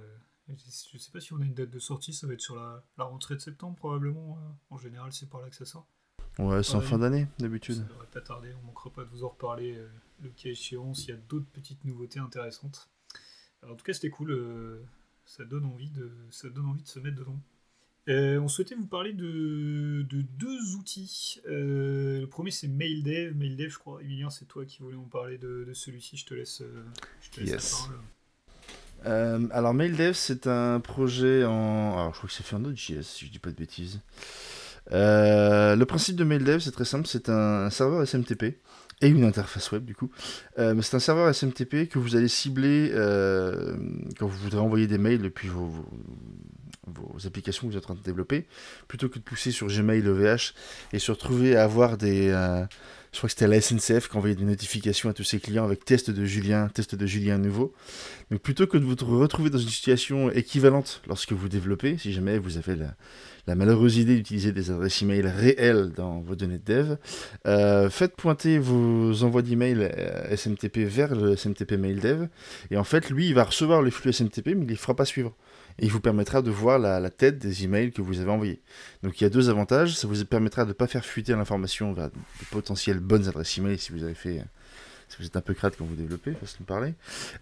je 0.49 0.99
sais 0.99 1.11
pas 1.13 1.21
si 1.21 1.33
on 1.33 1.41
a 1.41 1.45
une 1.45 1.55
date 1.55 1.71
de 1.71 1.79
sortie, 1.79 2.13
ça 2.13 2.27
va 2.27 2.33
être 2.33 2.41
sur 2.41 2.57
la, 2.57 2.83
rentrée 2.99 3.37
de 3.37 3.41
septembre 3.41 3.77
probablement. 3.77 4.39
Euh. 4.39 4.75
En 4.75 4.79
général, 4.79 5.13
c'est 5.13 5.31
par 5.31 5.41
là 5.41 5.49
que 5.49 5.55
ça 5.55 5.65
sort. 5.65 5.87
Ouais, 6.39 6.63
c'est 6.63 6.75
en 6.75 6.81
fin 6.81 6.99
d'année 6.99 7.27
d'habitude. 7.39 7.77
Ça 7.77 7.83
devrait 7.83 8.07
pas 8.13 8.21
tarder, 8.21 8.51
on 8.63 8.67
manquera 8.67 8.91
pas 8.91 9.05
de 9.05 9.11
vous 9.11 9.25
en 9.25 9.29
reparler 9.29 9.79
le 10.23 10.31
cas 10.31 10.49
échéant 10.49 10.95
s'il 10.95 11.11
y 11.11 11.13
a 11.13 11.21
d'autres 11.29 11.47
petites 11.53 11.85
nouveautés 11.85 12.21
intéressantes. 12.21 12.89
en 13.67 13.75
tout 13.75 13.85
cas, 13.85 13.93
c'était 13.93 14.11
cool 14.11 14.33
ça 15.25 15.45
donne 15.45 15.65
envie 15.65 15.91
de, 15.91 16.11
ça 16.31 16.49
donne 16.49 16.67
envie 16.67 16.83
de 16.83 16.89
se 16.89 16.99
mettre 16.99 17.17
dedans. 17.17 17.39
Euh, 18.09 18.39
on 18.41 18.49
souhaitait 18.49 18.75
vous 18.75 18.87
parler 18.87 19.13
de, 19.13 20.05
deux 20.11 20.75
outils. 20.77 21.41
Euh, 21.47 22.21
le 22.21 22.27
premier 22.27 22.51
c'est 22.51 22.67
MailDev. 22.67 23.35
MailDev, 23.35 23.71
je 23.71 23.79
crois, 23.79 24.03
Emilien, 24.03 24.29
c'est 24.29 24.47
toi 24.47 24.65
qui 24.65 24.83
voulais 24.83 24.97
en 24.97 25.05
parler 25.05 25.39
de, 25.39 25.71
celui-ci. 25.73 26.17
Je 26.17 26.27
te 26.27 26.35
laisse, 26.35 26.63
euh, 26.63 26.85
je 27.21 27.31
te 27.31 27.41
laisse 27.41 27.73
la 29.05 29.07
parole. 29.07 29.51
alors 29.53 29.75
MailDev, 29.75 30.15
c'est 30.15 30.47
un 30.47 30.81
projet 30.81 31.45
en. 31.45 31.93
Alors 31.93 32.13
je 32.13 32.19
crois 32.19 32.29
que 32.29 32.35
c'est 32.35 32.43
fait 32.43 32.57
en 32.57 32.61
Node.js, 32.61 33.03
si 33.03 33.27
je 33.27 33.31
dis 33.31 33.39
pas 33.39 33.51
de 33.51 33.57
bêtises. 33.57 34.01
Le 34.91 35.85
principe 35.85 36.17
de 36.17 36.25
MailDev, 36.25 36.61
c'est 36.61 36.73
très 36.73 36.85
simple, 36.85 37.07
c'est 37.07 37.29
un 37.29 37.71
serveur 37.71 38.07
SMTP 38.07 38.57
et 39.03 39.09
une 39.09 39.25
interface 39.25 39.71
web 39.73 39.85
du 39.85 39.95
coup. 39.95 40.11
Euh, 40.59 40.81
c'est 40.81 40.97
un 40.97 41.01
serveur 41.01 41.33
SMTP 41.35 41.89
que 41.89 41.99
vous 41.99 42.17
allez 42.17 42.29
cibler 42.29 42.91
euh, 42.95 43.77
quand 44.19 44.27
vous 44.27 44.39
voudrez 44.39 44.61
envoyer 44.61 44.87
des 44.87 44.99
mails 44.99 45.21
depuis 45.21 45.49
vos, 45.49 45.71
vos, 46.87 47.27
applications 47.27 47.67
que 47.67 47.73
vous 47.73 47.79
êtes 47.79 47.85
en 47.85 47.95
train 47.95 47.95
de 47.97 48.05
développer, 48.05 48.47
plutôt 48.89 49.09
que 49.09 49.19
de 49.19 49.25
pousser 49.25 49.51
sur 49.51 49.67
Gmail, 49.67 50.07
EVH 50.07 50.55
et 50.93 50.99
se 50.99 51.11
retrouver 51.11 51.57
à 51.57 51.65
avoir 51.65 51.99
des... 51.99 52.31
Euh, 52.31 52.65
je 53.13 53.19
crois 53.19 53.29
que 53.29 53.35
c'était 53.35 53.47
la 53.47 53.61
SNCF 53.61 54.09
qui 54.09 54.17
envoyait 54.17 54.37
des 54.37 54.45
notifications 54.45 55.11
à 55.11 55.13
tous 55.13 55.25
ses 55.25 55.39
clients 55.39 55.65
avec 55.65 55.85
test 55.85 56.11
de 56.11 56.25
Julien, 56.25 56.69
test 56.69 56.95
de 56.95 57.05
Julien 57.05 57.37
nouveau. 57.37 57.75
Donc 58.31 58.41
plutôt 58.41 58.67
que 58.67 58.79
de 58.79 58.85
vous 58.85 58.97
retrouver 59.19 59.51
dans 59.51 59.59
une 59.59 59.69
situation 59.69 60.31
équivalente 60.31 61.03
lorsque 61.07 61.33
vous 61.33 61.51
développez, 61.51 61.99
si 61.99 62.15
jamais 62.15 62.39
vous 62.39 62.57
avez 62.57 62.75
la, 62.75 62.95
la 63.47 63.55
malheureuse 63.55 63.97
idée 63.97 64.17
d'utiliser 64.17 64.53
des 64.53 64.71
adresses 64.71 65.03
email 65.03 65.27
réelles 65.27 65.91
dans 65.91 66.21
vos 66.21 66.37
données 66.37 66.59
de 66.59 66.65
dev. 66.65 66.97
Euh, 67.47 67.91
faites 67.91 68.15
pointer 68.15 68.59
vos 68.59 69.25
envois 69.25 69.43
d'email 69.43 69.77
euh, 69.81 70.37
SMTP 70.37 70.79
vers 70.79 71.15
le 71.15 71.37
SMTP 71.37 71.73
mail 71.73 72.01
dev. 72.01 72.27
Et 72.71 72.77
en 72.77 72.85
fait, 72.85 73.11
lui, 73.11 73.29
il 73.29 73.35
va 73.35 73.45
recevoir 73.45 73.83
les 73.83 73.91
flux 73.91 74.13
SMTP, 74.13 74.49
mais 74.49 74.53
il 74.53 74.65
ne 74.65 74.69
les 74.69 74.77
fera 74.77 74.95
pas 74.95 75.05
suivre. 75.05 75.35
Et 75.79 75.87
il 75.87 75.91
vous 75.91 76.01
permettra 76.01 76.43
de 76.43 76.51
voir 76.51 76.79
la, 76.79 77.11
tête 77.11 77.39
des 77.39 77.65
emails 77.65 77.93
que 77.93 78.03
vous 78.03 78.21
avez 78.21 78.31
envoyés. 78.31 78.61
Donc 79.03 79.21
il 79.21 79.25
y 79.25 79.27
a 79.27 79.31
deux 79.31 79.49
avantages. 79.49 79.97
Ça 79.97 80.07
vous 80.07 80.25
permettra 80.25 80.65
de 80.65 80.69
ne 80.69 80.75
pas 80.75 80.87
faire 80.87 81.05
fuiter 81.05 81.33
l'information 81.33 81.93
vers 81.93 82.11
de 82.11 82.17
potentielles 82.51 83.01
bonnes 83.01 83.27
adresses 83.27 83.59
email 83.59 83.79
si 83.79 83.91
vous 83.91 84.05
avez 84.05 84.15
fait 84.15 84.43
si 85.13 85.19
vous 85.19 85.27
êtes 85.27 85.37
un 85.37 85.43
peu 85.43 85.53
crade 85.53 85.75
quand 85.77 85.85
vous 85.85 85.95
développez, 85.95 86.33
façon 86.33 86.59
de 86.61 86.65
parler. 86.65 86.95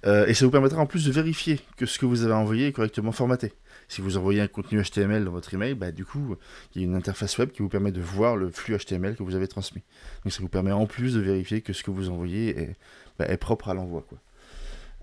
Euh, 0.05 0.27
et 0.27 0.35
ça 0.35 0.45
vous 0.45 0.51
permettra 0.51 0.81
en 0.81 0.87
plus 0.87 1.05
de 1.05 1.13
vérifier 1.13 1.61
que 1.77 1.87
ce 1.87 1.99
que 1.99 2.07
vous 2.07 2.25
avez 2.25 2.33
envoyé 2.33 2.67
est 2.67 2.73
correctement 2.73 3.13
formaté. 3.13 3.53
Si 3.91 4.03
vous 4.03 4.17
envoyez 4.17 4.41
un 4.41 4.47
contenu 4.47 4.81
HTML 4.81 5.25
dans 5.25 5.33
votre 5.33 5.53
email, 5.53 5.75
bah, 5.75 5.91
du 5.91 6.05
coup, 6.05 6.37
il 6.75 6.81
y 6.81 6.85
a 6.85 6.87
une 6.87 6.95
interface 6.95 7.37
web 7.39 7.51
qui 7.51 7.61
vous 7.61 7.69
permet 7.69 7.91
de 7.91 8.01
voir 8.01 8.37
le 8.37 8.49
flux 8.49 8.79
HTML 8.79 9.17
que 9.17 9.25
vous 9.25 9.35
avez 9.35 9.49
transmis. 9.49 9.83
Donc 10.23 10.33
ça 10.33 10.41
vous 10.41 10.49
permet 10.49 10.71
en 10.71 10.87
plus 10.87 11.15
de 11.15 11.21
vérifier 11.21 11.61
que 11.61 11.73
ce 11.73 11.83
que 11.83 11.91
vous 11.91 12.09
envoyez 12.09 12.57
est, 12.57 12.77
bah, 13.19 13.37
propre 13.37 13.69
à 13.69 13.75
l'envoi. 13.75 14.07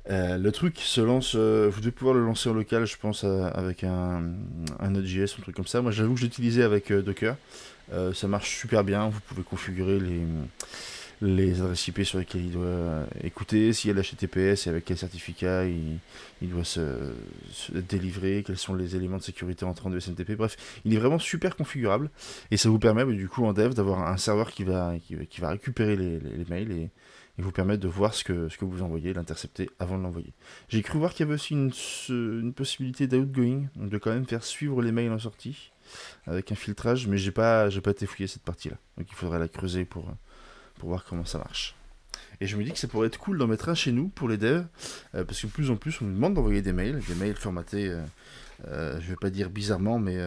Euh, 0.09 0.37
le 0.37 0.51
truc 0.53 0.79
se 0.79 1.01
lance, 1.01 1.33
euh, 1.35 1.69
vous 1.69 1.81
devez 1.81 1.91
pouvoir 1.91 2.15
le 2.15 2.23
lancer 2.23 2.47
en 2.47 2.53
local, 2.53 2.85
je 2.85 2.95
pense, 2.95 3.25
avec 3.25 3.83
un, 3.83 4.23
un 4.79 4.89
Node.js, 4.89 5.35
un 5.37 5.41
truc 5.41 5.57
comme 5.57 5.67
ça. 5.67 5.81
Moi, 5.81 5.91
j'avoue 5.91 6.13
que 6.13 6.21
je 6.21 6.25
l'utilisais 6.25 6.63
avec 6.63 6.93
Docker. 6.93 7.35
ça 8.13 8.27
marche 8.29 8.57
super 8.57 8.85
bien. 8.85 9.09
Vous 9.09 9.19
pouvez 9.19 9.43
configurer 9.43 9.99
les 9.99 10.21
les 11.21 11.61
adresses 11.61 11.87
IP 11.87 12.03
sur 12.03 12.19
lesquelles 12.19 12.45
il 12.45 12.51
doit 12.51 13.05
écouter, 13.23 13.73
s'il 13.73 13.89
y 13.89 13.97
a 13.97 13.99
l'HTTPS 13.99 14.67
et 14.67 14.69
avec 14.69 14.85
quel 14.85 14.97
certificat 14.97 15.65
il, 15.65 15.99
doit 16.49 16.63
se, 16.63 17.11
délivrer, 17.73 18.43
quels 18.45 18.57
sont 18.57 18.75
les 18.75 18.95
éléments 18.95 19.17
de 19.17 19.23
sécurité 19.23 19.65
entrant 19.65 19.89
de 19.89 19.99
SMTP. 19.99 20.33
Bref, 20.33 20.57
il 20.85 20.93
est 20.93 20.97
vraiment 20.97 21.19
super 21.19 21.55
configurable 21.55 22.11
et 22.51 22.57
ça 22.57 22.69
vous 22.69 22.79
permet 22.79 23.05
du 23.05 23.27
coup 23.27 23.45
en 23.45 23.53
dev 23.53 23.73
d'avoir 23.73 24.07
un 24.07 24.17
serveur 24.17 24.51
qui 24.51 24.63
va, 24.63 24.93
qui, 24.99 25.41
va 25.41 25.49
récupérer 25.49 25.95
les, 25.95 26.45
mails 26.49 26.71
et, 26.71 26.89
vous 27.39 27.51
permettre 27.51 27.83
de 27.83 27.87
voir 27.87 28.15
ce 28.15 28.23
que, 28.23 28.49
ce 28.49 28.57
que 28.57 28.65
vous 28.65 28.81
envoyez, 28.81 29.13
l'intercepter 29.13 29.69
avant 29.77 29.99
de 29.99 30.01
l'envoyer. 30.01 30.33
J'ai 30.69 30.81
cru 30.81 30.97
voir 30.97 31.13
qu'il 31.13 31.23
y 31.23 31.29
avait 31.29 31.35
aussi 31.35 31.53
une, 31.53 31.71
une 32.09 32.51
possibilité 32.51 33.05
d'outgoing, 33.05 33.65
donc 33.75 33.91
de 33.91 33.97
quand 33.99 34.09
même 34.09 34.25
faire 34.25 34.43
suivre 34.43 34.81
les 34.81 34.91
mails 34.91 35.11
en 35.11 35.19
sortie 35.19 35.71
avec 36.25 36.51
un 36.51 36.55
filtrage, 36.55 37.07
mais 37.07 37.17
j'ai 37.17 37.31
pas, 37.31 37.69
pas 37.69 37.91
été 37.91 38.07
fouillé 38.07 38.27
cette 38.27 38.41
partie-là. 38.41 38.77
Donc 38.97 39.07
il 39.07 39.13
faudrait 39.15 39.37
la 39.37 39.47
creuser 39.47 39.85
pour, 39.85 40.11
pour 40.77 40.89
voir 40.89 41.03
comment 41.05 41.25
ça 41.25 41.37
marche. 41.39 41.75
Et 42.39 42.47
je 42.47 42.55
me 42.55 42.63
dis 42.63 42.71
que 42.71 42.77
ça 42.77 42.87
pourrait 42.87 43.07
être 43.07 43.17
cool 43.17 43.37
d'en 43.37 43.47
mettre 43.47 43.69
un 43.69 43.75
chez 43.75 43.91
nous 43.91 44.09
pour 44.09 44.29
les 44.29 44.37
devs, 44.37 44.65
euh, 45.15 45.23
parce 45.23 45.41
que 45.41 45.47
de 45.47 45.51
plus 45.51 45.71
en 45.71 45.75
plus 45.75 46.01
on 46.01 46.05
nous 46.05 46.13
demande 46.13 46.35
d'envoyer 46.35 46.61
des 46.61 46.73
mails, 46.73 46.99
des 47.07 47.15
mails 47.15 47.35
formatés, 47.35 47.87
euh, 47.87 48.03
euh, 48.67 48.99
je 49.01 49.09
vais 49.09 49.15
pas 49.15 49.29
dire 49.29 49.49
bizarrement, 49.49 49.99
mais 49.99 50.17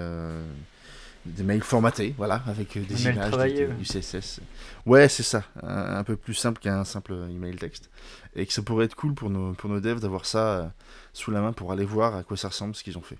des 1.26 1.42
mails 1.42 1.62
formatés, 1.62 2.14
voilà, 2.16 2.42
avec 2.46 2.78
des 2.78 3.06
images, 3.06 3.30
du, 3.78 3.84
CSS. 3.84 4.40
Ouais, 4.86 5.08
c'est 5.08 5.22
ça, 5.22 5.44
un, 5.62 6.02
peu 6.02 6.16
plus 6.16 6.34
simple 6.34 6.60
qu'un 6.60 6.84
simple 6.84 7.12
email 7.30 7.56
texte. 7.56 7.90
Et 8.34 8.46
que 8.46 8.52
ça 8.52 8.62
pourrait 8.62 8.86
être 8.86 8.94
cool 8.94 9.14
pour 9.14 9.28
nos, 9.28 9.52
pour 9.52 9.68
nos 9.68 9.80
devs 9.80 10.00
d'avoir 10.00 10.24
ça 10.24 10.72
sous 11.12 11.30
la 11.30 11.40
main 11.40 11.52
pour 11.52 11.72
aller 11.72 11.84
voir 11.84 12.16
à 12.16 12.22
quoi 12.22 12.36
ça 12.36 12.48
ressemble 12.48 12.74
ce 12.74 12.82
qu'ils 12.82 12.96
ont 12.96 13.02
fait. 13.02 13.18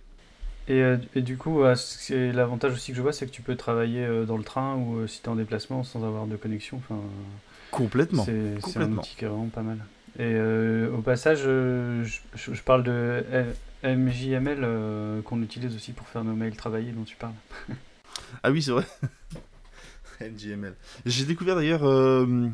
Et, 0.71 0.97
et, 1.17 1.23
du 1.23 1.37
coup, 1.37 1.63
l'avantage 2.11 2.73
aussi 2.75 2.93
que 2.93 2.97
je 2.97 3.03
vois, 3.03 3.13
c'est 3.13 3.27
que 3.27 3.33
tu 3.33 3.43
peux 3.43 3.57
travailler 3.57 4.07
dans 4.25 4.37
le 4.37 4.45
train 4.45 4.77
ou 4.77 5.05
si 5.09 5.21
tu 5.21 5.27
es 5.27 5.29
en 5.29 5.35
déplacement 5.35 5.83
sans 5.83 6.05
avoir 6.05 6.29
de 6.29 6.37
connexion. 6.37 6.77
Enfin, 6.77 7.01
complètement. 7.73 8.25
C'est 8.25 8.77
un 8.77 8.93
outil 8.93 9.17
qui 9.17 9.25
est 9.25 9.29
vraiment 9.29 9.49
pas 9.49 9.63
mal. 9.63 9.79
Et 10.21 10.41
au 10.87 11.03
passage, 11.03 11.41
je, 11.41 12.05
je, 12.37 12.63
parle 12.63 12.85
de 12.85 13.25
MJML 13.83 15.23
qu'on 15.25 15.43
utilise 15.43 15.75
aussi 15.75 15.91
pour 15.91 16.07
faire 16.07 16.23
nos 16.23 16.35
mails 16.35 16.55
travaillés 16.55 16.93
dont 16.93 17.05
tu 17.05 17.17
parles. 17.17 17.35
ah 18.45 18.53
oui, 18.53 18.63
c'est 18.63 18.71
vrai. 18.71 18.87
NGML. 20.21 20.75
J'ai 21.05 21.25
découvert 21.25 21.57
d'ailleurs, 21.57 21.83
en, 21.83 22.53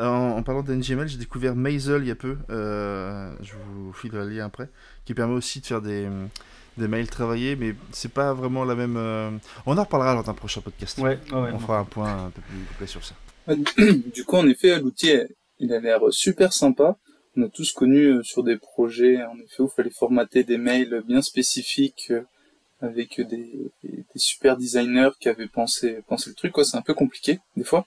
en, 0.00 0.42
parlant 0.42 0.62
de 0.64 0.74
NGML, 0.74 1.06
j'ai 1.06 1.18
découvert 1.18 1.54
Maisel 1.54 2.02
il 2.02 2.08
y 2.08 2.10
a 2.10 2.16
peu. 2.16 2.38
je 2.48 3.52
vous 3.72 3.92
filerai 3.92 4.24
le 4.24 4.30
lien 4.30 4.46
après. 4.46 4.68
Qui 5.04 5.14
permet 5.14 5.34
aussi 5.34 5.60
de 5.60 5.66
faire 5.66 5.80
des 5.80 6.08
des 6.76 6.88
mails 6.88 7.08
travaillés, 7.08 7.56
mais 7.56 7.74
c'est 7.92 8.12
pas 8.12 8.32
vraiment 8.32 8.64
la 8.64 8.74
même. 8.74 8.96
Euh, 8.96 9.30
on 9.66 9.76
en 9.76 9.84
reparlera 9.84 10.14
dans 10.14 10.30
un 10.30 10.34
prochain 10.34 10.60
podcast. 10.60 10.98
Ouais, 10.98 11.18
on 11.32 11.58
fera 11.58 11.78
un 11.78 11.84
point 11.84 12.26
un 12.26 12.30
peu 12.30 12.40
plus 12.42 12.58
complet 12.70 12.86
sur 12.86 13.04
ça. 13.04 13.14
Du 14.14 14.24
coup, 14.24 14.36
en 14.36 14.48
effet, 14.48 14.78
l'outil, 14.80 15.12
il 15.58 15.72
a 15.72 15.80
l'air 15.80 16.00
super 16.10 16.52
sympa. 16.52 16.96
On 17.36 17.42
a 17.42 17.48
tous 17.48 17.72
connu 17.72 18.06
euh, 18.06 18.22
sur 18.22 18.42
des 18.42 18.58
projets, 18.58 19.22
en 19.24 19.38
effet, 19.38 19.62
où 19.62 19.70
il 19.72 19.74
fallait 19.74 19.90
formater 19.90 20.44
des 20.44 20.58
mails 20.58 21.02
bien 21.06 21.22
spécifiques 21.22 22.08
euh, 22.10 22.22
avec 22.82 23.20
des, 23.20 23.70
super 24.16 24.58
designers 24.58 25.10
qui 25.18 25.28
avaient 25.28 25.46
pensé, 25.46 25.98
le 26.10 26.34
truc. 26.34 26.52
Quoi, 26.52 26.64
c'est 26.64 26.76
un 26.76 26.82
peu 26.82 26.92
compliqué 26.92 27.38
des 27.56 27.64
fois. 27.64 27.86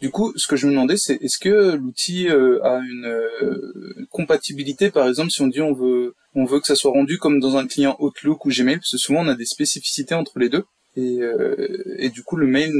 Du 0.00 0.10
coup, 0.10 0.32
ce 0.36 0.46
que 0.46 0.56
je 0.56 0.66
me 0.66 0.72
demandais, 0.72 0.98
c'est 0.98 1.14
est-ce 1.22 1.38
que 1.38 1.74
l'outil 1.74 2.28
euh, 2.28 2.62
a 2.62 2.80
une 2.80 4.06
compatibilité, 4.10 4.90
par 4.90 5.08
exemple, 5.08 5.30
si 5.30 5.40
on 5.40 5.46
dit 5.46 5.62
on 5.62 5.72
veut, 5.72 6.14
que 6.34 6.66
ça 6.66 6.74
soit 6.74 6.90
rendu 6.90 7.18
comme 7.18 7.40
dans 7.40 7.56
un 7.56 7.66
client 7.66 7.96
Outlook 7.98 8.44
ou 8.44 8.50
Gmail, 8.50 8.76
parce 8.76 8.90
que 8.90 8.98
souvent 8.98 9.24
on 9.24 9.28
a 9.28 9.34
des 9.34 9.46
spécificités 9.46 10.14
entre 10.14 10.38
les 10.38 10.50
deux. 10.50 10.64
Et, 10.96 11.20
et 11.98 12.08
du 12.10 12.22
coup, 12.22 12.36
le 12.36 12.46
mail 12.46 12.72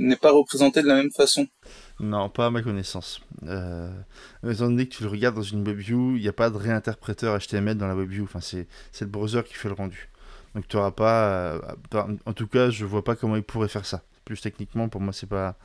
n'est 0.00 0.16
pas 0.16 0.32
représenté 0.32 0.82
de 0.82 0.86
la 0.86 0.96
même 0.96 1.10
façon. 1.10 1.46
Non, 2.00 2.28
pas 2.28 2.46
à 2.46 2.50
ma 2.50 2.62
connaissance. 2.62 3.20
Euh, 3.44 3.90
étant 4.48 4.68
donné 4.68 4.86
que 4.86 4.94
tu 4.94 5.02
le 5.02 5.08
regardes 5.08 5.34
dans 5.34 5.42
une 5.42 5.64
WebView, 5.64 6.16
il 6.16 6.22
n'y 6.22 6.28
a 6.28 6.32
pas 6.32 6.48
de 6.50 6.56
réinterpréteur 6.56 7.38
HTML 7.38 7.76
dans 7.76 7.88
la 7.88 7.94
WebView. 7.94 8.24
Enfin, 8.24 8.40
c'est 8.40 8.66
le 9.00 9.06
browser 9.06 9.42
qui 9.44 9.54
fait 9.54 9.68
le 9.68 9.74
rendu. 9.74 10.08
Donc 10.54 10.68
tu 10.68 10.76
n'auras 10.76 10.92
pas. 10.92 11.28
Euh, 11.28 11.60
en 12.26 12.32
tout 12.32 12.46
cas, 12.46 12.70
je 12.70 12.84
vois 12.84 13.04
pas 13.04 13.16
comment 13.16 13.36
il 13.36 13.42
pourrait 13.42 13.68
faire 13.68 13.86
ça. 13.86 14.02
Plus 14.24 14.40
techniquement, 14.40 14.88
pour 14.88 15.00
moi, 15.00 15.12
c'est 15.12 15.26
pas 15.26 15.56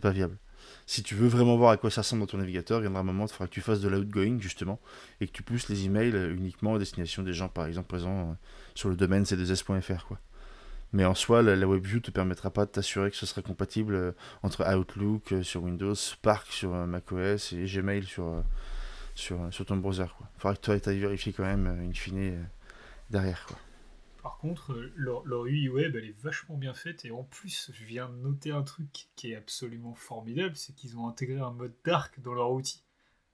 pas 0.00 0.10
viable. 0.10 0.38
Si 0.86 1.02
tu 1.02 1.14
veux 1.14 1.28
vraiment 1.28 1.56
voir 1.56 1.72
à 1.72 1.76
quoi 1.76 1.90
ça 1.90 2.00
ressemble 2.00 2.20
dans 2.20 2.26
ton 2.26 2.38
navigateur, 2.38 2.82
il 2.82 2.88
aura 2.88 3.00
un 3.00 3.02
moment, 3.02 3.26
il 3.26 3.30
faudra 3.30 3.46
que 3.46 3.52
tu 3.52 3.60
fasses 3.60 3.80
de 3.80 3.88
l'outgoing 3.88 4.38
justement 4.40 4.80
et 5.20 5.26
que 5.26 5.32
tu 5.32 5.42
pousses 5.42 5.68
les 5.68 5.84
emails 5.84 6.14
uniquement 6.34 6.76
à 6.76 6.78
destination 6.78 7.22
des 7.22 7.32
gens, 7.32 7.48
par 7.48 7.66
exemple, 7.66 7.88
présents 7.88 8.30
euh, 8.30 8.34
sur 8.74 8.88
le 8.88 8.96
domaine 8.96 9.24
c2s.fr. 9.24 10.06
Quoi. 10.06 10.18
Mais 10.92 11.06
en 11.06 11.14
soi, 11.14 11.42
la, 11.42 11.66
WebView 11.66 12.00
te 12.00 12.10
permettra 12.10 12.50
pas 12.50 12.66
de 12.66 12.70
t'assurer 12.70 13.10
que 13.10 13.16
ce 13.16 13.24
sera 13.24 13.40
compatible 13.40 13.94
euh, 13.94 14.12
entre 14.42 14.62
Outlook 14.74 15.32
euh, 15.32 15.42
sur 15.42 15.62
Windows, 15.62 15.94
Spark 15.94 16.46
sur 16.52 16.74
euh, 16.74 16.86
macOS 16.86 17.54
et 17.54 17.64
Gmail 17.64 18.04
sur, 18.04 18.42
sur, 19.14 19.38
sur 19.50 19.64
ton 19.64 19.76
browser. 19.78 20.04
Il 20.36 20.40
faudra 20.40 20.56
que 20.56 20.80
tu 20.80 20.88
ailles 20.90 20.98
vérifier 20.98 21.32
quand 21.32 21.44
même, 21.44 21.66
in 21.66 21.94
fine, 21.94 22.46
derrière. 23.10 23.46
Quoi. 23.46 23.56
Par 24.22 24.38
contre, 24.38 24.72
leur, 24.94 25.24
leur, 25.24 25.46
UI 25.46 25.68
web, 25.68 25.96
elle 25.96 26.04
est 26.04 26.20
vachement 26.20 26.56
bien 26.56 26.74
faite. 26.74 27.04
Et 27.04 27.10
en 27.10 27.24
plus, 27.24 27.70
je 27.74 27.84
viens 27.84 28.08
de 28.08 28.14
noter 28.14 28.52
un 28.52 28.62
truc 28.62 29.08
qui 29.16 29.32
est 29.32 29.34
absolument 29.34 29.94
formidable, 29.94 30.54
c'est 30.54 30.74
qu'ils 30.74 30.96
ont 30.96 31.08
intégré 31.08 31.40
un 31.40 31.50
mode 31.50 31.74
dark 31.84 32.20
dans 32.20 32.34
leur 32.34 32.52
outil. 32.52 32.84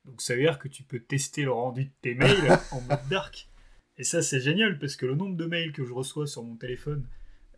Donc 0.07 0.23
ça 0.23 0.35
veut 0.35 0.41
dire 0.41 0.59
que 0.59 0.69
tu 0.69 0.83
peux 0.83 1.01
tester 1.01 1.43
le 1.43 1.53
rendu 1.53 1.85
de 1.85 1.91
tes 2.01 2.15
mails 2.15 2.59
en 2.73 2.81
mode 2.81 3.07
dark. 3.11 3.49
Et 3.99 4.05
ça, 4.05 4.23
c'est 4.23 4.41
génial, 4.41 4.79
parce 4.79 4.97
que 4.97 5.05
le 5.05 5.15
nombre 5.15 5.37
de 5.37 5.45
mails 5.45 5.73
que 5.73 5.85
je 5.85 5.93
reçois 5.93 6.27
sur 6.27 6.43
mon 6.43 6.57
téléphone 6.57 7.05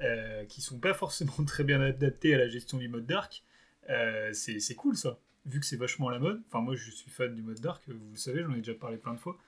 euh, 0.01 0.45
qui 0.47 0.61
sont 0.61 0.81
pas 0.81 0.95
forcément 0.95 1.33
très 1.47 1.63
bien 1.63 1.81
adaptés 1.81 2.35
à 2.35 2.39
la 2.39 2.49
gestion 2.49 2.79
du 2.79 2.89
mode 2.89 3.07
dark, 3.07 3.45
euh, 3.91 4.33
c'est 4.33 4.75
cool 4.75 4.97
ça. 4.97 5.19
Vu 5.47 5.61
que 5.61 5.67
c'est 5.67 5.77
vachement 5.77 6.09
à 6.09 6.13
la 6.13 6.19
mode, 6.19 6.43
enfin 6.49 6.61
moi 6.61 6.75
je 6.75 6.91
suis 6.91 7.11
fan 7.11 7.35
du 7.35 7.43
mode 7.43 7.61
dark, 7.61 7.83
vous 7.89 8.11
le 8.11 8.17
savez, 8.17 8.43
j'en 8.43 8.53
ai 8.53 8.59
déjà 8.59 8.75
parlé 8.75 8.99
plein 8.99 9.15
de 9.15 9.19
fois. 9.19 9.39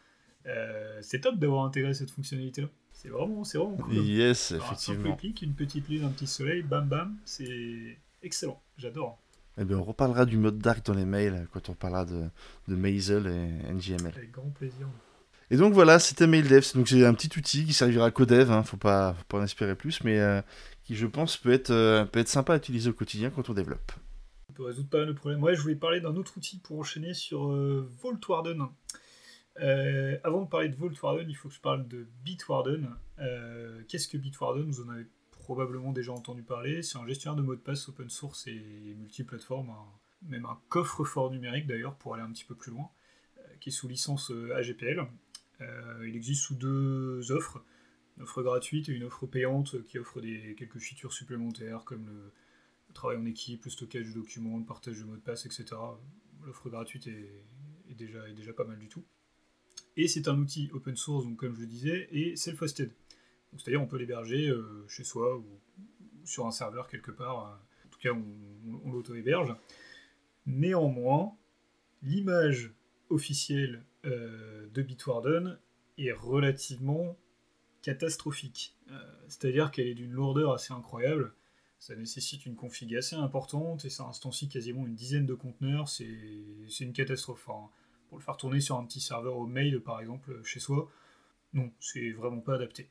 Euh, 0.46 0.98
c'est 1.02 1.20
top 1.20 1.38
d'avoir 1.38 1.64
intégré 1.64 1.94
cette 1.94 2.11
fonctionnalité 2.11 2.62
là. 2.62 2.68
C'est 2.92 3.09
vraiment, 3.09 3.42
c'est 3.42 3.59
vraiment 3.59 3.76
cool. 3.76 3.94
Yes, 3.94 4.52
effectivement. 4.52 5.14
Un 5.14 5.16
clic, 5.16 5.42
une 5.42 5.55
petite 5.55 5.88
lune, 5.88 6.05
un 6.05 6.11
petit 6.11 6.26
soleil, 6.28 6.62
bam 6.62 6.87
bam, 6.87 7.16
c'est 7.24 7.98
excellent. 8.22 8.62
J'adore. 8.78 9.18
Eh 9.59 9.64
bien, 9.64 9.78
on 9.78 9.83
reparlera 9.83 10.24
du 10.24 10.37
mode 10.37 10.59
dark 10.59 10.87
dans 10.87 10.94
les 10.94 11.05
mails 11.05 11.46
quand 11.52 11.68
on 11.68 11.74
parlera 11.74 12.05
de, 12.05 12.24
de 12.68 12.76
Maisel 12.76 13.26
et 13.26 13.72
NGML. 13.72 14.12
Avec 14.16 14.31
grand 14.31 14.50
plaisir. 14.50 14.87
Et 15.50 15.57
donc 15.57 15.74
voilà, 15.74 15.98
c'était 15.98 16.26
MailDev. 16.26 16.64
Donc 16.74 16.88
c'est 16.88 17.05
un 17.05 17.12
petit 17.12 17.38
outil 17.38 17.66
qui 17.66 17.74
servira 17.74 18.07
à 18.07 18.11
codev, 18.11 18.50
hein, 18.50 18.62
faut 18.62 18.78
pas, 18.78 19.12
faut 19.12 19.24
pas 19.28 19.38
en 19.38 19.42
espérer 19.44 19.74
plus, 19.74 20.02
mais 20.02 20.18
euh, 20.18 20.40
qui 20.85 20.94
je 20.96 21.07
pense 21.07 21.37
peut 21.37 21.52
être, 21.52 21.70
euh, 21.70 22.07
peut 22.07 22.20
être 22.20 22.28
sympa 22.28 22.55
à 22.55 22.57
utiliser 22.57 22.88
au 22.88 22.94
quotidien 22.94 23.28
quand 23.28 23.50
on 23.50 23.52
développe. 23.52 23.92
Ça 24.46 24.55
peut 24.55 24.64
résoudre 24.64 24.88
pas 24.88 24.98
mal 24.98 25.09
de 25.09 25.12
problèmes. 25.12 25.42
Ouais, 25.42 25.55
je 25.55 25.61
voulais 25.61 25.74
parler 25.74 26.00
d'un 26.00 26.16
autre 26.16 26.38
outil 26.38 26.59
pour 26.59 26.78
enchaîner 26.78 27.12
sur 27.12 27.50
euh, 27.50 27.87
Vaultwarden. 29.56 30.20
avant 30.24 30.42
de 30.42 30.48
parler 30.48 30.68
de 30.68 30.76
Vaultwarden, 30.76 31.28
il 31.28 31.34
faut 31.34 31.48
que 31.48 31.54
je 31.54 31.60
parle 31.60 31.86
de 31.88 32.06
Bitwarden. 32.24 32.96
Qu'est-ce 33.88 34.08
que 34.08 34.16
Bitwarden 34.16 34.64
Vous 34.70 34.82
en 34.82 34.88
avez 34.88 35.06
probablement 35.30 35.92
déjà 35.92 36.12
entendu 36.12 36.42
parler. 36.42 36.82
C'est 36.82 36.98
un 36.98 37.06
gestionnaire 37.06 37.36
de 37.36 37.42
mots 37.42 37.56
de 37.56 37.60
passe 37.60 37.88
open 37.88 38.08
source 38.08 38.46
et 38.46 38.94
multiplateforme, 38.98 39.72
même 40.22 40.46
un 40.46 40.58
coffre-fort 40.68 41.30
numérique 41.30 41.66
d'ailleurs 41.66 41.96
pour 41.96 42.14
aller 42.14 42.22
un 42.22 42.30
petit 42.30 42.44
peu 42.44 42.54
plus 42.54 42.70
loin, 42.70 42.90
qui 43.60 43.70
est 43.70 43.72
sous 43.72 43.88
licence 43.88 44.32
AGPL. 44.54 45.06
Euh, 45.62 46.08
il 46.08 46.16
existe 46.16 46.42
sous 46.42 46.54
deux 46.54 47.30
offres, 47.32 47.62
une 48.16 48.24
offre 48.24 48.42
gratuite 48.42 48.88
et 48.88 48.92
une 48.92 49.04
offre 49.04 49.26
payante 49.26 49.82
qui 49.84 49.98
offre 49.98 50.20
quelques 50.20 50.78
features 50.78 51.12
supplémentaires 51.12 51.84
comme 51.84 52.06
le, 52.06 52.32
travail 52.94 53.16
en 53.16 53.24
équipe, 53.24 53.64
le 53.64 53.70
stockage 53.70 54.08
de 54.08 54.12
documents, 54.12 54.58
le 54.58 54.64
partage 54.64 54.98
de 54.98 55.04
mots 55.04 55.16
de 55.16 55.20
passe, 55.22 55.46
etc. 55.46 55.64
L'offre 56.44 56.68
gratuite 56.68 57.06
est, 57.06 57.44
déjà 57.94 58.52
pas 58.52 58.64
mal 58.64 58.78
du 58.78 58.88
tout. 58.88 59.04
Et 59.96 60.09
c'est 60.09 60.28
un 60.28 60.38
outil 60.38 60.70
open 60.72 60.96
source, 60.96 61.24
donc 61.24 61.37
comme 61.37 61.55
je 61.55 61.61
le 61.61 61.66
disais, 61.66 62.09
et 62.12 62.37
self-hosted. 62.37 62.90
C'est-à-dire 63.57 63.83
on 63.83 63.87
peut 63.87 63.98
l'héberger 63.98 64.48
euh, 64.48 64.87
chez 64.88 65.05
soi 65.05 65.37
ou, 65.37 65.44
sur 66.24 66.46
un 66.46 66.50
serveur 66.50 66.88
quelque 66.88 67.11
part. 67.11 67.61
En 67.85 67.88
tout 67.90 67.98
cas, 68.00 68.12
on 68.12 68.90
l'auto-héberge. 68.90 69.55
Néanmoins, 70.46 71.37
l'image 72.02 72.72
officielle 73.11 73.85
euh, 74.05 74.66
de 74.72 74.83
Bitwarden 74.83 75.59
est 75.98 76.12
relativement 76.12 77.16
catastrophique. 77.83 78.76
Euh, 78.90 78.98
c'est-à-dire 79.28 79.70
qu'elle 79.70 79.88
est 79.88 79.94
d'une 79.94 80.12
lourdeur 80.12 80.52
assez 80.52 80.72
incroyable. 80.72 81.35
Ça 81.78 81.96
nécessite 81.96 82.46
une 82.46 82.55
config 82.55 82.94
assez 82.94 83.16
importante 83.16 83.85
et 83.85 83.90
ça 83.90 84.05
instancie 84.05 84.48
quasiment 84.48 84.87
une 84.87 84.94
dizaine 84.94 85.26
de 85.26 85.35
conteneurs. 85.35 85.88
C'est 85.88 86.05
une 86.81 86.92
catastrophe. 86.92 87.48
Pour 88.12 88.18
le 88.18 88.25
faire 88.25 88.37
tourner 88.37 88.61
sur 88.61 88.77
un 88.77 88.85
petit 88.85 89.01
serveur 89.01 89.38
au 89.38 89.46
mail, 89.46 89.81
par 89.81 89.98
exemple, 89.98 90.38
chez 90.44 90.61
soi, 90.61 90.90
non, 91.55 91.72
c'est 91.81 92.11
vraiment 92.11 92.42
pas 92.42 92.57
adapté. 92.57 92.90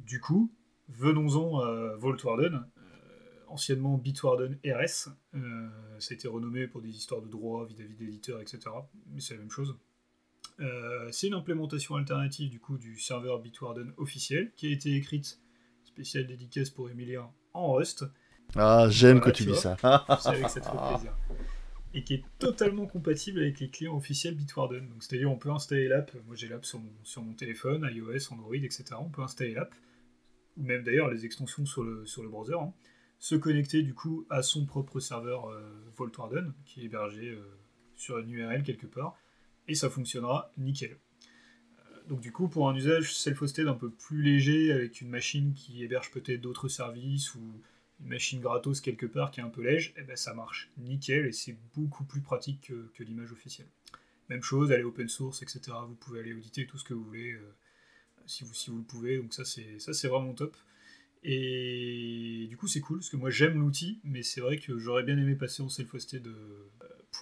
Du 0.00 0.20
coup, 0.20 0.52
venons-en 0.90 1.60
à 1.60 1.96
Vaultwarden, 1.96 2.56
euh, 2.76 3.40
anciennement 3.48 3.96
Bitwarden 3.96 4.58
RS. 4.62 5.08
ça 5.98 6.10
a 6.10 6.12
été 6.12 6.28
renommé 6.28 6.66
pour 6.66 6.82
des 6.82 6.90
histoires 6.90 7.22
de 7.22 7.28
droit 7.28 7.64
vis-à-vis 7.64 7.94
d'éditeurs, 7.94 8.38
etc. 8.42 8.60
Mais 9.06 9.22
c'est 9.22 9.32
la 9.32 9.40
même 9.40 9.50
chose. 9.50 9.78
Euh, 10.60 11.08
c'est 11.10 11.28
une 11.28 11.34
implémentation 11.34 11.96
alternative 11.96 12.50
du 12.50 12.60
coup 12.60 12.76
du 12.76 12.98
serveur 12.98 13.38
Bitwarden 13.38 13.94
officiel 13.96 14.52
qui 14.56 14.66
a 14.66 14.70
été 14.72 14.94
écrite 14.94 15.40
spéciale 15.84 16.26
dédicace 16.26 16.68
pour 16.68 16.90
Emilien 16.90 17.30
en 17.54 17.72
Rust. 17.72 18.04
Ah, 18.56 18.88
j'aime 18.90 19.22
que 19.22 19.30
tu, 19.30 19.46
dis 19.46 19.56
ça. 19.56 19.76
fait 19.76 20.60
plaisir. 20.60 21.16
Et 21.92 22.04
qui 22.04 22.14
est 22.14 22.24
totalement 22.38 22.86
compatible 22.86 23.40
avec 23.40 23.58
les 23.58 23.68
clients 23.68 23.96
officiels 23.96 24.36
Bitwarden. 24.36 24.88
C'est-à-dire, 25.00 25.30
on 25.30 25.36
peut 25.36 25.50
installer 25.50 25.88
l'app. 25.88 26.12
Moi, 26.26 26.36
j'ai 26.36 26.48
l'app 26.48 26.64
sur 26.64 26.80
mon, 26.80 27.34
téléphone, 27.34 27.88
iOS, 27.92 28.32
Android, 28.32 28.54
etc. 28.54 28.84
On 28.98 29.08
peut 29.08 29.22
installer 29.22 29.54
l'app, 29.54 29.74
ou 30.56 30.62
même 30.62 30.84
d'ailleurs 30.84 31.10
les 31.10 31.24
extensions 31.24 31.66
sur 31.66 31.82
le, 31.82 32.28
browser. 32.28 32.54
Hein. 32.54 32.72
Se 33.18 33.34
connecter 33.34 33.82
du 33.82 33.92
coup 33.92 34.24
à 34.30 34.42
son 34.42 34.64
propre 34.66 35.00
serveur 35.00 35.50
euh, 35.50 35.70
qui 36.64 36.80
est 36.80 36.84
hébergé 36.84 37.28
euh, 37.28 37.42
sur 37.96 38.18
une 38.18 38.30
URL 38.30 38.62
quelque 38.62 38.86
part 38.86 39.18
et 39.70 39.74
ça 39.74 39.88
fonctionnera 39.88 40.52
nickel. 40.58 40.96
Euh, 41.78 42.08
donc 42.08 42.20
du 42.20 42.32
coup, 42.32 42.48
pour 42.48 42.68
un 42.68 42.74
usage 42.74 43.14
self-hosted 43.14 43.68
un 43.68 43.74
peu 43.74 43.90
plus 43.90 44.22
léger, 44.22 44.72
avec 44.72 45.00
une 45.00 45.08
machine 45.08 45.54
qui 45.54 45.82
héberge 45.84 46.10
peut-être 46.10 46.40
d'autres 46.40 46.68
services 46.68 47.34
ou 47.34 47.40
une 48.02 48.08
machine 48.08 48.40
gratos 48.40 48.80
quelque 48.80 49.06
part 49.06 49.30
qui 49.30 49.40
est 49.40 49.42
un 49.42 49.48
peu 49.48 49.62
léger, 49.62 49.94
eh 49.96 50.02
ben, 50.02 50.16
ça 50.16 50.34
marche 50.34 50.70
nickel 50.78 51.26
et 51.26 51.32
c'est 51.32 51.56
beaucoup 51.74 52.04
plus 52.04 52.20
pratique 52.20 52.72
que, 52.94 53.02
l'image 53.02 53.32
officielle. 53.32 53.68
Même 54.28 54.42
chose, 54.42 54.72
aller 54.72 54.84
open 54.84 55.08
source, 55.08 55.42
etc. 55.42 55.60
Vous 55.88 55.94
pouvez 55.94 56.20
aller 56.20 56.32
auditer 56.32 56.66
tout 56.66 56.78
ce 56.78 56.84
que 56.84 56.94
vous 56.94 57.04
voulez 57.04 57.32
euh, 57.32 57.54
si, 58.26 58.44
vous, 58.44 58.54
si 58.54 58.70
vous 58.70 58.78
le 58.78 58.84
pouvez. 58.84 59.18
Donc 59.18 59.34
ça 59.34 59.44
c'est 59.44 59.78
ça 59.78 59.92
c'est 59.92 60.08
vraiment 60.08 60.34
top. 60.34 60.56
Et 61.22 62.46
du 62.48 62.56
coup 62.56 62.68
c'est 62.68 62.80
cool 62.80 62.98
parce 62.98 63.10
que 63.10 63.16
moi 63.16 63.30
j'aime 63.30 63.58
l'outil, 63.58 64.00
mais 64.04 64.22
c'est 64.22 64.40
vrai 64.40 64.58
que 64.58 64.78
j'aurais 64.78 65.02
bien 65.02 65.18
aimé 65.18 65.34
passer 65.34 65.62
en 65.62 65.68
self-hosted 65.68 66.26
euh, 66.26 66.70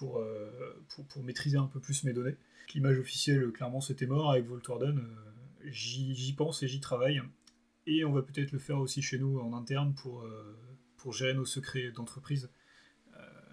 euh, 0.03 0.73
pour, 0.87 1.05
pour, 1.07 1.23
maîtriser 1.23 1.57
un 1.57 1.65
peu 1.65 1.79
plus 1.79 2.03
mes 2.03 2.13
données. 2.13 2.35
L'image 2.73 2.99
officielle, 2.99 3.51
clairement, 3.51 3.81
c'était 3.81 4.05
mort. 4.05 4.31
Avec 4.31 4.45
Voltwarden, 4.45 4.99
euh, 4.99 5.69
j'y 5.71 6.33
pense 6.33 6.63
et 6.63 6.67
j'y 6.67 6.79
travaille. 6.79 7.21
Et 7.85 8.05
on 8.05 8.11
va 8.11 8.21
peut-être 8.21 8.51
le 8.51 8.59
faire 8.59 8.79
aussi 8.79 9.01
chez 9.01 9.17
nous 9.17 9.39
en 9.39 9.53
interne 9.53 9.93
pour, 9.95 10.25
pour 10.99 11.13
gérer 11.13 11.33
nos 11.33 11.45
secrets 11.45 11.91
d'entreprise 11.91 12.49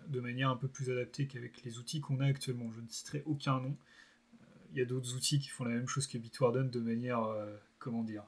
de 0.08 0.20
manière 0.20 0.50
un 0.50 0.56
peu 0.56 0.68
plus 0.68 0.88
adaptée 0.90 1.26
qu'avec 1.26 1.64
les 1.64 1.78
outils 1.78 2.00
qu'on 2.00 2.20
a 2.20 2.26
actuellement. 2.26 2.70
Je 2.76 2.80
ne 2.80 2.86
citerai 2.86 3.24
aucun 3.26 3.60
nom. 3.60 3.76
Il 4.70 4.78
y 4.78 4.80
a 4.80 4.84
d'autres 4.84 5.16
outils 5.16 5.40
qui 5.40 5.48
font 5.48 5.64
la 5.64 5.74
même 5.74 5.88
chose 5.88 6.06
que 6.06 6.16
Bitwarden 6.16 6.70
de 6.70 6.80
manière, 6.80 7.26
comment 7.80 8.04
dire, 8.04 8.22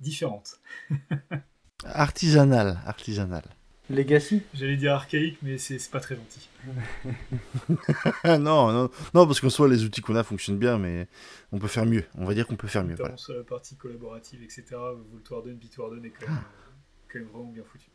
différente. 0.00 0.60
artisanale, 1.84 2.78
artisanale. 2.84 3.44
Legacy? 3.90 4.42
J'allais 4.54 4.76
dire 4.76 4.94
archaïque, 4.94 5.38
mais 5.42 5.58
c'est 5.58 5.78
pas 5.90 6.00
très 6.00 6.16
gentil. 6.16 6.48
non, 8.24 8.38
non, 8.72 8.90
non, 9.14 9.26
parce 9.26 9.40
qu'en 9.40 9.50
soi, 9.50 9.68
les 9.68 9.84
outils 9.84 10.00
qu'on 10.00 10.14
a 10.14 10.22
fonctionnent 10.22 10.58
bien, 10.58 10.78
mais 10.78 11.08
on 11.50 11.58
peut 11.58 11.68
faire 11.68 11.84
mieux. 11.84 12.04
On 12.14 12.24
va 12.24 12.34
dire 12.34 12.46
qu'on 12.46 12.56
peut 12.56 12.68
faire 12.68 12.84
mieux. 12.84 12.94
Voilà. 12.94 13.16
Sur 13.16 13.34
la 13.34 13.42
partie 13.42 13.76
collaborative, 13.76 14.42
etc., 14.42 14.64
Voltwarden, 15.10 15.56
Bitwarden 15.56 16.04
est 16.04 16.10
quand 16.10 16.28
même, 16.28 16.42
quand 17.12 17.18
même 17.18 17.28
vraiment 17.28 17.50
bien 17.50 17.64
foutu. 17.64 17.90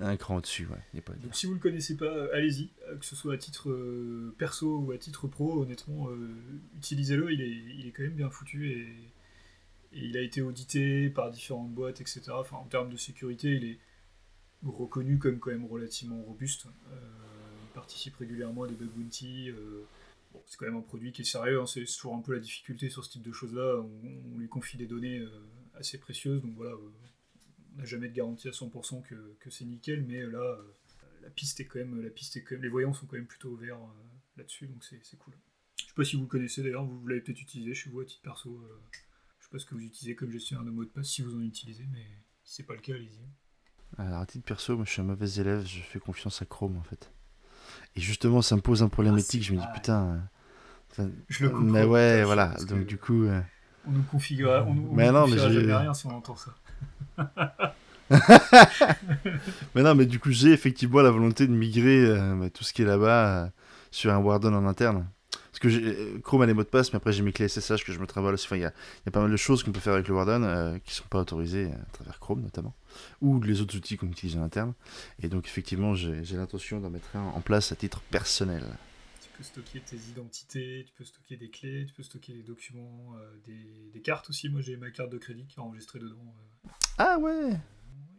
Un 0.00 0.16
cran 0.16 0.36
au-dessus, 0.36 0.66
ouais. 0.66 0.98
A 0.98 1.02
pas. 1.02 1.14
Donc 1.14 1.34
si 1.34 1.46
vous 1.46 1.54
le 1.54 1.58
connaissez 1.58 1.96
pas, 1.96 2.06
euh, 2.06 2.34
allez-y, 2.34 2.70
euh, 2.88 2.96
que 2.96 3.04
ce 3.04 3.16
soit 3.16 3.34
à 3.34 3.38
titre 3.38 3.70
euh, 3.70 4.34
perso 4.38 4.78
ou 4.78 4.92
à 4.92 4.98
titre 4.98 5.26
pro, 5.26 5.62
honnêtement, 5.62 6.08
euh, 6.10 6.28
utilisez-le, 6.76 7.32
il 7.32 7.40
est, 7.40 7.50
il 7.78 7.86
est 7.86 7.90
quand 7.92 8.02
même 8.02 8.14
bien 8.14 8.30
foutu 8.30 8.70
et, 8.70 8.88
et 9.92 10.04
il 10.04 10.16
a 10.16 10.20
été 10.20 10.40
audité 10.42 11.10
par 11.10 11.30
différentes 11.30 11.72
boîtes, 11.72 12.00
etc. 12.00 12.22
Enfin, 12.30 12.56
en 12.56 12.66
termes 12.66 12.90
de 12.90 12.96
sécurité, 12.96 13.54
il 13.54 13.64
est 13.64 13.78
reconnu 14.64 15.18
comme 15.18 15.38
quand 15.38 15.50
même 15.50 15.66
relativement 15.66 16.20
robuste. 16.22 16.66
Il 16.90 17.72
participe 17.74 18.16
régulièrement 18.16 18.64
à 18.64 18.68
des 18.68 18.74
bug 18.74 18.88
bounty. 18.90 19.50
bon, 20.32 20.42
c'est 20.46 20.58
quand 20.58 20.66
même 20.66 20.76
un 20.76 20.82
produit 20.82 21.12
qui 21.12 21.22
est 21.22 21.24
sérieux, 21.24 21.60
hein, 21.60 21.66
c'est 21.66 21.84
toujours 21.84 22.14
un 22.14 22.20
peu 22.20 22.34
la 22.34 22.40
difficulté 22.40 22.90
sur 22.90 23.04
ce 23.04 23.10
type 23.10 23.22
de 23.22 23.32
choses-là. 23.32 23.76
On, 23.80 24.34
on 24.34 24.38
lui 24.38 24.48
confie 24.48 24.76
des 24.76 24.86
données 24.86 25.24
assez 25.74 25.98
précieuses, 25.98 26.42
donc 26.42 26.54
voilà, 26.56 26.74
n'a 27.78 27.84
jamais 27.84 28.08
de 28.08 28.14
garantie 28.14 28.48
à 28.48 28.52
100% 28.52 29.02
que, 29.02 29.36
que 29.40 29.50
c'est 29.50 29.64
nickel, 29.64 30.04
mais 30.06 30.22
là, 30.26 30.38
euh, 30.40 30.62
la 31.22 31.30
piste 31.30 31.60
est 31.60 31.66
quand 31.66 31.78
même, 31.78 32.00
la 32.02 32.10
piste 32.10 32.36
est 32.36 32.42
quand 32.42 32.54
même, 32.56 32.62
les 32.62 32.68
voyants 32.68 32.92
sont 32.92 33.06
quand 33.06 33.16
même 33.16 33.26
plutôt 33.26 33.50
ouverts 33.50 33.76
euh, 33.78 34.02
là-dessus, 34.36 34.66
donc 34.68 34.84
c'est 34.84 35.16
cool. 35.18 35.34
Je 35.78 35.84
sais 35.84 35.94
pas 35.94 36.04
si 36.04 36.16
vous 36.16 36.22
le 36.22 36.28
connaissez 36.28 36.62
d'ailleurs, 36.62 36.84
vous, 36.84 37.06
l'avez 37.06 37.20
peut-être 37.20 37.40
utilisé 37.40 37.74
chez 37.74 37.90
vous 37.90 38.00
à 38.00 38.04
titre 38.04 38.22
perso. 38.22 38.50
euh, 38.62 38.80
je 39.38 39.44
sais 39.44 39.50
pas 39.50 39.58
ce 39.58 39.66
que 39.66 39.74
vous 39.74 39.82
utilisez 39.82 40.14
comme 40.14 40.30
gestionnaire 40.30 40.64
de 40.64 40.70
mot 40.70 40.84
de 40.84 40.90
passe, 40.90 41.08
si 41.08 41.22
vous 41.22 41.34
en 41.36 41.42
utilisez, 41.42 41.86
mais 41.92 42.04
si 42.44 42.56
c'est 42.56 42.62
pas 42.64 42.74
le 42.74 42.80
cas, 42.80 42.94
allez-y. 42.94 43.20
Alors, 43.96 44.20
à 44.20 44.26
titre 44.26 44.44
perso, 44.44 44.76
moi 44.76 44.84
je 44.84 44.90
suis 44.92 45.00
un 45.00 45.04
mauvais 45.04 45.30
élève, 45.30 45.64
je 45.66 45.80
fais 45.80 45.98
confiance 45.98 46.42
à 46.42 46.44
Chrome 46.46 46.76
en 46.76 46.82
fait. 46.82 47.10
Et 47.96 48.00
justement, 48.00 48.42
ça 48.42 48.56
me 48.56 48.60
pose 48.60 48.82
un 48.82 48.88
problème 48.88 49.16
Ah, 49.16 49.20
éthique, 49.20 49.42
je 49.44 49.54
me 49.54 49.58
dis 49.58 49.66
putain. 49.74 50.20
euh, 50.98 51.08
Je 51.28 51.44
le 51.44 51.50
comprends. 51.50 51.64
mais 51.64 51.84
ouais, 51.84 52.24
voilà, 52.24 52.48
donc 52.60 52.68
que 52.68 52.84
du 52.84 52.98
coup. 52.98 53.24
euh, 53.24 53.40
On 53.86 53.92
nous 53.92 54.02
configure, 54.04 54.64
on, 54.68 54.74
nous- 54.74 54.92
Mais 54.94 55.10
non, 55.12 55.26
mais 55.26 55.38
jamais 55.38 55.74
rien 55.74 55.94
si 55.94 56.06
on 56.06 56.10
entend 56.16 56.36
ça. 56.36 56.54
Mais 59.74 59.82
non, 59.82 59.94
mais 59.94 60.06
du 60.06 60.18
coup, 60.18 60.30
j'ai 60.30 60.52
effectivement 60.52 61.00
la 61.00 61.10
volonté 61.10 61.46
de 61.46 61.52
migrer 61.52 62.06
euh, 62.06 62.34
bah, 62.34 62.50
tout 62.50 62.64
ce 62.64 62.72
qui 62.72 62.82
est 62.82 62.86
là-bas 62.86 63.44
euh, 63.44 63.48
sur 63.90 64.12
un 64.12 64.18
Warden 64.18 64.54
en 64.54 64.66
interne. 64.66 65.06
Parce 65.30 65.60
que 65.60 65.68
euh, 65.68 66.18
Chrome 66.20 66.42
a 66.42 66.46
les 66.46 66.54
mots 66.54 66.62
de 66.62 66.68
passe, 66.68 66.92
mais 66.92 66.98
après 66.98 67.12
j'ai 67.12 67.22
mes 67.22 67.32
clés 67.32 67.48
SSH 67.48 67.84
que 67.84 67.92
je 67.92 67.98
me 67.98 68.06
travaille. 68.06 68.34
Enfin, 68.34 68.56
il 68.56 68.62
y 68.62 68.64
a, 68.64 68.72
pas 69.12 69.20
mal 69.20 69.30
de 69.30 69.36
choses 69.36 69.62
qu'on 69.62 69.72
peut 69.72 69.80
faire 69.80 69.94
avec 69.94 70.08
le 70.08 70.14
Warden 70.14 70.80
qui 70.84 70.94
sont 70.94 71.04
pas 71.10 71.20
autorisées 71.20 71.66
à 71.66 71.92
travers 71.92 72.18
Chrome 72.20 72.40
notamment, 72.40 72.74
ou 73.20 73.40
les 73.40 73.60
autres 73.60 73.76
outils 73.76 73.96
qu'on 73.96 74.06
utilise 74.06 74.36
en 74.36 74.42
interne. 74.42 74.72
Et 75.22 75.28
donc, 75.28 75.46
effectivement, 75.46 75.94
j'ai 75.94 76.36
l'intention 76.36 76.80
d'en 76.80 76.90
mettre 76.90 77.16
un 77.16 77.32
en 77.34 77.40
place 77.40 77.72
à 77.72 77.76
titre 77.76 78.00
personnel. 78.10 78.62
Tu 79.38 79.44
peux 79.44 79.50
stocker 79.50 79.80
tes 79.80 79.96
identités, 80.10 80.84
tu 80.84 80.92
peux 80.94 81.04
stocker 81.04 81.36
des 81.36 81.48
clés, 81.48 81.86
tu 81.86 81.94
peux 81.94 82.02
stocker 82.02 82.32
des 82.32 82.42
documents, 82.42 83.14
euh, 83.20 83.36
des, 83.46 83.88
des 83.92 84.00
cartes 84.00 84.28
aussi. 84.30 84.48
Moi, 84.48 84.62
j'ai 84.62 84.76
ma 84.76 84.90
carte 84.90 85.12
de 85.12 85.18
crédit 85.18 85.46
qui 85.46 85.60
est 85.60 85.62
enregistrée 85.62 86.00
dedans. 86.00 86.34
euh, 86.66 86.70
Ah 86.98 87.20
ouais 87.20 87.52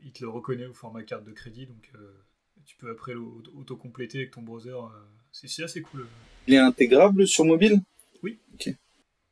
il 0.02 0.14
te 0.14 0.24
le 0.24 0.30
reconnaît 0.30 0.66
au 0.68 0.74
format 0.74 1.04
carte 1.04 1.26
de 1.26 1.34
crédit, 1.34 1.66
donc 1.66 1.92
euh, 1.96 2.14
tu 2.64 2.78
peux 2.78 2.90
après 2.90 3.16
auto-compléter 3.16 4.20
avec 4.20 4.32
ton 4.32 4.44
browser. 4.44 4.70
euh, 4.70 4.88
c'est 5.34 5.50
c'est 5.50 5.64
assez 5.64 5.82
cool. 5.82 6.08
Il 6.48 6.54
est 6.54 6.58
intégrable 6.58 7.28
sur 7.28 7.44
mobile? 7.44 7.82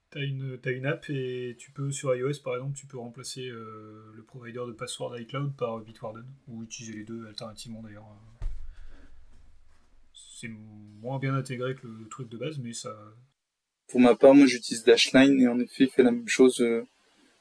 T'as 0.09 0.21
une, 0.23 0.57
t'as 0.59 0.71
une 0.71 0.85
app 0.85 1.09
et 1.09 1.55
tu 1.57 1.71
peux, 1.71 1.91
sur 1.91 2.13
iOS 2.13 2.41
par 2.43 2.55
exemple, 2.55 2.75
tu 2.77 2.85
peux 2.85 2.97
remplacer 2.97 3.47
euh, 3.47 4.11
le 4.13 4.23
provider 4.23 4.63
de 4.67 4.73
password 4.73 5.17
iCloud 5.19 5.55
par 5.55 5.79
Bitwarden, 5.79 6.25
ou 6.47 6.63
utiliser 6.63 6.97
les 6.97 7.05
deux 7.05 7.27
alternativement 7.27 7.81
d'ailleurs. 7.81 8.07
C'est 10.39 10.51
moins 11.01 11.17
bien 11.17 11.33
intégré 11.33 11.73
que 11.73 11.87
le 11.87 12.07
truc 12.09 12.29
de 12.29 12.37
base, 12.37 12.59
mais 12.59 12.71
ça, 12.71 12.95
Pour 13.87 13.99
ma 13.99 14.13
part, 14.15 14.35
moi 14.35 14.45
j'utilise 14.45 14.83
Dashline 14.83 15.41
et 15.41 15.47
en 15.47 15.59
effet 15.59 15.85
il 15.85 15.89
fait 15.89 16.03
la 16.03 16.11
même 16.11 16.27
chose 16.27 16.61
euh, 16.61 16.85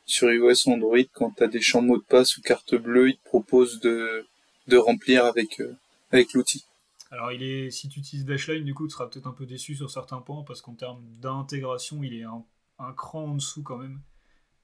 sur 0.06 0.32
iOS 0.32 0.66
ou 0.66 0.72
Android. 0.72 1.04
Quand 1.12 1.30
tu 1.32 1.42
as 1.42 1.48
des 1.48 1.60
champs 1.60 1.82
mots 1.82 1.98
de 1.98 2.04
passe 2.04 2.38
ou 2.38 2.40
carte 2.40 2.74
bleue, 2.74 3.10
il 3.10 3.18
te 3.18 3.24
propose 3.24 3.80
de, 3.80 4.24
de 4.68 4.76
remplir 4.78 5.26
avec, 5.26 5.60
euh, 5.60 5.76
avec 6.10 6.32
l'outil. 6.32 6.64
Alors, 7.10 7.32
il 7.32 7.42
est, 7.42 7.70
si 7.70 7.90
tu 7.90 8.00
utilises 8.00 8.24
Dashline, 8.24 8.64
du 8.64 8.72
coup, 8.72 8.86
tu 8.86 8.94
seras 8.94 9.06
peut-être 9.08 9.26
un 9.26 9.32
peu 9.32 9.44
déçu 9.46 9.74
sur 9.76 9.90
certains 9.90 10.22
points 10.22 10.42
parce 10.46 10.62
qu'en 10.62 10.74
termes 10.74 11.04
d'intégration, 11.20 12.02
il 12.02 12.14
est 12.14 12.24
un, 12.24 12.44
un 12.78 12.92
cran 12.94 13.24
en 13.24 13.34
dessous 13.34 13.62
quand 13.62 13.76
même. 13.76 14.00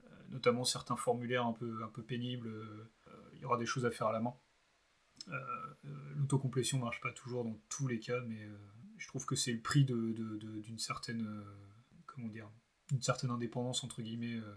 Euh, 0.04 0.08
notamment 0.30 0.64
certains 0.64 0.96
formulaires 0.96 1.44
un 1.44 1.52
peu, 1.52 1.82
un 1.84 1.88
peu 1.88 2.02
pénibles. 2.02 2.48
euh, 2.48 2.88
il 3.34 3.42
y 3.42 3.44
aura 3.44 3.58
des 3.58 3.66
choses 3.66 3.84
à 3.84 3.90
faire 3.90 4.06
à 4.06 4.12
la 4.12 4.20
main. 4.20 4.34
Euh, 5.28 5.84
L'autocomplétion 6.16 6.78
marche 6.78 7.00
pas 7.00 7.12
toujours 7.12 7.44
dans 7.44 7.58
tous 7.68 7.86
les 7.88 7.98
cas, 8.00 8.20
mais 8.22 8.42
euh, 8.44 8.56
je 8.98 9.06
trouve 9.08 9.24
que 9.26 9.36
c'est 9.36 9.52
le 9.52 9.60
prix 9.60 9.84
de- 9.84 10.12
de- 10.12 10.36
de- 10.38 10.60
d'une 10.60 10.78
certaine, 10.78 11.26
euh, 11.26 11.44
comment 12.06 12.28
dire, 12.28 12.48
d'une 12.90 13.02
certaine 13.02 13.30
indépendance 13.30 13.82
entre 13.84 14.02
guillemets. 14.02 14.36
euh, 14.36 14.54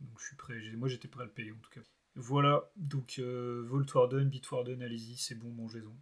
donc 0.00 0.18
je 0.20 0.26
suis 0.26 0.36
prêt. 0.36 0.60
j'ai- 0.60 0.76
Moi, 0.76 0.88
j'étais 0.88 1.08
prêt 1.08 1.22
à 1.22 1.26
le 1.26 1.32
payer 1.32 1.52
en 1.52 1.56
tout 1.58 1.70
cas. 1.70 1.80
Voilà, 2.14 2.70
donc 2.76 3.16
euh, 3.18 3.64
Voltwarden, 3.68 4.28
Bitwarden, 4.28 4.82
allez-y, 4.82 5.16
c'est 5.16 5.34
bon, 5.34 5.50
mangez-en. 5.50 5.96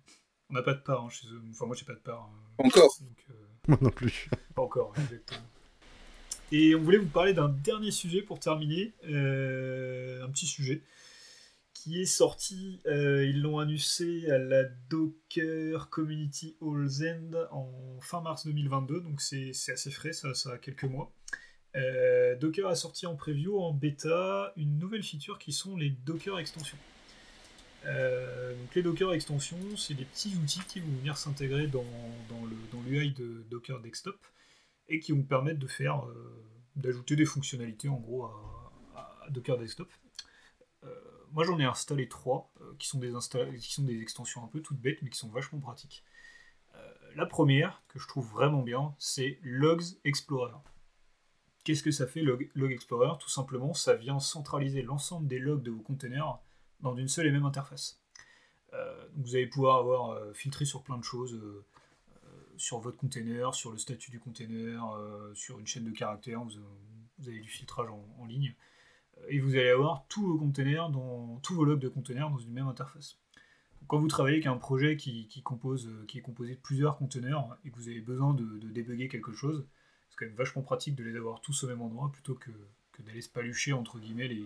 On 0.48 0.54
n'a 0.54 0.62
pas 0.62 0.74
de 0.74 0.80
part 0.80 1.04
hein, 1.04 1.08
chez 1.08 1.28
eux. 1.28 1.40
Enfin, 1.50 1.66
moi, 1.66 1.76
j'ai 1.76 1.84
pas 1.84 1.94
de 1.94 2.00
part. 2.00 2.22
hein. 2.22 2.52
Encore. 2.58 2.92
Donc, 3.00 3.26
euh, 3.30 3.34
Moi 3.68 3.78
non 3.80 3.90
plus. 3.90 4.28
pas 4.56 4.62
encore, 4.62 4.92
exactement. 4.98 5.46
Et 6.52 6.74
on 6.74 6.82
voulait 6.82 6.98
vous 6.98 7.08
parler 7.08 7.32
d'un 7.32 7.48
dernier 7.48 7.92
sujet 7.92 8.22
pour 8.22 8.40
terminer. 8.40 8.92
euh, 9.04 10.24
un 10.24 10.30
petit 10.30 10.46
sujet 10.46 10.82
qui 11.80 12.02
est 12.02 12.06
sorti. 12.06 12.80
euh, 12.86 13.24
ils 13.24 13.40
l'ont 13.40 13.58
annoncé 13.58 14.30
à 14.30 14.36
la 14.36 14.64
Docker 14.90 15.88
Community 15.88 16.54
Halls 16.60 17.08
End 17.08 17.30
en 17.52 17.98
fin 18.00 18.20
mars 18.20 18.46
2022. 18.46 19.00
Donc 19.00 19.22
c'est 19.22 19.50
assez 19.50 19.90
frais, 19.90 20.12
ça, 20.12 20.34
ça 20.34 20.52
a 20.52 20.58
quelques 20.58 20.84
mois. 20.84 21.10
Euh, 21.76 22.36
Docker 22.36 22.68
a 22.68 22.74
sorti 22.74 23.06
en 23.06 23.16
preview, 23.16 23.58
en 23.58 23.72
bêta, 23.72 24.52
une 24.56 24.78
nouvelle 24.78 25.02
feature 25.02 25.38
qui 25.38 25.52
sont 25.52 25.74
les 25.76 25.88
Docker 26.04 26.38
extensions. 26.38 26.76
Euh, 27.86 28.54
donc 28.54 28.74
les 28.74 28.82
Docker 28.82 29.14
extensions, 29.14 29.76
c'est 29.78 29.94
des 29.94 30.04
petits 30.04 30.36
outils 30.36 30.60
qui 30.68 30.80
vont 30.80 30.92
venir 30.98 31.16
s'intégrer 31.16 31.66
dans, 31.66 31.86
dans 32.28 32.44
le 32.44 32.56
dans 32.72 32.82
l'UI 32.82 33.12
de 33.12 33.42
Docker 33.50 33.80
Desktop 33.80 34.18
et 34.90 35.00
qui 35.00 35.12
vont 35.12 35.22
permettre 35.22 35.60
de 35.60 35.66
faire 35.66 36.04
d'ajouter 36.76 37.16
des 37.16 37.24
fonctionnalités 37.24 37.88
en 37.88 37.96
gros 37.96 38.24
à, 38.24 39.26
Docker 39.30 39.56
Desktop. 39.56 39.88
Moi 41.32 41.44
j'en 41.44 41.58
ai 41.58 41.64
installé 41.64 42.08
trois 42.08 42.50
euh, 42.60 42.74
qui 42.78 42.88
sont 42.88 42.98
des 42.98 44.00
extensions 44.00 44.44
un 44.44 44.48
peu 44.48 44.60
toutes 44.60 44.80
bêtes 44.80 45.00
mais 45.02 45.10
qui 45.10 45.18
sont 45.18 45.28
vachement 45.28 45.60
pratiques. 45.60 46.04
Euh, 46.74 46.92
la 47.14 47.26
première 47.26 47.82
que 47.88 47.98
je 47.98 48.06
trouve 48.06 48.28
vraiment 48.30 48.62
bien, 48.62 48.94
c'est 48.98 49.38
Logs 49.42 49.82
Explorer. 50.04 50.54
Qu'est-ce 51.64 51.82
que 51.82 51.90
ça 51.90 52.06
fait 52.06 52.22
Log, 52.22 52.72
Explorer? 52.72 53.18
Tout 53.18 53.28
simplement, 53.28 53.74
ça 53.74 53.94
vient 53.94 54.18
centraliser 54.18 54.82
l'ensemble 54.82 55.26
des 55.26 55.38
logs 55.38 55.62
de 55.62 55.70
vos 55.70 55.82
containers 55.82 56.38
dans 56.80 56.96
une 56.96 57.08
seule 57.08 57.26
et 57.26 57.30
même 57.30 57.44
interface. 57.44 58.00
Euh, 58.72 59.08
vous 59.16 59.36
allez 59.36 59.46
pouvoir 59.46 59.76
avoir 59.76 60.34
filtré 60.34 60.64
sur 60.64 60.82
plein 60.82 60.96
de 60.96 61.04
choses, 61.04 61.38
sur 62.56 62.78
votre 62.78 62.96
container, 62.96 63.54
sur 63.54 63.72
le 63.72 63.78
statut 63.78 64.10
du 64.10 64.20
container, 64.20 64.82
sur 65.34 65.58
une 65.58 65.66
chaîne 65.66 65.84
de 65.84 65.90
caractères, 65.90 66.42
vous, 66.42 66.52
avez 67.26 67.40
du 67.40 67.48
filtrage 67.48 67.90
en, 67.90 68.24
ligne, 68.24 68.54
et 69.28 69.38
vous 69.38 69.54
allez 69.54 69.70
avoir 69.70 70.06
tous 70.08 70.26
vos 70.26 70.38
containers, 70.38 70.90
tous 71.42 71.54
vos 71.54 71.64
logs 71.64 71.80
de 71.80 71.88
containers 71.88 72.30
dans 72.30 72.38
une 72.38 72.52
même 72.52 72.68
interface. 72.68 73.18
Quand 73.86 73.98
vous 73.98 74.08
travaillez 74.08 74.36
avec 74.36 74.46
un 74.46 74.56
projet 74.56 74.96
qui, 74.96 75.28
euh, 75.34 75.38
est 75.38 76.20
composé 76.20 76.54
de 76.54 76.60
plusieurs 76.60 76.96
containers 76.96 77.56
et 77.64 77.70
que 77.70 77.76
vous 77.76 77.88
avez 77.88 78.00
besoin 78.00 78.34
de, 78.34 78.68
débugger 78.68 79.08
quelque 79.08 79.32
chose, 79.32 79.66
c'est 80.10 80.16
quand 80.16 80.26
même 80.26 80.34
vachement 80.34 80.62
pratique 80.62 80.94
de 80.94 81.02
les 81.02 81.16
avoir 81.16 81.40
tous 81.40 81.64
au 81.64 81.66
même 81.66 81.80
endroit 81.80 82.10
plutôt 82.12 82.34
que, 82.34 82.50
que 82.92 83.02
d'aller 83.02 83.20
se 83.20 83.28
palucher 83.28 83.72
entre 83.72 83.98
guillemets 83.98 84.28
les, 84.28 84.44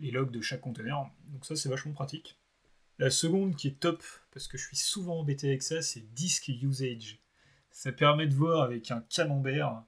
les 0.00 0.10
logs 0.10 0.30
de 0.30 0.40
chaque 0.40 0.60
container. 0.60 1.10
Donc 1.28 1.44
ça 1.44 1.56
c'est 1.56 1.68
vachement 1.68 1.92
pratique. 1.92 2.38
La 2.98 3.10
seconde 3.10 3.56
qui 3.56 3.68
est 3.68 3.80
top, 3.80 4.04
parce 4.32 4.46
que 4.46 4.56
je 4.56 4.66
suis 4.66 4.76
souvent 4.76 5.18
embêté 5.18 5.48
avec 5.48 5.62
ça, 5.62 5.82
c'est 5.82 6.14
Disk 6.14 6.48
Usage. 6.48 7.18
Ça 7.72 7.90
permet 7.90 8.28
de 8.28 8.34
voir 8.34 8.62
avec 8.62 8.92
un 8.92 9.00
camembert 9.00 9.82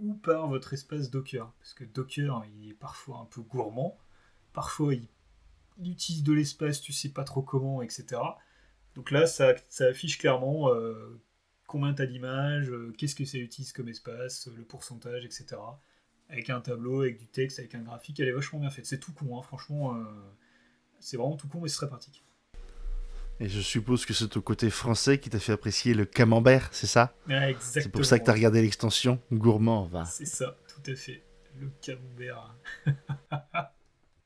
où 0.00 0.14
part 0.14 0.48
votre 0.48 0.72
espace 0.72 1.10
Docker. 1.10 1.52
Parce 1.60 1.74
que 1.74 1.84
Docker, 1.84 2.44
il 2.56 2.70
est 2.70 2.74
parfois 2.74 3.18
un 3.18 3.26
peu 3.26 3.42
gourmand, 3.42 3.96
parfois 4.52 4.94
il, 4.94 5.06
il 5.78 5.92
utilise 5.92 6.22
de 6.22 6.32
l'espace, 6.32 6.80
tu 6.80 6.92
sais 6.92 7.10
pas 7.10 7.24
trop 7.24 7.42
comment, 7.42 7.82
etc. 7.82 8.20
Donc 8.94 9.10
là, 9.10 9.26
ça, 9.26 9.54
affiche 9.80 10.18
clairement 10.18 10.72
euh, 10.72 11.20
combien 11.66 11.94
tu 11.94 12.06
d'images, 12.06 12.70
euh, 12.70 12.92
qu'est-ce 12.96 13.14
que 13.14 13.24
ça 13.24 13.38
utilise 13.38 13.72
comme 13.72 13.88
espace, 13.88 14.48
euh, 14.48 14.54
le 14.56 14.64
pourcentage, 14.64 15.24
etc. 15.24 15.56
Avec 16.28 16.50
un 16.50 16.60
tableau, 16.60 17.02
avec 17.02 17.18
du 17.18 17.26
texte, 17.26 17.58
avec 17.58 17.74
un 17.74 17.82
graphique, 17.82 18.20
elle 18.20 18.28
est 18.28 18.32
vachement 18.32 18.60
bien 18.60 18.70
faite. 18.70 18.86
C'est 18.86 19.00
tout 19.00 19.12
con, 19.12 19.38
hein, 19.38 19.42
franchement, 19.42 20.02
c'est 20.98 21.16
vraiment 21.18 21.36
tout 21.36 21.48
con, 21.48 21.60
mais 21.60 21.68
c'est 21.68 21.76
très 21.76 21.88
pratique. 21.88 22.24
Et 23.40 23.48
je 23.48 23.60
suppose 23.60 24.06
que 24.06 24.12
c'est 24.12 24.28
ton 24.28 24.40
côté 24.40 24.70
français 24.70 25.18
qui 25.18 25.28
t'a 25.28 25.40
fait 25.40 25.52
apprécier 25.52 25.92
le 25.94 26.04
camembert, 26.04 26.68
c'est 26.72 26.86
ça? 26.86 27.16
Ah, 27.28 27.50
exactement. 27.50 27.82
C'est 27.82 27.88
pour 27.90 28.04
ça 28.04 28.18
que 28.18 28.24
t'as 28.24 28.32
regardé 28.32 28.62
l'extension 28.62 29.20
Gourmand, 29.32 29.86
va. 29.86 30.04
C'est 30.04 30.26
ça, 30.26 30.56
tout 30.68 30.90
à 30.90 30.94
fait. 30.94 31.22
Le 31.60 31.70
camembert. 31.80 32.56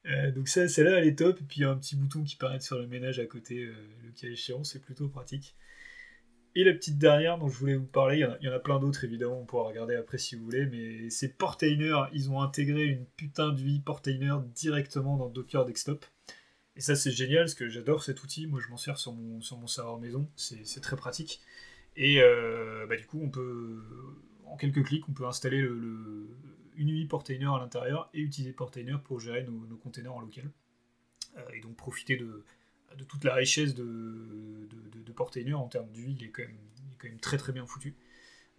Euh, 0.06 0.30
donc 0.30 0.48
ça, 0.48 0.66
celle-là, 0.68 1.00
elle 1.00 1.06
est 1.06 1.18
top. 1.18 1.38
Et 1.38 1.44
puis 1.44 1.58
il 1.58 1.62
y 1.64 1.66
a 1.66 1.70
un 1.70 1.76
petit 1.76 1.94
bouton 1.94 2.24
qui 2.24 2.36
permet 2.36 2.56
de 2.56 2.62
faire 2.62 2.78
le 2.78 2.86
ménage 2.86 3.18
à 3.18 3.26
côté, 3.26 3.64
euh, 3.64 3.74
le 4.02 4.10
cas 4.12 4.28
échéant, 4.28 4.64
c'est 4.64 4.78
plutôt 4.78 5.08
pratique. 5.08 5.54
Et 6.54 6.64
la 6.64 6.72
petite 6.72 6.96
dernière 6.96 7.36
dont 7.36 7.48
je 7.48 7.58
voulais 7.58 7.76
vous 7.76 7.84
parler, 7.84 8.16
il 8.16 8.20
y 8.20 8.24
en 8.24 8.30
a, 8.30 8.38
il 8.40 8.46
y 8.46 8.48
en 8.48 8.54
a 8.54 8.58
plein 8.58 8.80
d'autres 8.80 9.04
évidemment, 9.04 9.40
on 9.40 9.44
pourra 9.44 9.64
regarder 9.64 9.96
après 9.96 10.16
si 10.16 10.34
vous 10.34 10.44
voulez, 10.44 10.64
mais 10.64 11.10
c'est 11.10 11.36
Portainer. 11.36 12.04
Ils 12.14 12.30
ont 12.30 12.40
intégré 12.40 12.84
une 12.84 13.04
putain 13.04 13.52
d'UI 13.52 13.80
Portainer 13.80 14.36
directement 14.54 15.18
dans 15.18 15.28
Docker 15.28 15.66
Desktop. 15.66 16.06
Et 16.78 16.80
ça, 16.80 16.94
c'est 16.94 17.10
génial 17.10 17.40
parce 17.40 17.54
que 17.54 17.68
j'adore 17.68 18.04
cet 18.04 18.22
outil. 18.22 18.46
Moi, 18.46 18.60
je 18.64 18.68
m'en 18.68 18.76
sers 18.76 18.98
sur 18.98 19.12
mon, 19.12 19.40
sur 19.40 19.58
mon 19.58 19.66
serveur 19.66 19.98
maison. 19.98 20.30
C'est 20.36 20.80
très 20.80 20.94
pratique. 20.94 21.40
Et 21.96 22.22
euh, 22.22 22.86
bah, 22.86 22.96
du 22.96 23.04
coup, 23.04 23.20
on 23.20 23.28
peut, 23.28 23.82
en 24.44 24.56
quelques 24.56 24.84
clics, 24.84 25.08
on 25.08 25.12
peut 25.12 25.26
installer 25.26 25.60
le, 25.60 26.28
une 26.76 26.88
UI 26.90 27.06
Portainer 27.06 27.46
à 27.46 27.58
l'intérieur 27.58 28.08
et 28.14 28.20
utiliser 28.20 28.52
Portainer 28.52 28.96
pour 29.02 29.18
gérer 29.18 29.42
nos, 29.42 29.76
containers 29.76 30.14
en 30.14 30.20
local. 30.20 30.52
Euh, 31.36 31.40
et 31.52 31.60
donc 31.60 31.76
profiter 31.76 32.16
de, 32.16 32.44
de, 32.96 33.02
toute 33.02 33.24
la 33.24 33.34
richesse 33.34 33.74
de, 33.74 34.68
de, 35.04 35.12
Portainer 35.12 35.54
en 35.54 35.66
termes 35.66 35.90
d'UI. 35.90 36.14
Il, 36.16 36.26
est 36.26 36.30
quand 36.30 36.42
même, 36.42 36.58
il 36.86 36.92
est 36.92 36.96
quand 36.96 37.08
même 37.08 37.18
très 37.18 37.38
très 37.38 37.52
bien 37.52 37.66
foutu. 37.66 37.96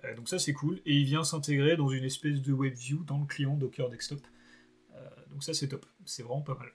Euh, 0.04 0.14
donc 0.16 0.28
ça, 0.28 0.40
c'est 0.40 0.52
cool. 0.52 0.82
Et 0.86 0.94
il 0.94 1.06
vient 1.06 1.24
s'intégrer 1.24 1.78
dans 1.78 1.90
une 1.90 2.04
espèce 2.04 2.42
de 2.42 2.52
WebView 2.52 3.06
dans 3.06 3.22
le 3.22 3.26
client 3.26 3.56
Docker 3.56 3.90
Desktop. 3.90 4.28
donc 5.32 5.42
ça, 5.42 5.54
c'est 5.54 5.70
top. 5.70 5.86
C'est 6.04 6.24
vraiment 6.24 6.42
pas 6.42 6.56
mal. 6.56 6.70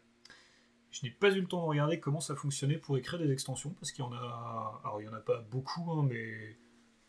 Je 0.95 1.01
n'ai 1.03 1.11
pas 1.11 1.29
eu 1.33 1.41
le 1.41 1.49
temps 1.49 1.61
de 1.61 1.67
regarder 1.67 1.99
comment 1.99 2.21
ça 2.21 2.37
fonctionnait 2.37 2.79
pour 2.79 2.97
écrire 2.97 3.19
des 3.19 3.33
extensions, 3.33 3.71
parce 3.81 3.91
qu'il 3.91 4.05
y 4.05 4.07
en 4.07 4.13
a. 4.13 4.81
Alors, 4.85 5.01
il 5.01 5.09
n'y 5.09 5.13
en 5.13 5.17
a 5.17 5.21
pas 5.21 5.41
beaucoup, 5.51 5.91
hein, 5.91 6.07
mais 6.09 6.57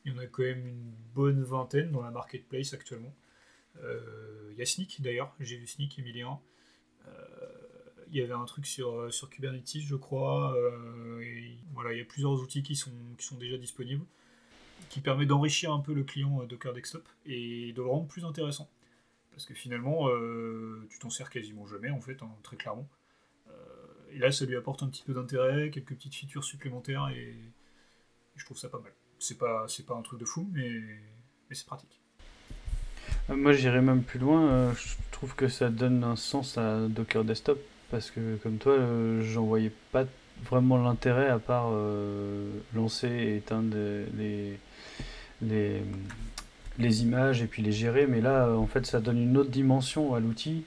il 0.04 0.12
y 0.12 0.16
en 0.16 0.18
a 0.18 0.26
quand 0.26 0.42
même 0.42 0.66
une 0.66 0.92
bonne 1.14 1.44
vingtaine 1.44 1.92
dans 1.92 2.02
la 2.02 2.10
marketplace 2.10 2.74
actuellement. 2.74 3.14
Euh, 3.84 4.50
il 4.54 4.58
y 4.58 4.62
a 4.64 4.66
Sneak 4.66 5.02
d'ailleurs, 5.02 5.36
j'ai 5.40 5.58
vu 5.58 5.68
Sneak 5.68 6.00
Emilien. 6.00 6.40
Euh, 7.08 7.12
il 8.08 8.18
y 8.18 8.22
avait 8.22 8.34
un 8.34 8.46
truc 8.46 8.66
sur, 8.66 8.92
euh, 8.92 9.12
sur 9.12 9.30
Kubernetes, 9.30 9.82
je 9.82 9.96
crois. 9.96 10.58
voilà, 11.74 11.94
il 11.94 12.00
y 12.00 12.02
a 12.02 12.06
plusieurs 12.06 12.42
outils 12.42 12.64
qui 12.64 12.76
sont, 12.76 12.92
qui 13.20 13.26
sont 13.26 13.38
déjà 13.38 13.58
disponibles, 13.58 14.06
qui 14.90 15.00
permettent 15.00 15.28
d'enrichir 15.28 15.72
un 15.72 15.80
peu 15.80 15.94
le 15.94 16.04
client 16.04 16.44
Docker 16.46 16.74
Desktop 16.74 17.08
et 17.28 17.72
de 17.72 17.82
le 17.84 17.88
rendre 17.88 18.08
plus 18.08 18.26
intéressant. 18.26 18.68
Parce 19.30 19.46
que 19.46 19.54
finalement, 19.54 20.10
tu 20.90 20.98
t'en 20.98 21.12
sers 21.12 21.30
quasiment 21.30 21.68
jamais, 21.68 21.92
en 21.92 22.02
fait, 22.02 22.24
hein, 22.24 22.32
très 22.42 22.58
clairement. 22.58 22.90
Et 24.16 24.20
là, 24.20 24.32
ça 24.32 24.46
lui 24.46 24.56
apporte 24.56 24.82
un 24.82 24.88
petit 24.88 25.04
peu 25.04 25.14
d'intérêt, 25.14 25.70
quelques 25.70 25.94
petites 25.94 26.16
features 26.16 26.44
supplémentaires, 26.44 27.10
et, 27.10 27.36
je 28.38 28.46
trouve 28.46 28.58
ça 28.58 28.70
pas 28.70 28.80
mal. 28.80 28.94
C'est 29.20 29.38
pas, 29.38 29.66
pas 29.88 29.94
un 29.94 30.02
truc 30.02 30.20
de 30.20 30.26
fou, 30.26 30.50
mais, 30.54 30.72
c'est 31.52 31.66
pratique. 31.68 32.00
Euh, 33.30 33.36
moi, 33.36 33.52
j'irais 33.52 33.82
même 33.82 34.04
plus 34.04 34.20
loin. 34.20 34.46
Euh, 34.46 34.74
je 34.74 34.96
trouve 35.12 35.36
que 35.36 35.50
ça 35.50 35.70
donne 35.70 36.04
un 36.06 36.16
sens 36.16 36.58
à 36.58 36.88
Docker 36.88 37.26
Desktop, 37.26 37.60
parce 37.92 38.10
que 38.10 38.38
comme 38.38 38.58
toi, 38.58 38.74
euh, 38.74 39.22
j'en 39.22 39.44
voyais 39.44 39.72
pas 39.92 40.06
vraiment 40.44 40.78
l'intérêt 40.78 41.30
à 41.30 41.40
part 41.40 41.72
lancer 42.74 43.08
et 43.08 43.38
éteindre 43.38 43.76
les 45.42 47.02
images 47.02 47.42
et 47.42 47.48
puis 47.48 47.62
les 47.62 47.74
gérer. 47.74 48.08
Mais 48.08 48.22
là, 48.22 48.50
en 48.52 48.68
fait, 48.68 48.86
ça 48.86 49.02
donne 49.02 49.18
une 49.18 49.36
autre 49.36 49.52
dimension 49.52 50.16
à 50.16 50.22
l'outil 50.22 50.64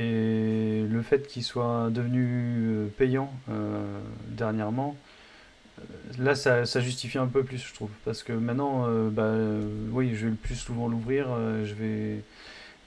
et 0.00 0.86
le 0.88 1.02
fait 1.02 1.28
qu'il 1.28 1.44
soit 1.44 1.90
devenu 1.90 2.26
euh, 2.26 2.86
payant 2.96 3.30
euh, 3.50 4.00
dernièrement, 4.28 4.96
euh, 5.78 5.82
là 6.18 6.34
ça, 6.34 6.64
justifie 6.80 7.18
un 7.18 7.26
peu 7.26 7.44
plus, 7.44 7.58
je 7.58 7.74
trouve. 7.74 7.90
Parce 8.06 8.22
que 8.22 8.32
maintenant, 8.32 8.88
bah, 9.10 9.34
oui, 9.92 10.14
je 10.14 10.24
vais 10.24 10.30
le 10.30 10.36
plus 10.36 10.54
souvent 10.54 10.88
l'ouvrir, 10.88 11.26
je, 11.64 11.74
vais, 11.74 12.22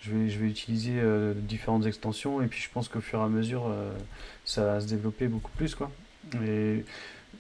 je, 0.02 0.12
vais, 0.12 0.30
je 0.30 0.40
vais 0.40 0.48
utiliser 0.48 1.00
différentes 1.36 1.86
extensions 1.86 2.42
et 2.42 2.48
puis 2.48 2.62
je 2.62 2.70
pense 2.70 2.90
qu'au 2.90 3.02
fur 3.02 3.20
et 3.20 3.24
à 3.24 3.28
mesure, 3.28 3.72
ça 4.44 4.66
va 4.66 4.82
se 4.82 4.88
développer 4.88 5.28
beaucoup 5.28 5.52
plus. 5.52 5.76
Quoi. 5.76 5.92
Et 6.44 6.84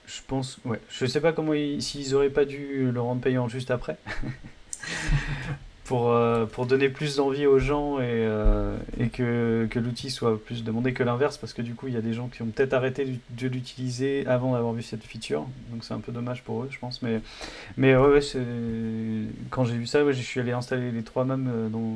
je 0.05 0.21
pense, 0.27 0.59
ouais, 0.65 0.79
je 0.89 1.07
sais 1.07 1.21
pas 1.21 1.33
comment 1.33 1.53
s'ils 1.79 2.13
auraient 2.13 2.29
pas 2.29 2.45
dû 2.45 2.91
le 2.91 3.01
rendre 3.01 3.21
payant 3.21 3.47
juste 3.47 3.71
après. 3.71 3.97
pour, 5.83 6.11
euh, 6.11 6.45
pour 6.45 6.65
donner 6.65 6.89
plus 6.89 7.17
d'envie 7.17 7.45
aux 7.45 7.59
gens 7.59 7.99
et, 7.99 8.05
euh, 8.07 8.77
et 8.99 9.09
que, 9.09 9.67
que 9.69 9.79
l'outil 9.79 10.09
soit 10.09 10.41
plus 10.41 10.63
demandé 10.63 10.93
que 10.93 11.03
l'inverse, 11.03 11.37
parce 11.37 11.53
que 11.53 11.61
du 11.61 11.75
coup, 11.75 11.87
il 11.87 11.93
y 11.93 11.97
a 11.97 12.01
des 12.01 12.13
gens 12.13 12.29
qui 12.29 12.41
ont 12.41 12.47
peut-être 12.47 12.73
arrêté 12.73 13.19
de 13.29 13.47
l'utiliser 13.47 14.25
avant 14.27 14.53
d'avoir 14.53 14.73
vu 14.73 14.81
cette 14.81 15.03
feature, 15.03 15.45
donc 15.71 15.83
c'est 15.83 15.93
un 15.93 15.99
peu 15.99 16.11
dommage 16.11 16.43
pour 16.43 16.63
eux, 16.63 16.67
je 16.71 16.79
pense. 16.79 17.01
Mais, 17.01 17.21
mais 17.75 17.95
ouais, 17.95 18.19
quand 19.49 19.65
j'ai 19.65 19.75
vu 19.75 19.87
ça, 19.87 20.09
je 20.09 20.21
suis 20.21 20.39
allé 20.39 20.53
installer 20.53 20.91
les 20.91 21.03
trois 21.03 21.25
mêmes 21.25 21.49
euh, 21.53 21.69
dont, 21.69 21.95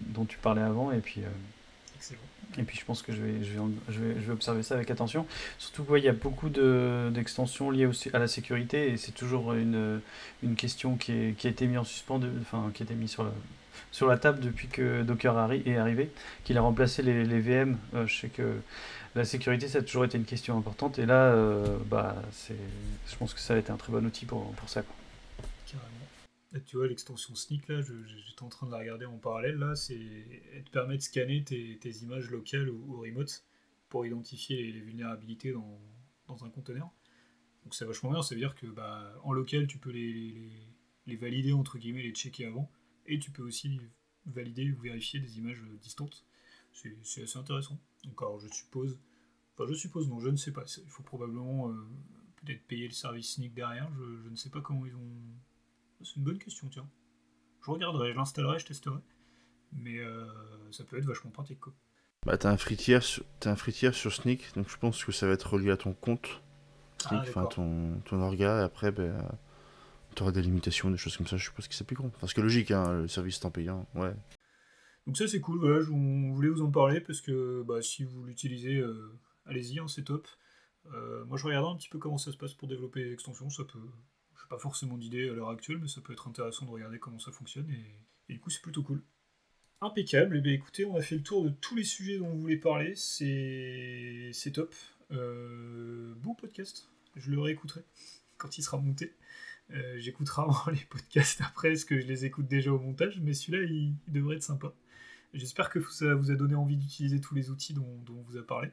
dont 0.00 0.24
tu 0.24 0.38
parlais 0.38 0.62
avant, 0.62 0.90
et 0.92 0.98
puis. 0.98 1.20
Et 2.58 2.62
puis 2.62 2.78
je 2.78 2.84
pense 2.84 3.02
que 3.02 3.12
je 3.12 3.20
vais, 3.20 3.44
je 3.44 3.52
vais, 3.52 3.60
je 3.88 4.00
vais, 4.00 4.14
je 4.20 4.26
vais 4.26 4.32
observer 4.32 4.62
ça 4.62 4.74
avec 4.74 4.90
attention. 4.90 5.26
Surtout 5.58 5.84
qu'il 5.84 6.04
y 6.04 6.08
a 6.08 6.12
beaucoup 6.12 6.48
d'extensions 6.48 7.70
liées 7.70 7.86
aussi 7.86 8.10
à 8.12 8.18
la 8.18 8.28
sécurité 8.28 8.90
et 8.90 8.96
c'est 8.96 9.12
toujours 9.12 9.52
une, 9.52 10.00
une 10.42 10.56
question 10.56 10.96
qui, 10.96 11.12
est, 11.12 11.36
qui 11.36 11.46
a 11.46 11.50
été 11.50 11.66
mise 11.66 11.78
en 11.78 11.84
suspens, 11.84 12.20
enfin 12.40 12.70
qui 12.74 12.82
a 12.82 12.84
été 12.84 12.94
mise 12.94 13.10
sur 13.10 13.24
la, 13.24 13.32
sur 13.92 14.06
la 14.06 14.18
table 14.18 14.40
depuis 14.40 14.68
que 14.68 15.02
Docker 15.02 15.52
est 15.52 15.76
arrivé, 15.76 16.10
qu'il 16.44 16.56
a 16.58 16.62
remplacé 16.62 17.02
les, 17.02 17.24
les 17.24 17.40
VM. 17.40 17.78
Euh, 17.94 18.06
je 18.06 18.20
sais 18.20 18.28
que 18.28 18.56
la 19.14 19.24
sécurité 19.24 19.68
ça 19.68 19.78
a 19.78 19.82
toujours 19.82 20.04
été 20.04 20.18
une 20.18 20.24
question 20.24 20.56
importante 20.56 20.98
et 20.98 21.06
là, 21.06 21.14
euh, 21.14 21.78
bah, 21.86 22.16
je 22.48 23.16
pense 23.16 23.34
que 23.34 23.40
ça 23.40 23.54
a 23.54 23.58
été 23.58 23.70
un 23.70 23.76
très 23.76 23.92
bon 23.92 24.04
outil 24.04 24.26
pour, 24.26 24.52
pour 24.52 24.68
ça. 24.68 24.82
Quoi 24.82 24.94
tu 26.64 26.76
vois, 26.76 26.86
l'extension 26.86 27.34
Sneak, 27.34 27.68
là, 27.68 27.80
j'étais 27.80 28.42
en 28.42 28.48
train 28.48 28.66
de 28.66 28.72
la 28.72 28.78
regarder 28.78 29.04
en 29.06 29.18
parallèle, 29.18 29.56
là, 29.56 29.74
c'est, 29.74 29.98
elle 30.52 30.64
te 30.64 30.70
permet 30.70 30.96
de 30.96 31.02
scanner 31.02 31.44
tes, 31.44 31.90
images 32.02 32.30
locales 32.30 32.68
ou, 32.70 33.00
remote 33.00 33.44
pour 33.88 34.06
identifier 34.06 34.72
les, 34.72 34.80
vulnérabilités 34.80 35.52
dans, 35.52 35.80
un 36.28 36.50
conteneur. 36.50 36.90
Donc 37.64 37.74
c'est 37.74 37.84
vachement 37.84 38.10
bien, 38.10 38.22
ça 38.22 38.34
veut 38.34 38.40
dire 38.40 38.54
que 38.54 38.66
bah, 38.66 39.14
en 39.24 39.32
local, 39.32 39.66
tu 39.66 39.78
peux 39.78 39.90
les, 39.90 40.50
les, 41.06 41.16
valider, 41.16 41.52
entre 41.52 41.78
guillemets, 41.78 42.02
les 42.02 42.12
checker 42.12 42.46
avant, 42.46 42.70
et 43.06 43.18
tu 43.18 43.30
peux 43.30 43.42
aussi 43.42 43.80
valider 44.26 44.70
ou 44.72 44.80
vérifier 44.80 45.20
des 45.20 45.38
images 45.38 45.62
distantes. 45.80 46.24
C'est, 46.72 47.22
assez 47.22 47.38
intéressant. 47.38 47.80
Donc 48.04 48.20
alors 48.20 48.38
je 48.38 48.48
suppose, 48.48 48.98
enfin 49.54 49.68
je 49.68 49.74
suppose, 49.74 50.08
non, 50.08 50.20
je 50.20 50.28
ne 50.28 50.36
sais 50.36 50.52
pas, 50.52 50.64
il 50.76 50.90
faut 50.90 51.02
probablement 51.02 51.70
euh, 51.70 51.88
peut-être 52.36 52.62
payer 52.66 52.86
le 52.86 52.92
service 52.92 53.34
Sneak 53.34 53.54
derrière, 53.54 53.90
je, 53.94 54.22
je 54.24 54.28
ne 54.28 54.36
sais 54.36 54.50
pas 54.50 54.60
comment 54.60 54.84
ils 54.84 54.94
ont 54.94 55.10
c'est 56.02 56.16
une 56.16 56.24
bonne 56.24 56.38
question, 56.38 56.68
tiens. 56.68 56.88
Je 57.64 57.70
regarderai, 57.70 58.12
je 58.12 58.16
l'installerai, 58.16 58.58
je 58.58 58.66
testerai. 58.66 59.00
Mais 59.72 59.98
euh, 59.98 60.26
ça 60.70 60.84
peut 60.84 60.96
être 60.96 61.04
vachement 61.04 61.30
pratique, 61.30 61.60
quoi. 61.60 61.74
Bah, 62.24 62.36
t'as 62.36 62.50
un 62.50 62.56
fritière 62.56 63.02
sur, 63.02 63.24
as 63.44 63.50
un 63.50 63.56
fritière 63.56 63.94
sur 63.94 64.12
Sneak, 64.12 64.54
donc 64.56 64.68
je 64.68 64.76
pense 64.76 65.04
que 65.04 65.12
ça 65.12 65.26
va 65.26 65.34
être 65.34 65.52
relié 65.52 65.70
à 65.70 65.76
ton 65.76 65.92
compte. 65.92 66.42
Sneak, 66.98 67.22
ah, 67.24 67.28
enfin 67.28 67.46
ton, 67.46 68.00
ton 68.04 68.20
orga, 68.20 68.60
et 68.60 68.64
après, 68.64 68.90
bah, 68.90 69.38
t'auras 70.14 70.32
des 70.32 70.42
limitations, 70.42 70.90
des 70.90 70.96
choses 70.96 71.16
comme 71.16 71.26
ça, 71.26 71.36
je 71.36 71.44
suppose 71.44 71.68
que 71.68 71.74
c'est 71.74 71.84
plus 71.84 71.94
grand. 71.94 72.08
Enfin, 72.08 72.26
c'est 72.26 72.40
logique, 72.40 72.70
hein, 72.72 73.02
le 73.02 73.08
service 73.08 73.38
temps 73.38 73.50
payant, 73.50 73.86
ouais. 73.94 74.14
Donc 75.06 75.16
ça 75.16 75.28
c'est 75.28 75.40
cool, 75.40 75.60
voilà, 75.60 75.80
je 75.80 75.90
voulais 75.90 76.48
vous 76.48 76.62
en 76.62 76.70
parler 76.70 77.00
parce 77.00 77.20
que 77.20 77.62
bah, 77.62 77.80
si 77.80 78.02
vous 78.02 78.24
l'utilisez, 78.24 78.78
euh, 78.78 79.16
allez-y, 79.44 79.78
hein, 79.78 79.86
c'est 79.86 80.02
top. 80.02 80.26
Euh, 80.92 81.24
moi 81.26 81.36
je 81.36 81.44
regardais 81.44 81.68
un 81.68 81.76
petit 81.76 81.88
peu 81.88 81.98
comment 81.98 82.18
ça 82.18 82.32
se 82.32 82.36
passe 82.36 82.54
pour 82.54 82.66
développer 82.66 83.04
les 83.04 83.12
extensions, 83.12 83.48
ça 83.48 83.62
peut, 83.64 83.78
pas 84.48 84.58
forcément 84.58 84.96
d'idée 84.96 85.28
à 85.28 85.32
l'heure 85.32 85.50
actuelle, 85.50 85.78
mais 85.78 85.88
ça 85.88 86.00
peut 86.00 86.12
être 86.12 86.28
intéressant 86.28 86.66
de 86.66 86.70
regarder 86.70 86.98
comment 86.98 87.18
ça 87.18 87.32
fonctionne, 87.32 87.70
et, 88.28 88.32
du 88.32 88.40
coup 88.40 88.50
c'est 88.50 88.62
plutôt 88.62 88.82
cool. 88.82 89.02
Impeccable, 89.80 90.36
et 90.36 90.38
eh 90.38 90.42
bien 90.42 90.52
écoutez, 90.52 90.84
on 90.86 90.96
a 90.96 91.02
fait 91.02 91.16
le 91.16 91.22
tour 91.22 91.44
de 91.44 91.50
tous 91.50 91.76
les 91.76 91.84
sujets 91.84 92.18
dont 92.18 92.28
on 92.28 92.36
voulait 92.36 92.56
parler, 92.56 92.94
c'est, 92.94 94.32
top. 94.52 94.74
Euh, 95.12 96.14
beau 96.16 96.34
podcast, 96.34 96.88
je 97.14 97.30
le 97.30 97.40
réécouterai 97.40 97.82
quand 98.38 98.58
il 98.58 98.62
sera 98.62 98.78
monté. 98.78 99.14
Euh, 99.72 99.98
j'écouterai 99.98 100.42
les 100.72 100.84
podcasts 100.88 101.40
après, 101.40 101.70
parce 101.70 101.84
que 101.84 102.00
je 102.00 102.06
les 102.06 102.24
écoute 102.24 102.46
déjà 102.46 102.72
au 102.72 102.78
montage, 102.78 103.20
mais 103.20 103.32
celui-là, 103.32 103.64
il, 103.64 103.94
devrait 104.08 104.36
être 104.36 104.42
sympa. 104.42 104.72
J'espère 105.34 105.70
que 105.70 105.80
ça 105.90 106.14
vous 106.14 106.30
a 106.30 106.34
donné 106.34 106.54
envie 106.54 106.76
d'utiliser 106.76 107.20
tous 107.20 107.34
les 107.34 107.50
outils 107.50 107.74
dont, 107.74 108.04
on 108.08 108.22
vous 108.22 108.36
a 108.36 108.46
parlé. 108.46 108.70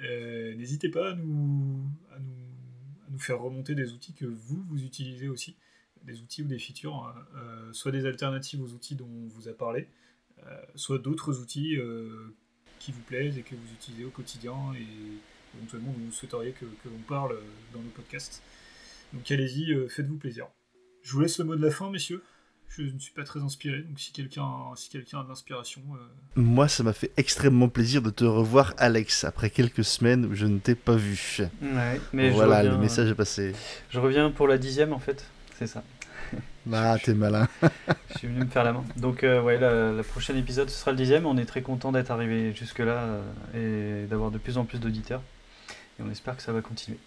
Euh, 0.00 0.54
n'hésitez 0.54 0.90
pas 0.90 1.10
à 1.10 1.14
nous, 1.14 1.90
à 2.14 2.18
nous 2.18 2.65
nous 3.10 3.18
faire 3.18 3.40
remonter 3.40 3.74
des 3.74 3.92
outils 3.92 4.12
que 4.12 4.26
vous, 4.26 4.62
vous 4.68 4.82
utilisez 4.82 5.28
aussi, 5.28 5.56
des 6.02 6.20
outils 6.20 6.42
ou 6.42 6.46
des 6.46 6.58
features, 6.58 6.94
hein. 6.94 7.14
euh, 7.36 7.72
soit 7.72 7.92
des 7.92 8.06
alternatives 8.06 8.62
aux 8.62 8.72
outils 8.72 8.94
dont 8.94 9.08
on 9.08 9.28
vous 9.28 9.48
a 9.48 9.52
parlé, 9.52 9.88
euh, 10.46 10.60
soit 10.74 10.98
d'autres 10.98 11.40
outils 11.40 11.76
euh, 11.76 12.34
qui 12.78 12.92
vous 12.92 13.02
plaisent 13.02 13.38
et 13.38 13.42
que 13.42 13.54
vous 13.54 13.72
utilisez 13.72 14.04
au 14.04 14.10
quotidien 14.10 14.56
et 14.78 14.86
éventuellement 15.56 15.92
vous 15.92 16.12
souhaiteriez 16.12 16.52
que, 16.52 16.64
que 16.64 16.88
l'on 16.88 17.02
parle 17.08 17.36
dans 17.72 17.80
nos 17.80 17.90
podcasts. 17.90 18.42
Donc 19.12 19.30
allez-y, 19.30 19.88
faites-vous 19.88 20.18
plaisir. 20.18 20.46
Je 21.02 21.12
vous 21.12 21.20
laisse 21.20 21.38
le 21.38 21.44
mot 21.44 21.56
de 21.56 21.62
la 21.62 21.70
fin, 21.70 21.90
messieurs 21.90 22.22
je 22.68 22.82
ne 22.82 22.98
suis 22.98 23.12
pas 23.12 23.24
très 23.24 23.40
inspiré, 23.40 23.78
donc 23.78 23.98
si 23.98 24.12
quelqu'un 24.12 24.44
si 24.76 24.88
quelqu'un 24.90 25.20
a 25.20 25.24
de 25.24 25.28
l'inspiration. 25.28 25.80
Euh, 25.94 25.98
Moi, 26.36 26.68
ça 26.68 26.82
m'a 26.82 26.92
fait 26.92 27.10
extrêmement 27.16 27.68
plaisir 27.68 28.02
de 28.02 28.10
te 28.10 28.24
revoir, 28.24 28.74
Alex, 28.78 29.24
après 29.24 29.50
quelques 29.50 29.84
semaines 29.84 30.26
où 30.26 30.34
je 30.34 30.46
ne 30.46 30.58
t'ai 30.58 30.74
pas 30.74 30.96
vu. 30.96 31.40
Ouais, 31.62 32.00
mais 32.12 32.30
voilà, 32.30 32.62
le 32.62 32.76
message 32.76 33.10
est 33.10 33.14
passé. 33.14 33.52
Je 33.90 33.98
reviens 33.98 34.30
pour 34.30 34.48
la 34.48 34.58
dixième, 34.58 34.92
en 34.92 34.98
fait, 34.98 35.24
c'est 35.58 35.66
ça. 35.66 35.82
Bah, 36.66 36.96
t'es 37.00 37.14
malin. 37.14 37.46
je 38.10 38.18
suis 38.18 38.26
venu 38.26 38.40
me 38.40 38.50
faire 38.50 38.64
la 38.64 38.72
main. 38.72 38.84
Donc, 38.96 39.22
euh, 39.22 39.40
ouais, 39.40 39.56
le 39.56 40.02
prochain 40.02 40.34
épisode, 40.34 40.68
ce 40.68 40.76
sera 40.76 40.90
le 40.90 40.96
dixième. 40.96 41.24
On 41.24 41.38
est 41.38 41.44
très 41.44 41.62
content 41.62 41.92
d'être 41.92 42.10
arrivé 42.10 42.52
jusque-là 42.54 43.06
euh, 43.54 44.02
et 44.02 44.06
d'avoir 44.08 44.32
de 44.32 44.38
plus 44.38 44.58
en 44.58 44.64
plus 44.64 44.80
d'auditeurs. 44.80 45.22
Et 46.00 46.02
on 46.02 46.10
espère 46.10 46.36
que 46.36 46.42
ça 46.42 46.52
va 46.52 46.62
continuer. 46.62 46.98